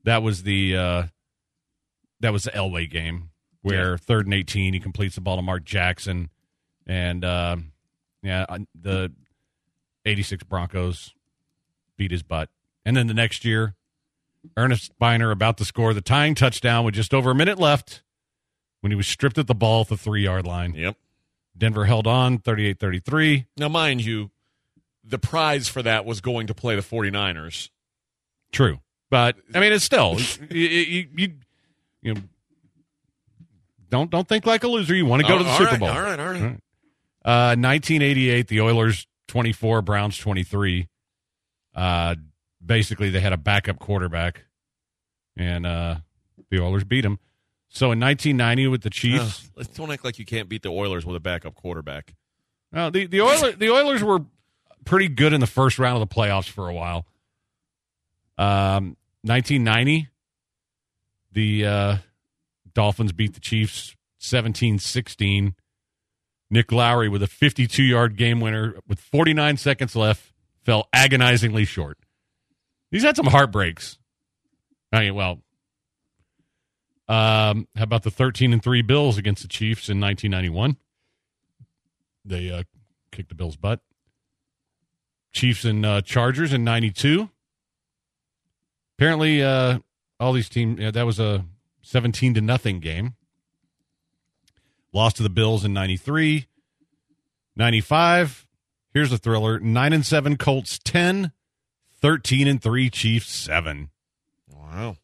That 0.03 0.23
was 0.23 0.43
the 0.43 0.77
uh, 0.77 1.03
that 2.21 2.31
was 2.31 2.43
the 2.43 2.51
Elway 2.51 2.89
game 2.89 3.29
where 3.61 3.97
third 3.97 4.25
and 4.25 4.33
18 4.33 4.73
he 4.73 4.79
completes 4.79 5.15
the 5.15 5.21
ball 5.21 5.35
to 5.35 5.41
Mark 5.41 5.63
Jackson. 5.63 6.29
And 6.87 7.23
uh, 7.23 7.57
yeah 8.23 8.45
uh, 8.47 8.59
the 8.79 9.11
86 10.05 10.43
Broncos 10.43 11.13
beat 11.97 12.11
his 12.11 12.23
butt. 12.23 12.49
And 12.85 12.97
then 12.97 13.07
the 13.07 13.13
next 13.13 13.45
year 13.45 13.75
Earnest 14.57 14.97
Byner 14.97 15.31
about 15.31 15.57
to 15.57 15.65
score 15.65 15.93
the 15.93 16.01
tying 16.01 16.33
touchdown 16.33 16.85
with 16.85 16.95
just 16.95 17.13
over 17.13 17.31
a 17.31 17.35
minute 17.35 17.59
left 17.59 18.01
when 18.79 18.91
he 18.91 18.95
was 18.95 19.07
stripped 19.07 19.37
at 19.37 19.45
the 19.47 19.53
ball 19.53 19.81
at 19.81 19.89
the 19.89 19.97
3 19.97 20.23
yard 20.23 20.47
line. 20.47 20.73
Yep. 20.73 20.97
Denver 21.55 21.85
held 21.85 22.07
on 22.07 22.39
38-33 22.39 23.45
Now, 23.57 23.69
mind 23.69 24.03
you, 24.03 24.31
the 25.03 25.19
prize 25.19 25.67
for 25.67 25.81
that 25.81 26.05
was 26.05 26.21
going 26.21 26.47
to 26.47 26.53
play 26.53 26.75
the 26.75 26.81
49ers. 26.81 27.69
true 28.51 28.79
but 29.09 29.35
I 29.53 29.59
mean 29.59 29.73
it's 29.73 29.85
still 29.85 30.17
you, 30.49 30.67
you, 30.67 31.07
you 31.15 31.33
you 32.01 32.13
know 32.13 32.21
don't 33.89 34.09
don't 34.09 34.27
think 34.27 34.45
like 34.45 34.63
a 34.63 34.67
loser 34.67 34.95
you 34.95 35.05
want 35.05 35.21
to 35.21 35.27
go 35.27 35.37
to 35.37 35.43
the 35.43 35.57
Super 35.57 35.71
right, 35.71 35.79
Bowl 35.79 35.89
All 35.89 36.01
right, 36.01 36.19
all 36.19 36.29
right. 36.29 36.57
Uh, 37.23 37.53
1988, 37.53 38.47
the 38.47 38.61
Oilers 38.61 39.05
24, 39.27 39.83
Browns 39.83 40.17
23. 40.17 40.87
Uh, 41.75 42.15
basically, 42.65 43.11
they 43.11 43.19
had 43.19 43.31
a 43.31 43.37
backup 43.37 43.77
quarterback, 43.77 44.45
and 45.37 45.67
uh, 45.67 45.97
the 46.49 46.59
Oilers 46.59 46.83
beat 46.83 47.01
them. 47.01 47.19
So 47.69 47.91
in 47.91 47.99
1990, 47.99 48.67
with 48.67 48.81
the 48.81 48.89
Chiefs, 48.89 49.51
Ugh, 49.55 49.67
don't 49.75 49.91
act 49.91 50.03
like 50.03 50.17
you 50.17 50.25
can't 50.25 50.49
beat 50.49 50.63
the 50.63 50.71
Oilers 50.71 51.05
with 51.05 51.15
a 51.15 51.19
backup 51.19 51.53
quarterback. 51.53 52.15
uh, 52.73 52.89
the 52.89 53.05
the 53.05 53.21
Oilers 53.21 53.55
the 53.57 53.69
Oilers 53.69 54.03
were 54.03 54.25
pretty 54.85 55.07
good 55.07 55.33
in 55.33 55.39
the 55.39 55.47
first 55.47 55.79
round 55.79 56.01
of 56.01 56.07
the 56.07 56.13
playoffs 56.15 56.49
for 56.49 56.67
a 56.67 56.73
while. 56.73 57.05
Um, 58.37 58.97
1990, 59.23 60.09
the 61.31 61.65
uh, 61.65 61.97
Dolphins 62.73 63.11
beat 63.11 63.33
the 63.33 63.39
Chiefs 63.39 63.95
17-16. 64.19 65.53
Nick 66.49 66.71
Lowery 66.71 67.07
with 67.07 67.23
a 67.23 67.27
52-yard 67.27 68.17
game 68.17 68.41
winner 68.41 68.75
with 68.87 68.99
49 68.99 69.57
seconds 69.57 69.95
left 69.95 70.33
fell 70.63 70.87
agonizingly 70.91 71.65
short. 71.65 71.97
He's 72.89 73.03
had 73.03 73.15
some 73.15 73.27
heartbreaks. 73.27 73.97
I 74.91 75.01
mean, 75.01 75.15
well, 75.15 75.39
um, 77.07 77.67
how 77.75 77.83
about 77.83 78.03
the 78.03 78.11
13 78.11 78.53
and 78.53 78.61
3 78.61 78.81
Bills 78.81 79.17
against 79.17 79.41
the 79.43 79.47
Chiefs 79.47 79.89
in 79.89 79.99
1991? 80.01 80.77
They 82.25 82.51
uh, 82.51 82.63
kicked 83.11 83.29
the 83.29 83.35
Bills' 83.35 83.55
butt. 83.55 83.79
Chiefs 85.31 85.65
and 85.65 85.85
uh, 85.85 86.01
Chargers 86.01 86.53
in 86.53 86.63
92. 86.63 87.29
Apparently, 88.97 89.41
uh, 89.43 89.79
all 90.19 90.33
these 90.33 90.49
teams, 90.49 90.79
yeah, 90.79 90.91
that 90.91 91.05
was 91.05 91.19
a 91.19 91.45
17 91.81 92.35
to 92.35 92.41
nothing 92.41 92.79
game. 92.79 93.15
Lost 94.93 95.17
to 95.17 95.23
the 95.23 95.29
Bills 95.29 95.63
in 95.65 95.73
93. 95.73 96.47
95. 97.55 98.47
Here's 98.93 99.11
a 99.11 99.17
thriller 99.17 99.59
9 99.59 99.93
and 99.93 100.05
7 100.05 100.37
Colts 100.37 100.79
10. 100.83 101.31
13 102.01 102.47
and 102.47 102.61
3 102.61 102.89
Chiefs 102.89 103.31
7. 103.31 103.89
Wow. 104.49 104.97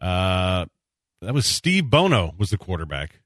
Uh, 0.00 0.66
that 1.20 1.34
was 1.34 1.46
Steve 1.46 1.90
Bono 1.90 2.34
was 2.36 2.50
the 2.50 2.58
quarterback. 2.58 3.20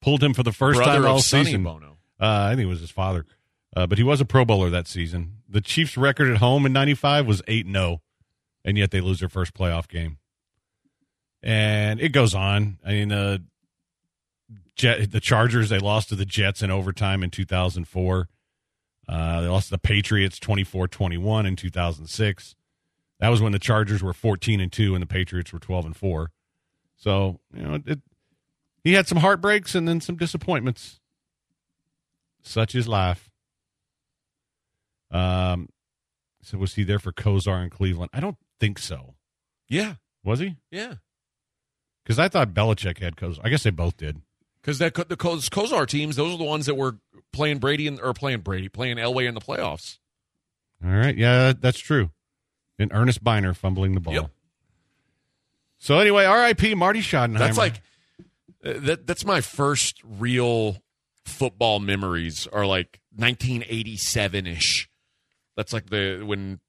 Pulled 0.00 0.22
him 0.22 0.34
for 0.34 0.42
the 0.42 0.52
first 0.52 0.78
Brother 0.78 1.02
time 1.02 1.10
all 1.10 1.20
season. 1.20 1.64
Bono. 1.64 1.98
Uh, 2.20 2.48
I 2.50 2.54
think 2.54 2.66
it 2.66 2.68
was 2.68 2.80
his 2.80 2.90
father, 2.90 3.26
uh, 3.78 3.86
but 3.86 3.98
he 3.98 4.04
was 4.04 4.20
a 4.20 4.24
Pro 4.24 4.44
Bowler 4.44 4.70
that 4.70 4.88
season. 4.88 5.38
The 5.48 5.60
Chiefs' 5.60 5.96
record 5.96 6.28
at 6.28 6.38
home 6.38 6.66
in 6.66 6.72
'95 6.72 7.26
was 7.26 7.42
eight 7.46 7.66
0 7.70 8.00
and 8.64 8.76
yet 8.76 8.90
they 8.90 9.00
lose 9.00 9.20
their 9.20 9.28
first 9.28 9.54
playoff 9.54 9.88
game. 9.88 10.18
And 11.42 12.00
it 12.00 12.10
goes 12.10 12.34
on. 12.34 12.78
I 12.84 12.90
mean, 12.90 13.12
uh, 13.12 13.38
Jet, 14.74 15.10
the 15.10 15.20
Chargers 15.20 15.68
they 15.68 15.78
lost 15.78 16.08
to 16.08 16.16
the 16.16 16.26
Jets 16.26 16.62
in 16.62 16.70
overtime 16.70 17.22
in 17.22 17.30
2004. 17.30 18.28
Uh, 19.08 19.40
they 19.40 19.48
lost 19.48 19.68
to 19.68 19.70
the 19.70 19.78
Patriots 19.78 20.38
24-21 20.38 21.46
in 21.46 21.56
2006. 21.56 22.56
That 23.20 23.28
was 23.28 23.40
when 23.40 23.52
the 23.52 23.58
Chargers 23.58 24.02
were 24.02 24.12
14 24.12 24.60
and 24.60 24.70
2 24.70 24.94
and 24.94 25.02
the 25.02 25.06
Patriots 25.06 25.52
were 25.52 25.58
12 25.58 25.86
and 25.86 25.96
4. 25.96 26.30
So, 26.96 27.40
you 27.54 27.62
know, 27.62 27.78
it, 27.86 28.00
he 28.84 28.94
had 28.94 29.06
some 29.06 29.18
heartbreaks 29.18 29.74
and 29.74 29.88
then 29.88 30.00
some 30.00 30.16
disappointments. 30.16 31.00
Such 32.42 32.74
is 32.74 32.86
life. 32.86 33.27
Um, 35.10 35.68
so 36.42 36.58
was 36.58 36.74
he 36.74 36.84
there 36.84 36.98
for 36.98 37.12
Kosar 37.12 37.62
in 37.62 37.70
Cleveland? 37.70 38.10
I 38.12 38.20
don't 38.20 38.36
think 38.60 38.78
so. 38.78 39.14
Yeah. 39.68 39.94
Was 40.24 40.40
he? 40.40 40.56
Yeah. 40.70 40.94
Because 42.02 42.18
I 42.18 42.28
thought 42.28 42.54
Belichick 42.54 42.98
had 42.98 43.16
Kosar. 43.16 43.40
I 43.44 43.48
guess 43.48 43.62
they 43.62 43.70
both 43.70 43.96
did. 43.96 44.22
Because 44.60 44.78
that 44.78 44.94
the 44.94 45.16
Koz- 45.16 45.48
Kosar 45.50 45.86
teams, 45.86 46.16
those 46.16 46.34
are 46.34 46.38
the 46.38 46.44
ones 46.44 46.66
that 46.66 46.74
were 46.74 46.98
playing 47.32 47.58
Brady 47.58 47.86
in, 47.86 48.00
or 48.00 48.12
playing 48.12 48.40
Brady, 48.40 48.68
playing 48.68 48.96
Elway 48.96 49.28
in 49.28 49.34
the 49.34 49.40
playoffs. 49.40 49.98
All 50.84 50.90
right. 50.90 51.16
Yeah, 51.16 51.52
that's 51.58 51.78
true. 51.78 52.10
And 52.78 52.90
Earnest 52.92 53.22
Byner 53.22 53.54
fumbling 53.54 53.92
the 53.94 54.00
ball. 54.00 54.14
Yep. 54.14 54.30
So 55.78 55.98
anyway, 55.98 56.24
R.I.P. 56.24 56.74
Marty 56.74 57.00
Schottenheimer. 57.00 57.38
That's 57.38 57.58
like 57.58 57.80
uh, 58.64 58.74
that. 58.76 59.06
That's 59.06 59.24
my 59.24 59.40
first 59.40 60.00
real 60.04 60.78
football 61.24 61.78
memories 61.78 62.46
are 62.48 62.66
like 62.66 63.00
1987 63.16 64.46
ish. 64.46 64.87
That's 65.58 65.72
like 65.72 65.90
the 65.90 66.22
when 66.24 66.60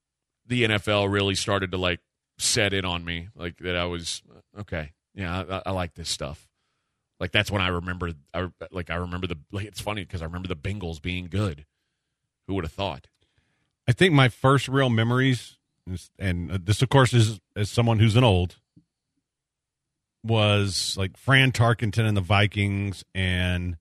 the 0.47 0.63
NFL 0.63 1.11
really 1.11 1.35
started 1.35 1.69
to 1.73 1.77
like 1.77 1.99
set 2.39 2.73
in 2.73 2.85
on 2.85 3.05
me, 3.05 3.27
like 3.35 3.57
that. 3.59 3.75
I 3.75 3.85
was 3.85 4.23
okay. 4.61 4.93
Yeah, 5.13 5.43
I, 5.47 5.69
I 5.69 5.71
like 5.73 5.93
this 5.93 6.09
stuff. 6.09 6.47
Like 7.19 7.31
that's 7.31 7.51
when 7.51 7.61
I 7.61 7.67
remember. 7.67 8.13
I 8.33 8.47
like 8.71 8.89
I 8.89 8.95
remember 8.95 9.27
the. 9.27 9.37
Like, 9.51 9.67
it's 9.67 9.79
funny 9.79 10.03
because 10.03 10.23
I 10.23 10.25
remember 10.25 10.47
the 10.47 10.55
Bengals 10.55 10.99
being 10.99 11.27
good. 11.27 11.67
Who 12.47 12.55
would 12.55 12.63
have 12.63 12.73
thought? 12.73 13.05
I 13.87 13.91
think 13.91 14.11
my 14.11 14.27
first 14.27 14.67
real 14.67 14.89
memories, 14.89 15.59
is- 15.87 16.09
and 16.17 16.51
uh, 16.51 16.57
this, 16.59 16.81
of 16.81 16.89
course, 16.89 17.13
is 17.13 17.39
as 17.55 17.69
someone 17.69 17.99
who's 17.99 18.15
an 18.15 18.23
old, 18.23 18.55
was 20.23 20.95
like 20.97 21.15
Fran 21.15 21.51
Tarkenton 21.51 22.07
and 22.07 22.17
the 22.17 22.21
Vikings 22.21 23.03
and 23.13 23.77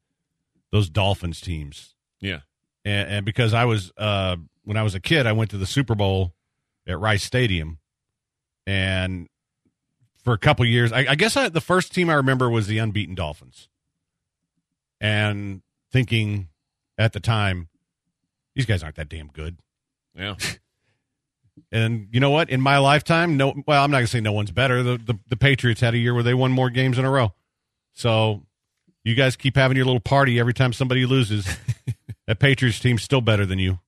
those 0.70 0.90
Dolphins 0.90 1.40
teams. 1.40 1.94
Yeah. 2.20 2.40
And, 2.84 3.09
and 3.11 3.24
because 3.24 3.54
I 3.54 3.64
was 3.64 3.92
uh, 3.96 4.36
when 4.68 4.76
I 4.76 4.82
was 4.82 4.94
a 4.94 5.00
kid, 5.00 5.26
I 5.26 5.32
went 5.32 5.50
to 5.52 5.56
the 5.56 5.64
Super 5.64 5.94
Bowl 5.94 6.34
at 6.86 7.00
Rice 7.00 7.24
Stadium, 7.24 7.78
and 8.66 9.26
for 10.22 10.34
a 10.34 10.38
couple 10.38 10.66
years, 10.66 10.92
I, 10.92 11.06
I 11.08 11.14
guess 11.14 11.38
I, 11.38 11.48
the 11.48 11.62
first 11.62 11.94
team 11.94 12.10
I 12.10 12.14
remember 12.14 12.50
was 12.50 12.66
the 12.66 12.76
unbeaten 12.76 13.14
Dolphins, 13.14 13.70
and 15.00 15.62
thinking 15.90 16.48
at 16.98 17.14
the 17.14 17.20
time, 17.20 17.68
these 18.54 18.66
guys 18.66 18.82
aren't 18.82 18.96
that 18.96 19.08
damn 19.08 19.28
good. 19.28 19.56
Yeah. 20.14 20.34
And 21.72 22.06
you 22.12 22.20
know 22.20 22.30
what? 22.30 22.50
In 22.50 22.60
my 22.60 22.78
lifetime, 22.78 23.36
no. 23.36 23.52
Well, 23.66 23.82
I'm 23.82 23.90
not 23.90 23.98
gonna 23.98 24.06
say 24.06 24.20
no 24.20 24.32
one's 24.32 24.52
better. 24.52 24.84
The, 24.84 24.96
the 24.96 25.18
the 25.28 25.36
Patriots 25.36 25.80
had 25.80 25.92
a 25.92 25.98
year 25.98 26.14
where 26.14 26.22
they 26.22 26.32
won 26.32 26.52
more 26.52 26.70
games 26.70 26.98
in 26.98 27.04
a 27.04 27.10
row. 27.10 27.34
So 27.94 28.46
you 29.02 29.16
guys 29.16 29.34
keep 29.34 29.56
having 29.56 29.76
your 29.76 29.84
little 29.84 30.00
party 30.00 30.38
every 30.38 30.54
time 30.54 30.72
somebody 30.72 31.04
loses. 31.04 31.48
that 32.28 32.38
Patriots 32.38 32.78
team's 32.78 33.02
still 33.02 33.20
better 33.20 33.44
than 33.44 33.58
you. 33.58 33.80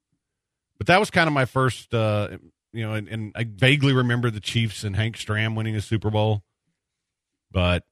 But 0.80 0.86
that 0.86 0.98
was 0.98 1.10
kind 1.10 1.26
of 1.26 1.34
my 1.34 1.44
first, 1.44 1.92
uh, 1.92 2.38
you 2.72 2.82
know, 2.82 2.94
and, 2.94 3.06
and 3.06 3.32
I 3.36 3.44
vaguely 3.44 3.92
remember 3.92 4.30
the 4.30 4.40
Chiefs 4.40 4.82
and 4.82 4.96
Hank 4.96 5.18
Stram 5.18 5.54
winning 5.54 5.76
a 5.76 5.82
Super 5.82 6.08
Bowl. 6.10 6.42
But 7.52 7.84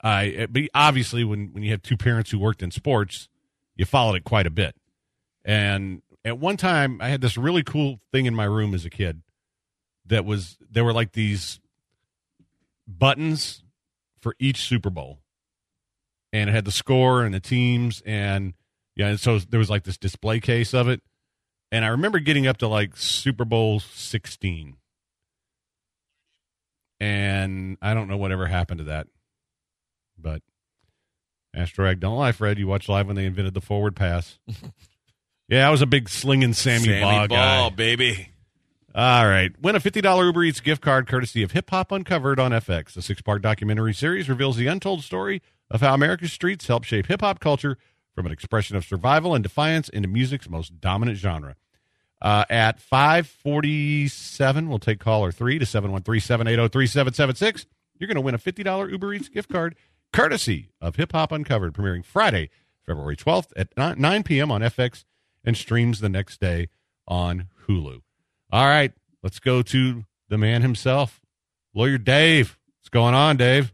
I, 0.00 0.46
but 0.48 0.62
obviously, 0.74 1.24
when 1.24 1.52
when 1.52 1.64
you 1.64 1.72
have 1.72 1.82
two 1.82 1.96
parents 1.96 2.30
who 2.30 2.38
worked 2.38 2.62
in 2.62 2.70
sports, 2.70 3.28
you 3.74 3.84
followed 3.84 4.14
it 4.14 4.22
quite 4.22 4.46
a 4.46 4.50
bit. 4.50 4.76
And 5.44 6.02
at 6.24 6.38
one 6.38 6.56
time, 6.56 7.00
I 7.00 7.08
had 7.08 7.20
this 7.20 7.36
really 7.36 7.64
cool 7.64 7.98
thing 8.12 8.26
in 8.26 8.34
my 8.34 8.44
room 8.44 8.74
as 8.74 8.84
a 8.84 8.90
kid 8.90 9.22
that 10.06 10.24
was 10.24 10.56
there 10.70 10.84
were 10.84 10.92
like 10.92 11.14
these 11.14 11.58
buttons 12.86 13.64
for 14.20 14.36
each 14.38 14.60
Super 14.60 14.90
Bowl, 14.90 15.18
and 16.32 16.48
it 16.48 16.52
had 16.52 16.64
the 16.64 16.70
score 16.70 17.24
and 17.24 17.34
the 17.34 17.40
teams, 17.40 18.04
and 18.06 18.54
yeah, 18.94 19.08
and 19.08 19.18
so 19.18 19.40
there 19.40 19.58
was 19.58 19.68
like 19.68 19.82
this 19.82 19.98
display 19.98 20.38
case 20.38 20.72
of 20.72 20.86
it. 20.86 21.02
And 21.70 21.84
I 21.84 21.88
remember 21.88 22.18
getting 22.18 22.46
up 22.46 22.58
to 22.58 22.68
like 22.68 22.96
Super 22.96 23.44
Bowl 23.44 23.80
16. 23.80 24.76
And 27.00 27.78
I 27.80 27.94
don't 27.94 28.08
know 28.08 28.16
whatever 28.16 28.46
happened 28.46 28.78
to 28.78 28.84
that. 28.84 29.06
But 30.18 30.42
Astrorag, 31.54 32.00
don't 32.00 32.16
lie, 32.16 32.32
Fred. 32.32 32.58
You 32.58 32.66
watched 32.66 32.88
live 32.88 33.06
when 33.06 33.16
they 33.16 33.26
invented 33.26 33.54
the 33.54 33.60
forward 33.60 33.94
pass. 33.94 34.38
yeah, 35.48 35.68
I 35.68 35.70
was 35.70 35.82
a 35.82 35.86
big 35.86 36.08
slinging 36.08 36.54
Sammy, 36.54 36.86
Sammy 36.86 37.00
Baugh 37.00 37.26
guy. 37.26 37.70
Baby. 37.70 38.32
All 38.94 39.26
right. 39.26 39.52
Win 39.60 39.76
a 39.76 39.80
$50 39.80 40.24
Uber 40.24 40.42
Eats 40.44 40.60
gift 40.60 40.82
card 40.82 41.06
courtesy 41.06 41.42
of 41.42 41.52
Hip 41.52 41.70
Hop 41.70 41.92
Uncovered 41.92 42.40
on 42.40 42.50
FX. 42.50 42.94
The 42.94 43.02
six 43.02 43.22
part 43.22 43.42
documentary 43.42 43.94
series 43.94 44.28
reveals 44.28 44.56
the 44.56 44.66
untold 44.66 45.04
story 45.04 45.40
of 45.70 45.80
how 45.82 45.94
America's 45.94 46.32
streets 46.32 46.66
helped 46.66 46.86
shape 46.86 47.06
hip 47.06 47.20
hop 47.20 47.40
culture 47.40 47.76
from 48.18 48.26
an 48.26 48.32
expression 48.32 48.76
of 48.76 48.84
survival 48.84 49.32
and 49.32 49.44
defiance 49.44 49.88
into 49.88 50.08
music's 50.08 50.50
most 50.50 50.80
dominant 50.80 51.16
genre. 51.16 51.54
Uh, 52.20 52.44
at 52.50 52.80
547, 52.80 54.68
we'll 54.68 54.80
take 54.80 54.98
caller 54.98 55.30
three 55.30 55.56
to 55.56 55.64
713 55.64 56.20
780 56.20 56.68
3776. 56.68 57.66
You're 57.96 58.08
going 58.08 58.16
to 58.16 58.20
win 58.20 58.34
a 58.34 58.38
$50 58.38 58.90
Uber 58.90 59.14
Eats 59.14 59.28
gift 59.28 59.48
card 59.52 59.76
courtesy 60.12 60.70
of 60.80 60.96
Hip 60.96 61.12
Hop 61.12 61.30
Uncovered, 61.30 61.74
premiering 61.74 62.04
Friday, 62.04 62.50
February 62.84 63.16
12th 63.16 63.52
at 63.54 63.68
9 63.96 64.24
p.m. 64.24 64.50
on 64.50 64.62
FX 64.62 65.04
and 65.44 65.56
streams 65.56 66.00
the 66.00 66.08
next 66.08 66.40
day 66.40 66.70
on 67.06 67.46
Hulu. 67.68 68.00
All 68.50 68.66
right, 68.66 68.92
let's 69.22 69.38
go 69.38 69.62
to 69.62 70.06
the 70.28 70.38
man 70.38 70.62
himself, 70.62 71.20
lawyer 71.72 71.98
Dave. 71.98 72.58
What's 72.80 72.88
going 72.88 73.14
on, 73.14 73.36
Dave? 73.36 73.72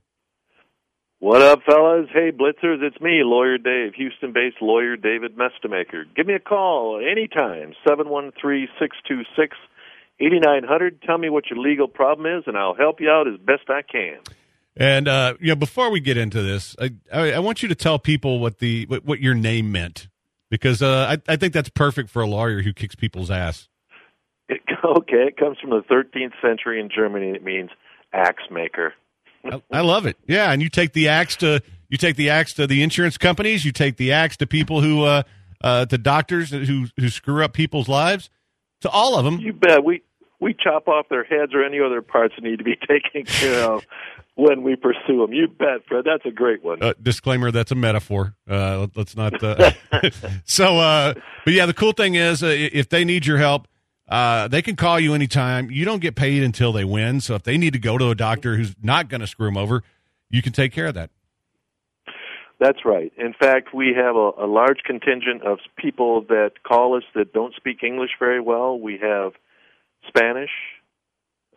What 1.24 1.40
up, 1.40 1.60
fellas? 1.64 2.10
Hey, 2.12 2.32
Blitzers, 2.32 2.82
it's 2.82 3.00
me, 3.00 3.22
Lawyer 3.24 3.56
Dave, 3.56 3.94
Houston 3.94 4.34
based 4.34 4.60
lawyer 4.60 4.94
David 4.94 5.38
Mestemaker. 5.38 6.04
Give 6.14 6.26
me 6.26 6.34
a 6.34 6.38
call 6.38 7.00
anytime, 7.00 7.72
713 7.88 8.68
626 8.78 9.56
8900. 10.20 11.00
Tell 11.00 11.16
me 11.16 11.30
what 11.30 11.44
your 11.48 11.58
legal 11.58 11.88
problem 11.88 12.26
is, 12.26 12.44
and 12.46 12.58
I'll 12.58 12.74
help 12.74 13.00
you 13.00 13.08
out 13.08 13.26
as 13.26 13.40
best 13.40 13.70
I 13.70 13.80
can. 13.80 14.18
And 14.76 15.08
uh, 15.08 15.36
you 15.40 15.48
know, 15.48 15.54
before 15.54 15.90
we 15.90 15.98
get 16.00 16.18
into 16.18 16.42
this, 16.42 16.76
I, 16.78 16.90
I, 17.10 17.32
I 17.32 17.38
want 17.38 17.62
you 17.62 17.70
to 17.70 17.74
tell 17.74 17.98
people 17.98 18.38
what 18.38 18.58
the 18.58 18.84
what, 18.84 19.06
what 19.06 19.20
your 19.20 19.34
name 19.34 19.72
meant 19.72 20.08
because 20.50 20.82
uh, 20.82 21.16
I, 21.16 21.32
I 21.32 21.36
think 21.36 21.54
that's 21.54 21.70
perfect 21.70 22.10
for 22.10 22.20
a 22.20 22.26
lawyer 22.26 22.60
who 22.60 22.74
kicks 22.74 22.96
people's 22.96 23.30
ass. 23.30 23.66
It, 24.50 24.60
okay, 24.84 25.28
it 25.28 25.38
comes 25.38 25.56
from 25.58 25.70
the 25.70 25.80
13th 25.90 26.34
century 26.42 26.78
in 26.80 26.90
Germany. 26.94 27.30
It 27.30 27.42
means 27.42 27.70
axe 28.12 28.44
maker. 28.50 28.92
I, 29.44 29.62
I 29.72 29.80
love 29.80 30.06
it. 30.06 30.16
Yeah, 30.26 30.50
and 30.52 30.62
you 30.62 30.68
take 30.68 30.92
the 30.92 31.08
axe 31.08 31.36
to 31.36 31.60
you 31.88 31.98
take 31.98 32.16
the 32.16 32.30
axe 32.30 32.54
to 32.54 32.66
the 32.66 32.82
insurance 32.82 33.16
companies. 33.18 33.64
You 33.64 33.72
take 33.72 33.96
the 33.96 34.12
axe 34.12 34.36
to 34.38 34.46
people 34.46 34.80
who 34.80 35.02
uh, 35.04 35.22
uh, 35.62 35.86
to 35.86 35.98
doctors 35.98 36.50
who 36.50 36.86
who 36.98 37.08
screw 37.08 37.44
up 37.44 37.52
people's 37.52 37.88
lives. 37.88 38.30
To 38.80 38.90
all 38.90 39.16
of 39.18 39.24
them. 39.24 39.38
You 39.40 39.52
bet. 39.52 39.82
We 39.84 40.02
we 40.40 40.54
chop 40.54 40.88
off 40.88 41.06
their 41.08 41.24
heads 41.24 41.54
or 41.54 41.64
any 41.64 41.80
other 41.80 42.02
parts 42.02 42.34
that 42.36 42.44
need 42.44 42.58
to 42.58 42.64
be 42.64 42.76
taken 42.88 43.24
care 43.24 43.64
of 43.70 43.86
when 44.34 44.62
we 44.62 44.76
pursue 44.76 45.18
them. 45.22 45.32
You 45.32 45.48
bet, 45.48 45.86
Fred. 45.88 46.04
That's 46.04 46.26
a 46.26 46.30
great 46.30 46.62
one. 46.62 46.82
Uh, 46.82 46.92
disclaimer: 47.00 47.50
That's 47.50 47.70
a 47.70 47.76
metaphor. 47.76 48.34
Uh, 48.50 48.80
let- 48.80 48.96
let's 48.96 49.16
not. 49.16 49.42
Uh, 49.42 49.70
so, 50.44 50.78
uh, 50.78 51.14
but 51.44 51.54
yeah, 51.54 51.66
the 51.66 51.72
cool 51.74 51.92
thing 51.92 52.14
is, 52.14 52.42
uh, 52.42 52.48
if 52.48 52.88
they 52.90 53.04
need 53.04 53.24
your 53.24 53.38
help, 53.38 53.68
uh, 54.08 54.48
they 54.48 54.62
can 54.62 54.76
call 54.76 55.00
you 55.00 55.14
anytime. 55.14 55.70
You 55.70 55.84
don't 55.84 56.00
get 56.00 56.14
paid 56.14 56.42
until 56.42 56.72
they 56.72 56.84
win. 56.84 57.20
So, 57.20 57.34
if 57.34 57.42
they 57.42 57.56
need 57.56 57.72
to 57.72 57.78
go 57.78 57.98
to 57.98 58.10
a 58.10 58.14
doctor 58.14 58.56
who's 58.56 58.74
not 58.82 59.08
going 59.08 59.20
to 59.20 59.26
screw 59.26 59.46
them 59.46 59.56
over, 59.56 59.82
you 60.30 60.42
can 60.42 60.52
take 60.52 60.72
care 60.72 60.86
of 60.86 60.94
that. 60.94 61.10
That's 62.60 62.84
right. 62.84 63.12
In 63.18 63.34
fact, 63.38 63.74
we 63.74 63.94
have 63.96 64.14
a, 64.14 64.30
a 64.38 64.46
large 64.46 64.78
contingent 64.84 65.42
of 65.44 65.58
people 65.76 66.22
that 66.28 66.62
call 66.66 66.96
us 66.96 67.02
that 67.14 67.32
don't 67.32 67.54
speak 67.54 67.82
English 67.82 68.12
very 68.18 68.40
well. 68.40 68.78
We 68.78 68.98
have 69.02 69.32
Spanish, 70.06 70.50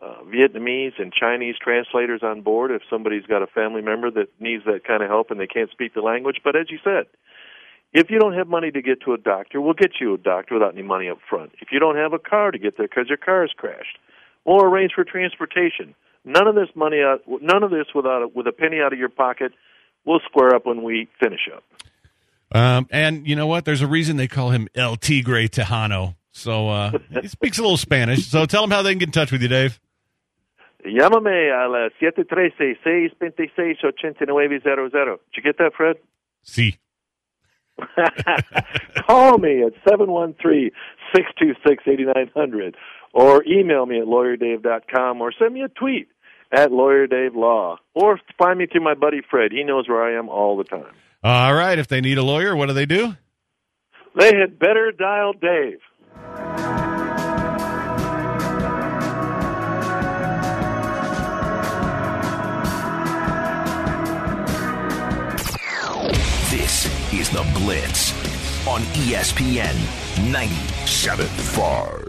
uh, 0.02 0.22
Vietnamese, 0.24 0.98
and 0.98 1.12
Chinese 1.12 1.54
translators 1.62 2.22
on 2.22 2.42
board 2.42 2.70
if 2.70 2.82
somebody's 2.90 3.26
got 3.26 3.42
a 3.42 3.46
family 3.46 3.80
member 3.80 4.10
that 4.10 4.28
needs 4.40 4.64
that 4.64 4.84
kind 4.84 5.02
of 5.02 5.08
help 5.08 5.30
and 5.30 5.38
they 5.38 5.46
can't 5.46 5.70
speak 5.70 5.94
the 5.94 6.00
language. 6.00 6.40
But 6.42 6.56
as 6.56 6.70
you 6.70 6.78
said, 6.82 7.06
if 7.92 8.10
you 8.10 8.18
don't 8.18 8.34
have 8.34 8.48
money 8.48 8.70
to 8.70 8.82
get 8.82 9.00
to 9.02 9.14
a 9.14 9.18
doctor, 9.18 9.60
we'll 9.60 9.74
get 9.74 9.92
you 10.00 10.14
a 10.14 10.18
doctor 10.18 10.54
without 10.54 10.74
any 10.74 10.82
money 10.82 11.08
up 11.08 11.18
front. 11.28 11.52
If 11.60 11.68
you 11.72 11.78
don't 11.78 11.96
have 11.96 12.12
a 12.12 12.18
car 12.18 12.50
to 12.50 12.58
get 12.58 12.76
there 12.76 12.86
because 12.86 13.08
your 13.08 13.18
car 13.18 13.44
is 13.44 13.50
crashed, 13.56 13.98
we'll 14.44 14.62
arrange 14.62 14.92
for 14.94 15.04
transportation. 15.04 15.94
None 16.24 16.46
of 16.46 16.54
this 16.54 16.68
money 16.74 17.00
out, 17.00 17.22
none 17.26 17.62
of 17.62 17.70
this 17.70 17.86
without 17.94 18.22
a, 18.22 18.28
with 18.28 18.46
a 18.46 18.52
penny 18.52 18.80
out 18.80 18.92
of 18.92 18.98
your 18.98 19.08
pocket. 19.08 19.52
We'll 20.04 20.20
square 20.20 20.54
up 20.54 20.66
when 20.66 20.82
we 20.82 21.08
finish 21.20 21.48
up. 21.54 21.64
Um, 22.50 22.88
and 22.90 23.26
you 23.26 23.36
know 23.36 23.46
what? 23.46 23.64
There's 23.64 23.82
a 23.82 23.86
reason 23.86 24.16
they 24.16 24.28
call 24.28 24.50
him 24.50 24.68
El 24.74 24.96
Tigre 24.96 25.48
Tejano. 25.48 26.16
So 26.32 26.68
uh, 26.68 26.92
he 27.22 27.28
speaks 27.28 27.58
a 27.58 27.62
little 27.62 27.76
Spanish. 27.76 28.26
So 28.26 28.46
tell 28.46 28.62
them 28.62 28.70
how 28.70 28.82
they 28.82 28.92
can 28.92 28.98
get 28.98 29.08
in 29.08 29.12
touch 29.12 29.32
with 29.32 29.42
you, 29.42 29.48
Dave. 29.48 29.78
Llámame 30.84 31.52
al 31.52 31.90
713-626-8900. 32.00 34.62
Did 34.62 35.18
you 35.36 35.42
get 35.42 35.58
that, 35.58 35.72
Fred? 35.76 35.96
See. 36.42 36.78
Call 39.06 39.38
me 39.38 39.62
at 39.62 39.72
713-626-8900 39.84 42.74
or 43.12 43.44
email 43.44 43.86
me 43.86 44.00
at 44.00 44.06
lawyerdave.com 44.06 45.20
or 45.20 45.32
send 45.38 45.54
me 45.54 45.62
a 45.62 45.68
tweet 45.68 46.08
at 46.52 46.70
lawyerdavelaww 46.70 47.76
or 47.94 48.20
find 48.38 48.58
me 48.58 48.66
through 48.66 48.84
my 48.84 48.94
buddy 48.94 49.20
Fred. 49.30 49.52
He 49.52 49.62
knows 49.64 49.88
where 49.88 50.02
I 50.02 50.18
am 50.18 50.28
all 50.28 50.56
the 50.56 50.64
time. 50.64 50.92
All 51.22 51.54
right. 51.54 51.78
If 51.78 51.86
they 51.88 52.00
need 52.00 52.18
a 52.18 52.22
lawyer, 52.22 52.56
what 52.56 52.66
do 52.66 52.72
they 52.72 52.86
do? 52.86 53.14
They 54.18 54.36
had 54.36 54.58
better 54.58 54.92
dial 54.92 55.32
Dave. 55.32 55.78
Blitz 67.68 68.14
on 68.66 68.80
ESPN 68.96 69.74
97.5. 70.32 72.08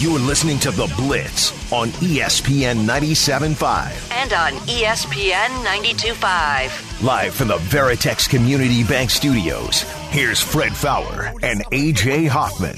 You 0.00 0.16
are 0.16 0.18
listening 0.20 0.58
to 0.60 0.70
The 0.70 0.90
Blitz 0.96 1.52
on 1.70 1.90
ESPN 1.90 2.86
97.5. 2.86 4.10
And 4.12 4.32
on 4.32 4.52
ESPN 4.66 5.48
92.5. 5.66 7.02
Live 7.02 7.34
from 7.34 7.48
the 7.48 7.58
Veritex 7.58 8.26
Community 8.26 8.84
Bank 8.84 9.10
Studios, 9.10 9.84
here's 10.10 10.40
Fred 10.40 10.72
Faour 10.72 11.32
and 11.42 11.64
AJ 11.66 12.28
Hoffman. 12.28 12.76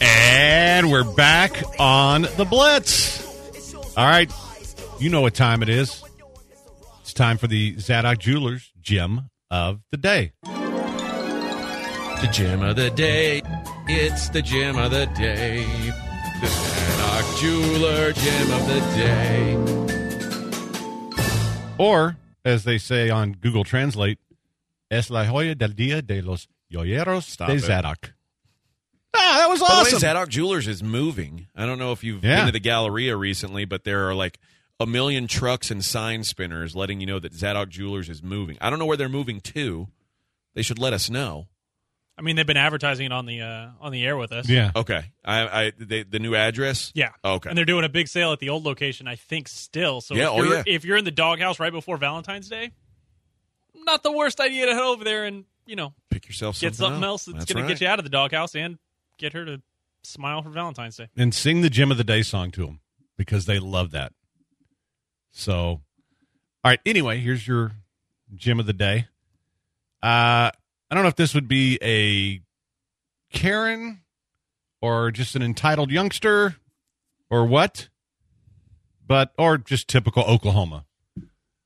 And 0.00 0.90
we're 0.90 1.04
back 1.04 1.62
on 1.78 2.22
the 2.22 2.44
Blitz. 2.44 3.74
All 3.96 4.04
right. 4.04 4.30
You 4.98 5.08
know 5.08 5.20
what 5.20 5.34
time 5.34 5.62
it 5.62 5.68
is. 5.68 6.02
It's 7.02 7.12
time 7.12 7.38
for 7.38 7.46
the 7.46 7.78
Zadok 7.78 8.18
Jewelers 8.18 8.72
gem 8.80 9.30
of 9.50 9.80
the 9.90 9.96
day. 9.96 10.32
The 10.42 12.28
gem 12.32 12.62
of 12.62 12.76
the 12.76 12.90
day. 12.90 13.42
It's 13.88 14.28
the 14.30 14.42
gem 14.42 14.76
of 14.76 14.90
the 14.90 15.06
day. 15.06 15.64
The 16.40 16.46
Zadok 16.46 17.40
Jeweler 17.40 18.12
gem 18.12 18.50
of 18.50 18.66
the 18.66 18.80
day. 18.96 19.56
Or, 21.78 22.16
as 22.44 22.64
they 22.64 22.78
say 22.78 23.10
on 23.10 23.32
Google 23.40 23.64
Translate, 23.64 24.18
es 24.90 25.10
la 25.10 25.24
joya 25.24 25.54
del 25.54 25.70
día 25.70 26.06
de 26.06 26.22
los 26.22 26.46
joyeros 26.72 27.24
Stop 27.24 27.48
de 27.48 27.54
it. 27.56 27.60
Zadok. 27.60 28.12
Ah, 29.14 29.36
that 29.40 29.50
was 29.50 29.60
By 29.60 29.84
the 29.88 29.94
way. 29.94 29.98
Zadok 30.00 30.28
Jewelers 30.30 30.66
is 30.66 30.82
moving. 30.82 31.46
I 31.54 31.66
don't 31.66 31.78
know 31.78 31.92
if 31.92 32.02
you've 32.02 32.24
Yeah. 32.24 32.36
been 32.38 32.46
to 32.46 32.52
the 32.52 32.60
Galleria 32.60 33.14
recently, 33.16 33.64
but 33.66 33.84
there 33.84 34.08
are 34.08 34.14
like 34.14 34.38
a 34.80 34.86
million 34.86 35.26
trucks 35.26 35.70
and 35.70 35.84
sign 35.84 36.24
spinners 36.24 36.74
letting 36.74 37.00
you 37.00 37.06
know 37.06 37.18
that 37.18 37.34
Zadok 37.34 37.68
Jewelers 37.68 38.08
is 38.08 38.22
moving. 38.22 38.56
I 38.60 38.70
don't 38.70 38.78
know 38.78 38.86
where 38.86 38.96
they're 38.96 39.08
moving 39.10 39.40
to. 39.42 39.88
They 40.54 40.62
should 40.62 40.78
let 40.78 40.92
us 40.94 41.10
know. 41.10 41.48
I 42.16 42.22
mean, 42.22 42.36
they've 42.36 42.46
been 42.46 42.56
advertising 42.58 43.06
it 43.06 43.12
on 43.12 43.24
the 43.26 43.40
uh, 43.40 43.68
on 43.80 43.90
the 43.92 44.04
air 44.04 44.16
with 44.16 44.32
us. 44.32 44.48
yeah. 44.48 44.70
Okay. 44.76 45.02
I, 45.24 45.64
I 45.66 45.72
they, 45.78 46.02
the 46.04 46.18
new 46.18 46.34
address. 46.34 46.92
Yeah. 46.94 47.10
Okay. 47.24 47.48
And 47.48 47.56
they're 47.56 47.64
doing 47.64 47.84
a 47.84 47.88
big 47.88 48.08
sale 48.08 48.32
at 48.32 48.38
the 48.38 48.48
old 48.50 48.64
location, 48.64 49.06
I 49.08 49.16
think, 49.16 49.48
still. 49.48 50.00
So 50.02 50.14
Yeah, 50.14 50.24
if, 50.24 50.30
oh, 50.30 50.36
you're, 50.42 50.54
yeah. 50.56 50.62
if 50.66 50.84
you're 50.84 50.96
in 50.98 51.04
the 51.04 51.10
doghouse 51.10 51.58
right 51.60 51.72
before 51.72 51.96
Valentine's 51.96 52.48
Day, 52.48 52.70
not 53.74 54.02
the 54.02 54.12
worst 54.12 54.40
idea 54.40 54.66
to 54.66 54.74
head 54.74 54.82
over 54.82 55.04
there 55.04 55.24
and, 55.24 55.44
you 55.66 55.76
know, 55.76 55.92
Pick 56.10 56.26
yourself 56.26 56.56
something 56.56 56.68
get 56.70 56.76
something 56.76 57.02
up. 57.02 57.06
else 57.08 57.24
that's, 57.26 57.38
That's 57.38 57.52
going 57.52 57.64
right. 57.64 57.68
to 57.68 57.74
get 57.74 57.80
you 57.80 57.88
out 57.88 57.98
of 57.98 58.04
the 58.04 58.10
doghouse 58.10 58.54
and 58.54 58.78
get 59.18 59.32
her 59.34 59.44
to 59.44 59.62
smile 60.02 60.42
for 60.42 60.50
Valentine's 60.50 60.96
Day. 60.96 61.08
and 61.16 61.32
sing 61.34 61.60
the 61.60 61.70
Gem 61.70 61.90
of 61.90 61.96
the 61.98 62.04
Day 62.04 62.22
song 62.22 62.50
to 62.52 62.66
them 62.66 62.80
because 63.16 63.46
they 63.46 63.58
love 63.58 63.90
that. 63.92 64.12
So, 65.30 65.54
all 65.54 65.80
right. 66.64 66.80
Anyway, 66.84 67.18
here's 67.20 67.46
your 67.46 67.72
Gem 68.34 68.58
of 68.60 68.66
the 68.66 68.72
Day. 68.72 69.06
Uh, 70.02 70.50
I 70.50 70.94
don't 70.94 71.02
know 71.04 71.08
if 71.08 71.16
this 71.16 71.34
would 71.34 71.48
be 71.48 71.78
a 71.82 72.40
Karen 73.36 74.00
or 74.80 75.10
just 75.10 75.36
an 75.36 75.42
entitled 75.42 75.90
youngster 75.90 76.56
or 77.30 77.46
what, 77.46 77.88
but 79.06 79.32
or 79.38 79.56
just 79.58 79.88
typical 79.88 80.24
Oklahoma. 80.24 80.84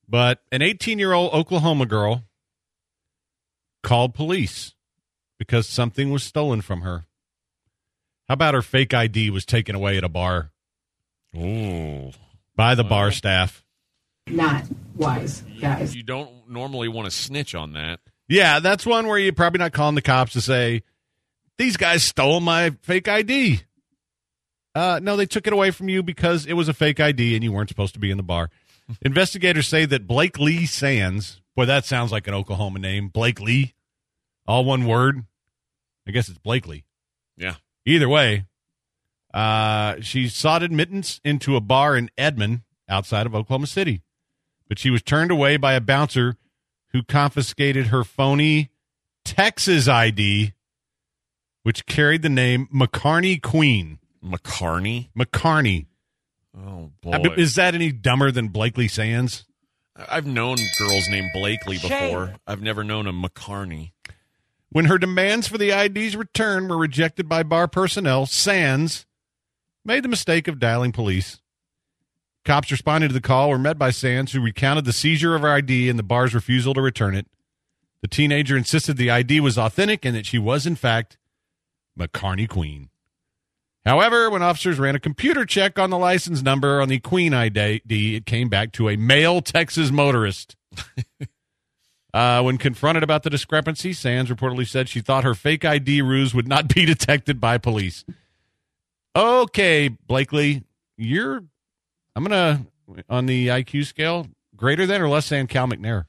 But 0.07 0.39
an 0.51 0.61
18 0.61 0.99
year 0.99 1.11
old 1.13 1.33
Oklahoma 1.33 1.85
girl 1.85 2.23
called 3.87 4.13
police 4.13 4.75
because 5.39 5.65
something 5.65 6.11
was 6.11 6.23
stolen 6.23 6.61
from 6.61 6.81
her. 6.81 7.05
How 8.27 8.33
about 8.33 8.53
her 8.53 8.61
fake 8.61 8.93
ID 8.93 9.29
was 9.29 9.45
taken 9.45 9.75
away 9.75 9.97
at 9.97 10.03
a 10.03 10.09
bar 10.09 10.51
Ooh. 11.35 12.11
by 12.55 12.75
the 12.75 12.83
bar 12.83 13.11
staff? 13.11 13.63
not 14.29 14.65
wise, 14.95 15.41
guys. 15.61 15.95
You 15.95 16.03
don't 16.03 16.49
normally 16.49 16.89
want 16.89 17.05
to 17.05 17.11
snitch 17.11 17.55
on 17.55 17.73
that. 17.73 18.01
Yeah, 18.27 18.59
that's 18.59 18.85
one 18.85 19.07
where 19.07 19.17
you're 19.17 19.31
probably 19.31 19.59
not 19.59 19.71
calling 19.71 19.95
the 19.95 20.01
cops 20.01 20.33
to 20.33 20.41
say, 20.41 20.83
these 21.57 21.77
guys 21.77 22.03
stole 22.03 22.41
my 22.41 22.71
fake 22.81 23.07
ID. 23.07 23.61
Uh, 24.75 24.99
no, 25.01 25.15
they 25.15 25.25
took 25.25 25.47
it 25.47 25.53
away 25.53 25.71
from 25.71 25.87
you 25.87 26.03
because 26.03 26.45
it 26.45 26.53
was 26.53 26.67
a 26.67 26.73
fake 26.73 26.99
ID 26.99 27.35
and 27.35 27.43
you 27.43 27.53
weren't 27.53 27.69
supposed 27.69 27.93
to 27.93 28.01
be 28.01 28.11
in 28.11 28.17
the 28.17 28.23
bar. 28.23 28.49
Investigators 29.01 29.67
say 29.67 29.85
that 29.85 30.07
Blake 30.07 30.37
Lee 30.37 30.65
Sands, 30.65 31.41
boy, 31.55 31.65
that 31.65 31.85
sounds 31.85 32.11
like 32.11 32.27
an 32.27 32.33
Oklahoma 32.33 32.79
name. 32.79 33.07
Blake 33.07 33.39
Lee, 33.39 33.73
all 34.47 34.65
one 34.65 34.85
word. 34.85 35.25
I 36.07 36.11
guess 36.11 36.29
it's 36.29 36.39
Blakely. 36.39 36.85
Yeah. 37.35 37.55
Either 37.85 38.09
way, 38.09 38.45
uh, 39.33 39.95
she 40.01 40.27
sought 40.27 40.63
admittance 40.63 41.19
into 41.23 41.55
a 41.55 41.61
bar 41.61 41.95
in 41.95 42.09
Edmond 42.17 42.61
outside 42.89 43.25
of 43.25 43.35
Oklahoma 43.35 43.67
City, 43.67 44.01
but 44.67 44.79
she 44.79 44.89
was 44.89 45.01
turned 45.01 45.31
away 45.31 45.57
by 45.57 45.73
a 45.73 45.81
bouncer 45.81 46.35
who 46.93 47.03
confiscated 47.03 47.87
her 47.87 48.03
phony 48.03 48.69
Texas 49.25 49.87
ID, 49.87 50.53
which 51.63 51.85
carried 51.85 52.21
the 52.21 52.29
name 52.29 52.67
McCarney 52.73 53.41
Queen. 53.41 53.99
McCarney. 54.23 55.09
McCarney. 55.17 55.85
Oh 56.57 56.91
boy. 57.01 57.33
Is 57.37 57.55
that 57.55 57.75
any 57.75 57.91
dumber 57.91 58.31
than 58.31 58.47
Blakely 58.47 58.87
Sands? 58.87 59.45
I've 59.95 60.25
known 60.25 60.57
girls 60.79 61.09
named 61.09 61.31
Blakely 61.33 61.77
before. 61.77 62.35
I've 62.45 62.61
never 62.61 62.83
known 62.83 63.07
a 63.07 63.13
McCarney. 63.13 63.91
When 64.69 64.85
her 64.85 64.97
demands 64.97 65.47
for 65.47 65.57
the 65.57 65.71
ID's 65.71 66.15
return 66.15 66.67
were 66.67 66.77
rejected 66.77 67.29
by 67.29 67.43
bar 67.43 67.67
personnel, 67.67 68.25
Sands 68.25 69.05
made 69.85 70.03
the 70.03 70.09
mistake 70.09 70.47
of 70.47 70.59
dialing 70.59 70.91
police. 70.91 71.39
Cops 72.43 72.71
responding 72.71 73.09
to 73.09 73.13
the 73.13 73.21
call 73.21 73.49
were 73.49 73.57
met 73.57 73.77
by 73.77 73.91
Sands, 73.91 74.31
who 74.31 74.41
recounted 74.41 74.85
the 74.85 74.93
seizure 74.93 75.35
of 75.35 75.41
her 75.41 75.49
ID 75.49 75.89
and 75.89 75.97
the 75.97 76.03
bar's 76.03 76.33
refusal 76.33 76.73
to 76.73 76.81
return 76.81 77.15
it. 77.15 77.27
The 78.01 78.07
teenager 78.07 78.55
insisted 78.55 78.97
the 78.97 79.09
ID 79.09 79.39
was 79.39 79.57
authentic 79.57 80.05
and 80.05 80.15
that 80.15 80.25
she 80.25 80.37
was, 80.37 80.65
in 80.65 80.75
fact, 80.75 81.17
McCarney 81.97 82.47
Queen. 82.47 82.89
However, 83.85 84.29
when 84.29 84.43
officers 84.43 84.79
ran 84.79 84.95
a 84.95 84.99
computer 84.99 85.45
check 85.45 85.79
on 85.79 85.89
the 85.89 85.97
license 85.97 86.41
number 86.41 86.81
on 86.81 86.89
the 86.89 86.99
Queen 86.99 87.33
ID, 87.33 87.81
it 87.89 88.25
came 88.25 88.49
back 88.49 88.73
to 88.73 88.89
a 88.89 88.97
male 88.97 89.41
Texas 89.41 89.91
motorist. 89.91 90.55
Uh, 92.13 92.41
when 92.41 92.57
confronted 92.57 93.03
about 93.03 93.23
the 93.23 93.29
discrepancy, 93.29 93.93
Sands 93.93 94.31
reportedly 94.31 94.67
said 94.67 94.87
she 94.89 95.01
thought 95.01 95.23
her 95.23 95.35
fake 95.35 95.65
ID 95.65 96.01
ruse 96.01 96.33
would 96.33 96.47
not 96.47 96.73
be 96.73 96.85
detected 96.87 97.39
by 97.39 97.57
police. 97.57 98.05
Okay, 99.15 99.89
Blakely, 100.07 100.63
you're. 100.97 101.43
I'm 102.15 102.23
gonna 102.23 102.65
on 103.09 103.25
the 103.25 103.47
IQ 103.47 103.85
scale 103.85 104.27
greater 104.55 104.85
than 104.85 105.01
or 105.01 105.09
less 105.09 105.29
than 105.29 105.47
Cal 105.47 105.67
McNair. 105.67 106.05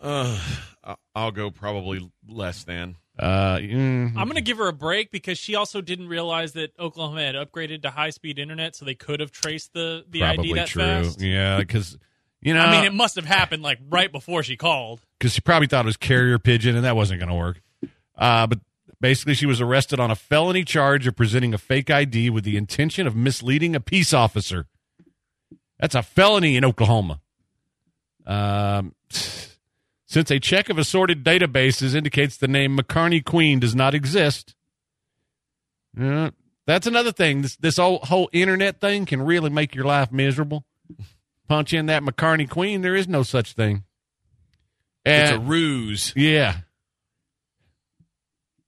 Uh, 0.00 0.38
I- 0.84 0.96
I'll 1.14 1.32
go 1.32 1.50
probably 1.50 2.10
less 2.28 2.64
than. 2.64 2.96
Uh, 3.18 3.56
mm, 3.56 4.08
I'm 4.08 4.24
going 4.24 4.34
to 4.34 4.42
give 4.42 4.58
her 4.58 4.68
a 4.68 4.74
break 4.74 5.10
because 5.10 5.38
she 5.38 5.54
also 5.54 5.80
didn't 5.80 6.08
realize 6.08 6.52
that 6.52 6.78
Oklahoma 6.78 7.22
had 7.22 7.34
upgraded 7.34 7.80
to 7.82 7.90
high 7.90 8.10
speed 8.10 8.38
internet, 8.38 8.76
so 8.76 8.84
they 8.84 8.94
could 8.94 9.20
have 9.20 9.30
traced 9.32 9.72
the, 9.72 10.04
the 10.10 10.20
probably 10.20 10.50
ID 10.50 10.54
that 10.54 10.68
true. 10.68 10.82
fast. 10.82 11.20
Yeah, 11.22 11.56
because 11.56 11.96
you 12.40 12.54
know, 12.54 12.60
I 12.60 12.70
mean, 12.70 12.84
it 12.84 12.94
must 12.94 13.16
have 13.16 13.24
happened 13.24 13.62
like 13.62 13.78
right 13.88 14.10
before 14.12 14.42
she 14.42 14.56
called. 14.56 15.00
because 15.18 15.32
she 15.32 15.40
probably 15.40 15.66
thought 15.66 15.84
it 15.84 15.86
was 15.86 15.96
carrier 15.96 16.38
pigeon, 16.38 16.76
and 16.76 16.84
that 16.84 16.96
wasn't 16.96 17.20
going 17.20 17.30
to 17.30 17.34
work. 17.34 17.60
Uh, 18.16 18.46
but 18.46 18.60
basically, 19.00 19.34
she 19.34 19.46
was 19.46 19.60
arrested 19.60 19.98
on 20.00 20.10
a 20.10 20.14
felony 20.16 20.64
charge 20.64 21.06
of 21.06 21.16
presenting 21.16 21.52
a 21.54 21.58
fake 21.58 21.90
ID 21.90 22.30
with 22.30 22.44
the 22.44 22.56
intention 22.56 23.06
of 23.06 23.16
misleading 23.16 23.74
a 23.74 23.80
peace 23.80 24.12
officer. 24.12 24.66
That's 25.78 25.94
a 25.94 26.02
felony 26.02 26.56
in 26.56 26.64
Oklahoma. 26.64 27.20
Um, 28.26 28.94
since 29.10 30.30
a 30.30 30.38
check 30.40 30.68
of 30.68 30.78
assorted 30.78 31.22
databases 31.24 31.94
indicates 31.94 32.36
the 32.36 32.48
name 32.48 32.76
McCarney 32.76 33.24
Queen 33.24 33.60
does 33.60 33.74
not 33.74 33.94
exist, 33.94 34.54
uh, 36.00 36.30
that's 36.66 36.86
another 36.86 37.12
thing. 37.12 37.42
This 37.42 37.56
this 37.56 37.76
whole, 37.76 37.98
whole 37.98 38.28
internet 38.32 38.80
thing 38.80 39.06
can 39.06 39.22
really 39.22 39.50
make 39.50 39.74
your 39.74 39.84
life 39.84 40.10
miserable. 40.10 40.64
Punch 41.48 41.72
in 41.72 41.86
that 41.86 42.02
McCarney 42.02 42.48
Queen, 42.48 42.82
there 42.82 42.94
is 42.94 43.08
no 43.08 43.22
such 43.22 43.52
thing. 43.52 43.84
It's 45.04 45.32
a 45.32 45.38
ruse. 45.38 46.12
yeah. 46.16 46.58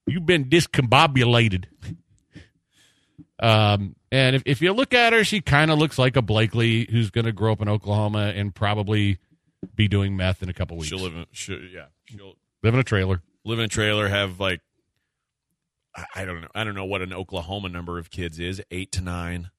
You've 0.07 0.25
been 0.27 0.47
discombobulated. 0.47 1.65
Um, 3.41 3.95
and 4.11 4.35
if, 4.37 4.43
if 4.47 4.63
you 4.63 4.73
look 4.73 4.95
at 4.95 5.13
her, 5.13 5.23
she 5.23 5.41
kind 5.41 5.71
of 5.71 5.79
looks 5.79 5.99
like 5.99 6.17
a 6.17 6.23
Blakely 6.23 6.87
who's 6.91 7.11
going 7.11 7.27
to 7.27 7.33
grow 7.33 7.53
up 7.53 7.61
in 7.61 7.69
Oklahoma 7.69 8.33
and 8.35 8.55
probably 8.55 9.19
be 9.75 9.87
doing 9.87 10.17
meth 10.17 10.43
in 10.43 10.49
a 10.49 10.55
couple 10.55 10.77
weeks. 10.77 10.89
She'll 10.89 10.99
live 11.01 11.15
in, 11.15 11.27
she'll, 11.33 11.61
yeah, 11.61 11.87
she'll 12.07 12.35
Live 12.63 12.75
in 12.75 12.81
a 12.81 12.85
trailer. 12.85 13.23
live 13.45 13.59
in 13.61 13.67
a 13.67 13.69
trailer, 13.69 14.09
have 14.09 14.41
like, 14.41 14.61
I 16.15 16.25
don't 16.25 16.41
know. 16.41 16.49
I 16.55 16.65
don't 16.65 16.75
know 16.75 16.85
what 16.85 17.03
an 17.03 17.13
Oklahoma 17.13 17.69
number 17.69 17.99
of 17.99 18.11
kids 18.11 18.39
is. 18.41 18.61
Eight 18.71 18.93
to 18.93 19.01
nine, 19.01 19.51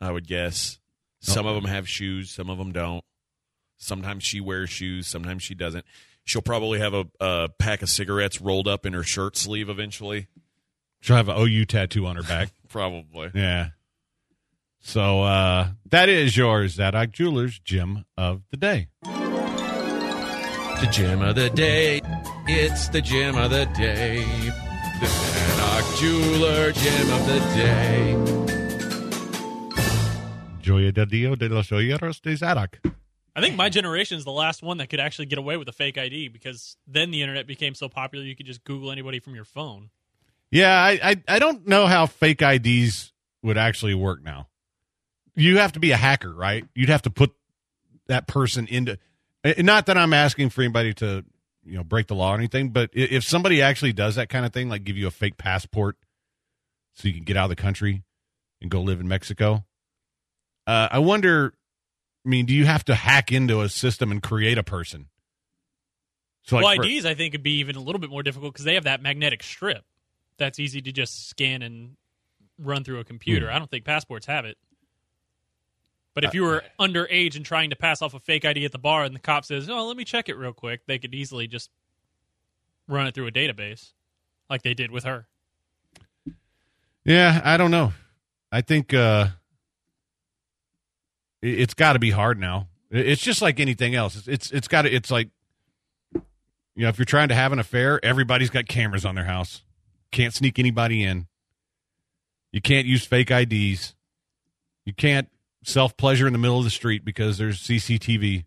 I 0.00 0.10
would 0.12 0.26
guess. 0.26 0.78
Some 1.20 1.46
of 1.46 1.54
them 1.54 1.64
have 1.64 1.88
shoes, 1.88 2.30
some 2.30 2.50
of 2.50 2.58
them 2.58 2.72
don't. 2.72 3.04
Sometimes 3.78 4.22
she 4.24 4.40
wears 4.40 4.70
shoes, 4.70 5.06
sometimes 5.06 5.42
she 5.42 5.54
doesn't. 5.54 5.84
She'll 6.24 6.42
probably 6.42 6.78
have 6.80 6.94
a, 6.94 7.04
a 7.20 7.48
pack 7.58 7.82
of 7.82 7.88
cigarettes 7.88 8.40
rolled 8.40 8.68
up 8.68 8.84
in 8.86 8.92
her 8.92 9.02
shirt 9.02 9.36
sleeve 9.36 9.68
eventually. 9.68 10.28
She'll 11.00 11.16
have 11.16 11.28
an 11.28 11.36
OU 11.38 11.66
tattoo 11.66 12.06
on 12.06 12.16
her 12.16 12.22
back. 12.22 12.50
Probably. 12.68 13.30
yeah. 13.34 13.68
So 14.80 15.22
uh, 15.22 15.68
that 15.90 16.08
is 16.08 16.36
yours, 16.36 16.74
Zadok 16.74 17.10
Jewelers 17.12 17.58
gem 17.58 18.04
of 18.16 18.42
the 18.50 18.56
day. 18.56 18.88
The 19.02 20.88
gem 20.92 21.22
of 21.22 21.34
the 21.34 21.50
day. 21.50 22.00
It's 22.46 22.88
the 22.88 23.00
gem 23.00 23.36
of 23.36 23.50
the 23.50 23.66
day. 23.66 24.24
The 25.00 25.06
Zadok 25.06 25.98
Jeweler 25.98 26.72
gem 26.72 27.10
of 27.10 27.26
the 27.26 27.38
day. 27.56 28.45
Joya 30.66 30.92
del 30.92 31.06
Dio 31.06 31.36
de 31.36 31.48
los 31.48 31.70
Oyeros 31.70 32.20
de 32.20 32.36
Zadok. 32.36 32.80
I 33.36 33.40
think 33.40 33.54
my 33.54 33.68
generation 33.68 34.16
is 34.16 34.24
the 34.24 34.32
last 34.32 34.62
one 34.62 34.78
that 34.78 34.88
could 34.88 34.98
actually 34.98 35.26
get 35.26 35.38
away 35.38 35.56
with 35.56 35.68
a 35.68 35.72
fake 35.72 35.98
ID 35.98 36.28
because 36.28 36.76
then 36.86 37.10
the 37.10 37.20
internet 37.22 37.46
became 37.46 37.74
so 37.74 37.88
popular 37.88 38.24
you 38.24 38.34
could 38.34 38.46
just 38.46 38.64
Google 38.64 38.90
anybody 38.90 39.20
from 39.20 39.34
your 39.34 39.44
phone. 39.44 39.90
Yeah, 40.50 40.72
I, 40.72 40.98
I 41.02 41.22
I 41.28 41.38
don't 41.38 41.66
know 41.66 41.86
how 41.86 42.06
fake 42.06 42.40
IDs 42.40 43.12
would 43.42 43.58
actually 43.58 43.94
work 43.94 44.22
now. 44.22 44.48
You 45.34 45.58
have 45.58 45.72
to 45.72 45.80
be 45.80 45.90
a 45.90 45.96
hacker, 45.96 46.32
right? 46.32 46.64
You'd 46.74 46.88
have 46.88 47.02
to 47.02 47.10
put 47.10 47.32
that 48.06 48.26
person 48.26 48.66
into. 48.66 48.98
Not 49.58 49.86
that 49.86 49.98
I'm 49.98 50.12
asking 50.12 50.48
for 50.50 50.62
anybody 50.62 50.94
to 50.94 51.24
you 51.64 51.76
know 51.76 51.84
break 51.84 52.06
the 52.06 52.14
law 52.14 52.32
or 52.32 52.36
anything, 52.36 52.70
but 52.70 52.90
if 52.92 53.22
somebody 53.22 53.60
actually 53.60 53.92
does 53.92 54.14
that 54.14 54.30
kind 54.30 54.46
of 54.46 54.52
thing, 54.52 54.68
like 54.68 54.84
give 54.84 54.96
you 54.96 55.06
a 55.06 55.10
fake 55.10 55.36
passport 55.36 55.96
so 56.94 57.06
you 57.06 57.14
can 57.14 57.24
get 57.24 57.36
out 57.36 57.44
of 57.44 57.50
the 57.50 57.56
country 57.56 58.02
and 58.62 58.70
go 58.70 58.80
live 58.80 58.98
in 58.98 59.06
Mexico, 59.08 59.64
uh, 60.66 60.88
I 60.90 60.98
wonder. 60.98 61.54
I 62.24 62.28
mean, 62.28 62.46
do 62.46 62.54
you 62.54 62.66
have 62.66 62.84
to 62.86 62.94
hack 62.94 63.30
into 63.30 63.60
a 63.60 63.68
system 63.68 64.10
and 64.10 64.20
create 64.22 64.58
a 64.58 64.64
person? 64.64 65.06
So, 66.42 66.56
well, 66.56 66.74
for- 66.76 66.84
IDs 66.84 67.06
I 67.06 67.14
think 67.14 67.34
would 67.34 67.42
be 67.42 67.58
even 67.58 67.76
a 67.76 67.80
little 67.80 68.00
bit 68.00 68.10
more 68.10 68.22
difficult 68.22 68.52
because 68.52 68.64
they 68.64 68.74
have 68.74 68.84
that 68.84 69.00
magnetic 69.02 69.42
strip 69.42 69.84
that's 70.38 70.58
easy 70.58 70.82
to 70.82 70.92
just 70.92 71.28
scan 71.28 71.62
and 71.62 71.96
run 72.58 72.84
through 72.84 73.00
a 73.00 73.04
computer. 73.04 73.48
Hmm. 73.48 73.54
I 73.56 73.58
don't 73.58 73.70
think 73.70 73.84
passports 73.84 74.26
have 74.26 74.44
it. 74.44 74.56
But 76.14 76.24
if 76.24 76.30
Uh, 76.30 76.32
you 76.34 76.42
were 76.44 76.64
underage 76.80 77.36
and 77.36 77.44
trying 77.44 77.70
to 77.70 77.76
pass 77.76 78.00
off 78.00 78.14
a 78.14 78.20
fake 78.20 78.44
ID 78.44 78.64
at 78.64 78.72
the 78.72 78.78
bar, 78.78 79.04
and 79.04 79.14
the 79.14 79.20
cop 79.20 79.44
says, 79.44 79.68
"Oh, 79.68 79.86
let 79.86 79.96
me 79.96 80.04
check 80.04 80.28
it 80.28 80.34
real 80.36 80.52
quick," 80.54 80.80
they 80.86 80.98
could 80.98 81.14
easily 81.14 81.46
just 81.46 81.70
run 82.88 83.06
it 83.06 83.14
through 83.14 83.26
a 83.26 83.32
database, 83.32 83.92
like 84.48 84.62
they 84.62 84.72
did 84.74 84.90
with 84.90 85.04
her. 85.04 85.26
Yeah, 87.04 87.40
I 87.44 87.56
don't 87.56 87.70
know. 87.70 87.92
I 88.50 88.62
think 88.62 88.94
uh 88.94 89.28
it's 91.46 91.74
got 91.74 91.94
to 91.94 91.98
be 91.98 92.10
hard 92.10 92.38
now. 92.38 92.68
It's 92.90 93.22
just 93.22 93.42
like 93.42 93.60
anything 93.60 93.94
else. 93.94 94.16
It's 94.16 94.28
it's, 94.28 94.50
it's 94.50 94.68
got 94.68 94.82
to 94.82 94.94
it's 94.94 95.10
like 95.10 95.30
you 96.14 96.82
know, 96.82 96.88
if 96.88 96.98
you're 96.98 97.06
trying 97.06 97.28
to 97.28 97.34
have 97.34 97.52
an 97.52 97.58
affair, 97.58 97.98
everybody's 98.04 98.50
got 98.50 98.66
cameras 98.68 99.04
on 99.04 99.14
their 99.14 99.24
house. 99.24 99.62
Can't 100.12 100.34
sneak 100.34 100.58
anybody 100.58 101.02
in. 101.02 101.26
You 102.52 102.60
can't 102.60 102.86
use 102.86 103.04
fake 103.04 103.30
IDs. 103.30 103.94
You 104.84 104.92
can't 104.92 105.28
self 105.64 105.96
pleasure 105.96 106.26
in 106.26 106.32
the 106.32 106.38
middle 106.38 106.58
of 106.58 106.64
the 106.64 106.70
street 106.70 107.04
because 107.04 107.38
there's 107.38 107.62
CCTV. 107.62 108.44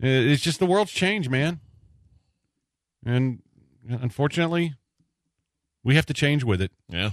It's 0.00 0.42
just 0.42 0.58
the 0.58 0.66
world's 0.66 0.92
changed, 0.92 1.30
man. 1.30 1.60
And 3.04 3.42
unfortunately, 3.88 4.74
we 5.82 5.94
have 5.94 6.06
to 6.06 6.14
change 6.14 6.44
with 6.44 6.60
it. 6.60 6.72
Yeah. 6.88 7.10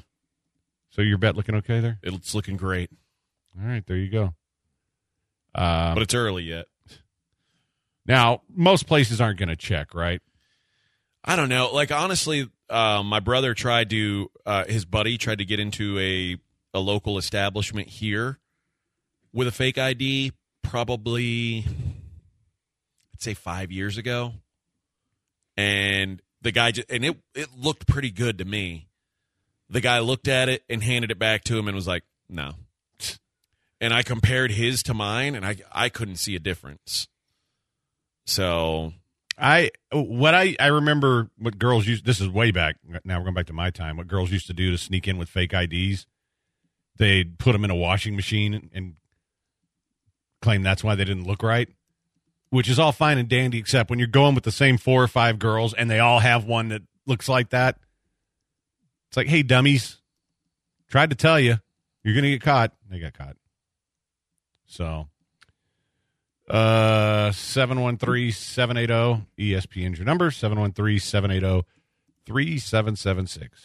So 0.89 1.01
your 1.01 1.17
bet 1.17 1.35
looking 1.35 1.55
okay 1.55 1.79
there? 1.79 1.99
It's 2.03 2.35
looking 2.35 2.57
great. 2.57 2.89
All 3.59 3.67
right, 3.67 3.85
there 3.85 3.97
you 3.97 4.09
go. 4.09 4.33
Um, 5.55 5.93
but 5.93 6.03
it's 6.03 6.13
early 6.13 6.43
yet. 6.43 6.65
now, 8.05 8.41
most 8.53 8.87
places 8.87 9.21
aren't 9.21 9.39
going 9.39 9.49
to 9.49 9.55
check, 9.55 9.93
right? 9.93 10.21
I 11.23 11.35
don't 11.35 11.49
know. 11.49 11.71
Like 11.73 11.91
honestly, 11.91 12.49
uh, 12.69 13.01
my 13.03 13.19
brother 13.19 13.53
tried 13.53 13.89
to. 13.91 14.29
Uh, 14.45 14.65
his 14.65 14.85
buddy 14.85 15.17
tried 15.17 15.39
to 15.39 15.45
get 15.45 15.59
into 15.59 15.97
a 15.97 16.37
a 16.73 16.79
local 16.79 17.17
establishment 17.17 17.87
here 17.87 18.39
with 19.33 19.47
a 19.47 19.51
fake 19.51 19.77
ID. 19.77 20.33
Probably, 20.61 21.63
I'd 23.13 23.21
say 23.21 23.33
five 23.33 23.71
years 23.71 23.97
ago, 23.97 24.33
and 25.55 26.21
the 26.41 26.51
guy 26.51 26.71
just 26.71 26.91
and 26.91 27.05
it 27.05 27.17
it 27.33 27.49
looked 27.57 27.87
pretty 27.87 28.11
good 28.11 28.37
to 28.39 28.45
me. 28.45 28.87
The 29.69 29.81
guy 29.81 29.99
looked 29.99 30.27
at 30.27 30.47
it 30.49 30.63
and 30.69 30.83
handed 30.83 31.09
it 31.09 31.17
back 31.17 31.43
to 31.45 31.57
him 31.57 31.67
and 31.67 31.75
was 31.75 31.87
like, 31.87 32.03
"No." 32.29 32.53
And 33.81 33.93
I 33.93 34.03
compared 34.03 34.51
his 34.51 34.83
to 34.83 34.93
mine, 34.93 35.35
and 35.35 35.45
I 35.45 35.57
I 35.71 35.89
couldn't 35.89 36.15
see 36.15 36.35
a 36.35 36.39
difference. 36.39 37.07
So 38.25 38.93
I 39.37 39.71
what 39.91 40.33
I 40.33 40.55
I 40.59 40.67
remember 40.67 41.29
what 41.37 41.59
girls 41.59 41.85
used. 41.85 42.05
This 42.05 42.21
is 42.21 42.29
way 42.29 42.51
back. 42.51 42.77
Now 43.03 43.17
we're 43.17 43.25
going 43.25 43.35
back 43.35 43.47
to 43.47 43.53
my 43.53 43.69
time. 43.69 43.97
What 43.97 44.07
girls 44.07 44.31
used 44.31 44.47
to 44.47 44.53
do 44.53 44.71
to 44.71 44.77
sneak 44.77 45.07
in 45.07 45.17
with 45.17 45.29
fake 45.29 45.53
IDs, 45.53 46.07
they'd 46.97 47.37
put 47.37 47.51
them 47.51 47.65
in 47.65 47.71
a 47.71 47.75
washing 47.75 48.15
machine 48.15 48.69
and 48.73 48.95
claim 50.41 50.61
that's 50.63 50.83
why 50.83 50.95
they 50.95 51.03
didn't 51.03 51.27
look 51.27 51.43
right. 51.43 51.67
Which 52.49 52.69
is 52.69 52.79
all 52.79 52.91
fine 52.91 53.17
and 53.17 53.27
dandy, 53.27 53.57
except 53.57 53.89
when 53.89 53.99
you're 53.99 54.07
going 54.07 54.35
with 54.35 54.45
the 54.45 54.51
same 54.51 54.77
four 54.77 55.03
or 55.03 55.07
five 55.07 55.39
girls 55.39 55.73
and 55.73 55.89
they 55.89 55.99
all 55.99 56.19
have 56.19 56.45
one 56.45 56.69
that 56.69 56.83
looks 57.05 57.27
like 57.27 57.49
that. 57.49 57.77
It's 59.09 59.17
like, 59.17 59.27
hey, 59.27 59.43
dummies, 59.43 59.97
tried 60.89 61.09
to 61.09 61.15
tell 61.15 61.39
you, 61.39 61.57
you're 62.03 62.13
going 62.13 62.23
to 62.23 62.29
get 62.29 62.41
caught. 62.41 62.73
They 62.89 62.99
got 62.99 63.13
caught. 63.13 63.35
So 64.67 65.07
uh 66.49 67.29
713-780 67.31 69.25
ESPN's 69.39 69.97
your 69.97 70.05
number 70.05 70.29
713-780-3776. 70.29 71.63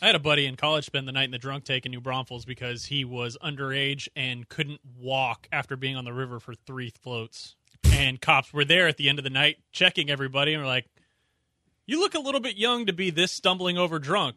I 0.01 0.07
had 0.07 0.14
a 0.14 0.18
buddy 0.18 0.46
in 0.46 0.57
college 0.57 0.86
spend 0.86 1.07
the 1.07 1.12
night 1.12 1.24
in 1.24 1.30
the 1.30 1.36
drunk 1.38 1.64
tank 1.64 1.84
in 1.84 1.92
New 1.92 2.01
Braunfels 2.01 2.46
because 2.46 2.86
he 2.86 3.05
was 3.05 3.36
underage 3.42 4.09
and 4.16 4.48
couldn't 4.48 4.80
walk 4.98 5.46
after 5.53 5.76
being 5.76 5.96
on 5.96 6.07
the 6.07 6.12
river 6.14 6.40
for 6.40 6.55
three 6.55 6.90
floats. 7.03 7.55
And 7.92 8.18
cops 8.20 8.53
were 8.53 8.64
there 8.64 8.88
at 8.88 8.96
the 8.96 9.09
end 9.11 9.18
of 9.18 9.24
the 9.24 9.30
night 9.30 9.59
checking 9.72 10.09
everybody 10.11 10.55
and 10.55 10.62
were 10.62 10.68
like, 10.68 10.86
You 11.86 12.01
look 12.01 12.14
a 12.14 12.20
little 12.20 12.40
bit 12.40 12.57
young 12.57 12.86
to 12.86 12.92
be 12.94 13.11
this 13.11 13.32
stumbling 13.32 13.76
over 13.76 13.98
drunk. 13.98 14.36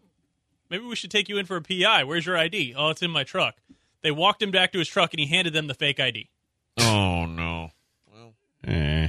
Maybe 0.69 0.85
we 0.85 0.95
should 0.95 1.11
take 1.11 1.29
you 1.29 1.37
in 1.37 1.45
for 1.45 1.55
a 1.55 1.61
PI. 1.61 2.03
Where's 2.03 2.25
your 2.25 2.37
ID? 2.37 2.73
Oh, 2.75 2.89
it's 2.89 3.01
in 3.01 3.11
my 3.11 3.23
truck. 3.23 3.55
They 4.01 4.11
walked 4.11 4.41
him 4.41 4.51
back 4.51 4.71
to 4.73 4.79
his 4.79 4.87
truck 4.87 5.13
and 5.13 5.19
he 5.19 5.27
handed 5.27 5.53
them 5.53 5.67
the 5.67 5.73
fake 5.73 5.99
ID. 5.99 6.29
Oh 6.79 7.25
no. 7.25 7.71
Well. 8.11 8.33
Eh. 8.65 9.07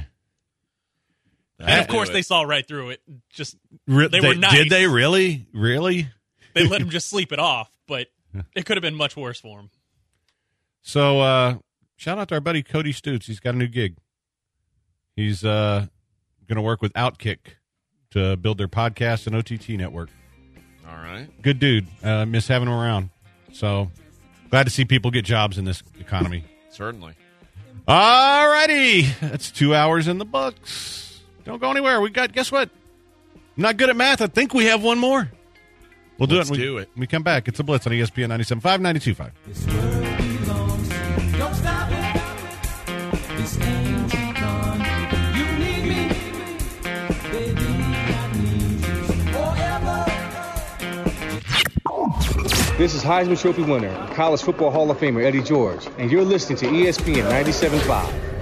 And 1.57 1.81
of 1.81 1.87
course, 1.87 2.09
they 2.09 2.21
saw 2.21 2.43
right 2.43 2.67
through 2.67 2.91
it. 2.91 3.01
Just 3.29 3.55
Re- 3.87 4.07
they, 4.07 4.19
were 4.19 4.35
nice. 4.35 4.53
Did 4.53 4.69
they 4.69 4.87
really? 4.87 5.47
Really? 5.53 6.07
They 6.53 6.67
let 6.67 6.81
him 6.81 6.89
just 6.89 7.09
sleep 7.09 7.31
it 7.31 7.39
off, 7.39 7.71
but 7.87 8.07
it 8.53 8.65
could 8.65 8.77
have 8.77 8.81
been 8.81 8.95
much 8.95 9.15
worse 9.15 9.39
for 9.39 9.59
him. 9.59 9.69
So 10.81 11.21
uh 11.21 11.55
shout 11.95 12.19
out 12.19 12.27
to 12.29 12.35
our 12.35 12.41
buddy 12.41 12.61
Cody 12.61 12.91
Stoots. 12.91 13.27
He's 13.27 13.39
got 13.39 13.55
a 13.55 13.57
new 13.57 13.67
gig. 13.67 13.97
He's 15.15 15.43
uh 15.43 15.87
going 16.47 16.57
to 16.57 16.61
work 16.61 16.81
with 16.81 16.93
Outkick 16.93 17.37
to 18.11 18.37
build 18.37 18.57
their 18.57 18.67
podcast 18.67 19.27
and 19.27 19.35
OTT 19.35 19.69
network. 19.69 20.09
All 20.87 20.97
right. 20.97 21.27
Good 21.41 21.59
dude. 21.59 21.87
Uh, 22.03 22.25
miss 22.25 22.47
having 22.47 22.67
him 22.67 22.73
around. 22.73 23.09
So 23.51 23.89
glad 24.49 24.65
to 24.65 24.69
see 24.69 24.85
people 24.85 25.11
get 25.11 25.25
jobs 25.25 25.57
in 25.57 25.65
this 25.65 25.81
economy. 25.99 26.43
Certainly. 26.69 27.15
All 27.87 28.47
righty. 28.49 29.03
That's 29.21 29.51
two 29.51 29.75
hours 29.75 30.07
in 30.07 30.17
the 30.17 30.25
books. 30.25 31.21
Don't 31.43 31.59
go 31.61 31.69
anywhere. 31.69 32.01
We 32.01 32.09
got, 32.09 32.31
guess 32.31 32.51
what? 32.51 32.69
I'm 33.35 33.61
not 33.61 33.77
good 33.77 33.89
at 33.89 33.95
math. 33.95 34.21
I 34.21 34.27
think 34.27 34.53
we 34.53 34.65
have 34.65 34.83
one 34.83 34.97
more. 34.97 35.29
We'll 36.17 36.27
do 36.27 36.37
Let's 36.37 36.49
it. 36.49 36.53
we- 36.53 36.57
do 36.57 36.77
it. 36.79 36.89
We 36.97 37.07
come 37.07 37.23
back. 37.23 37.47
It's 37.47 37.59
a 37.59 37.63
Blitz 37.63 37.85
on 37.85 37.93
ESPN 37.93 38.29
97.5, 38.29 39.31
92.5. 39.51 40.14
This 52.77 52.93
is 52.93 53.03
Heisman 53.05 53.39
Trophy 53.39 53.61
winner, 53.61 53.95
College 54.15 54.41
Football 54.41 54.69
Hall 54.69 54.91
of 54.91 54.97
Famer 54.97 55.23
Eddie 55.23 55.41
George, 55.41 55.87
and 55.97 56.11
you're 56.11 56.25
listening 56.25 56.57
to 56.57 56.65
ESPN 56.65 57.23
97.5. 57.31 58.34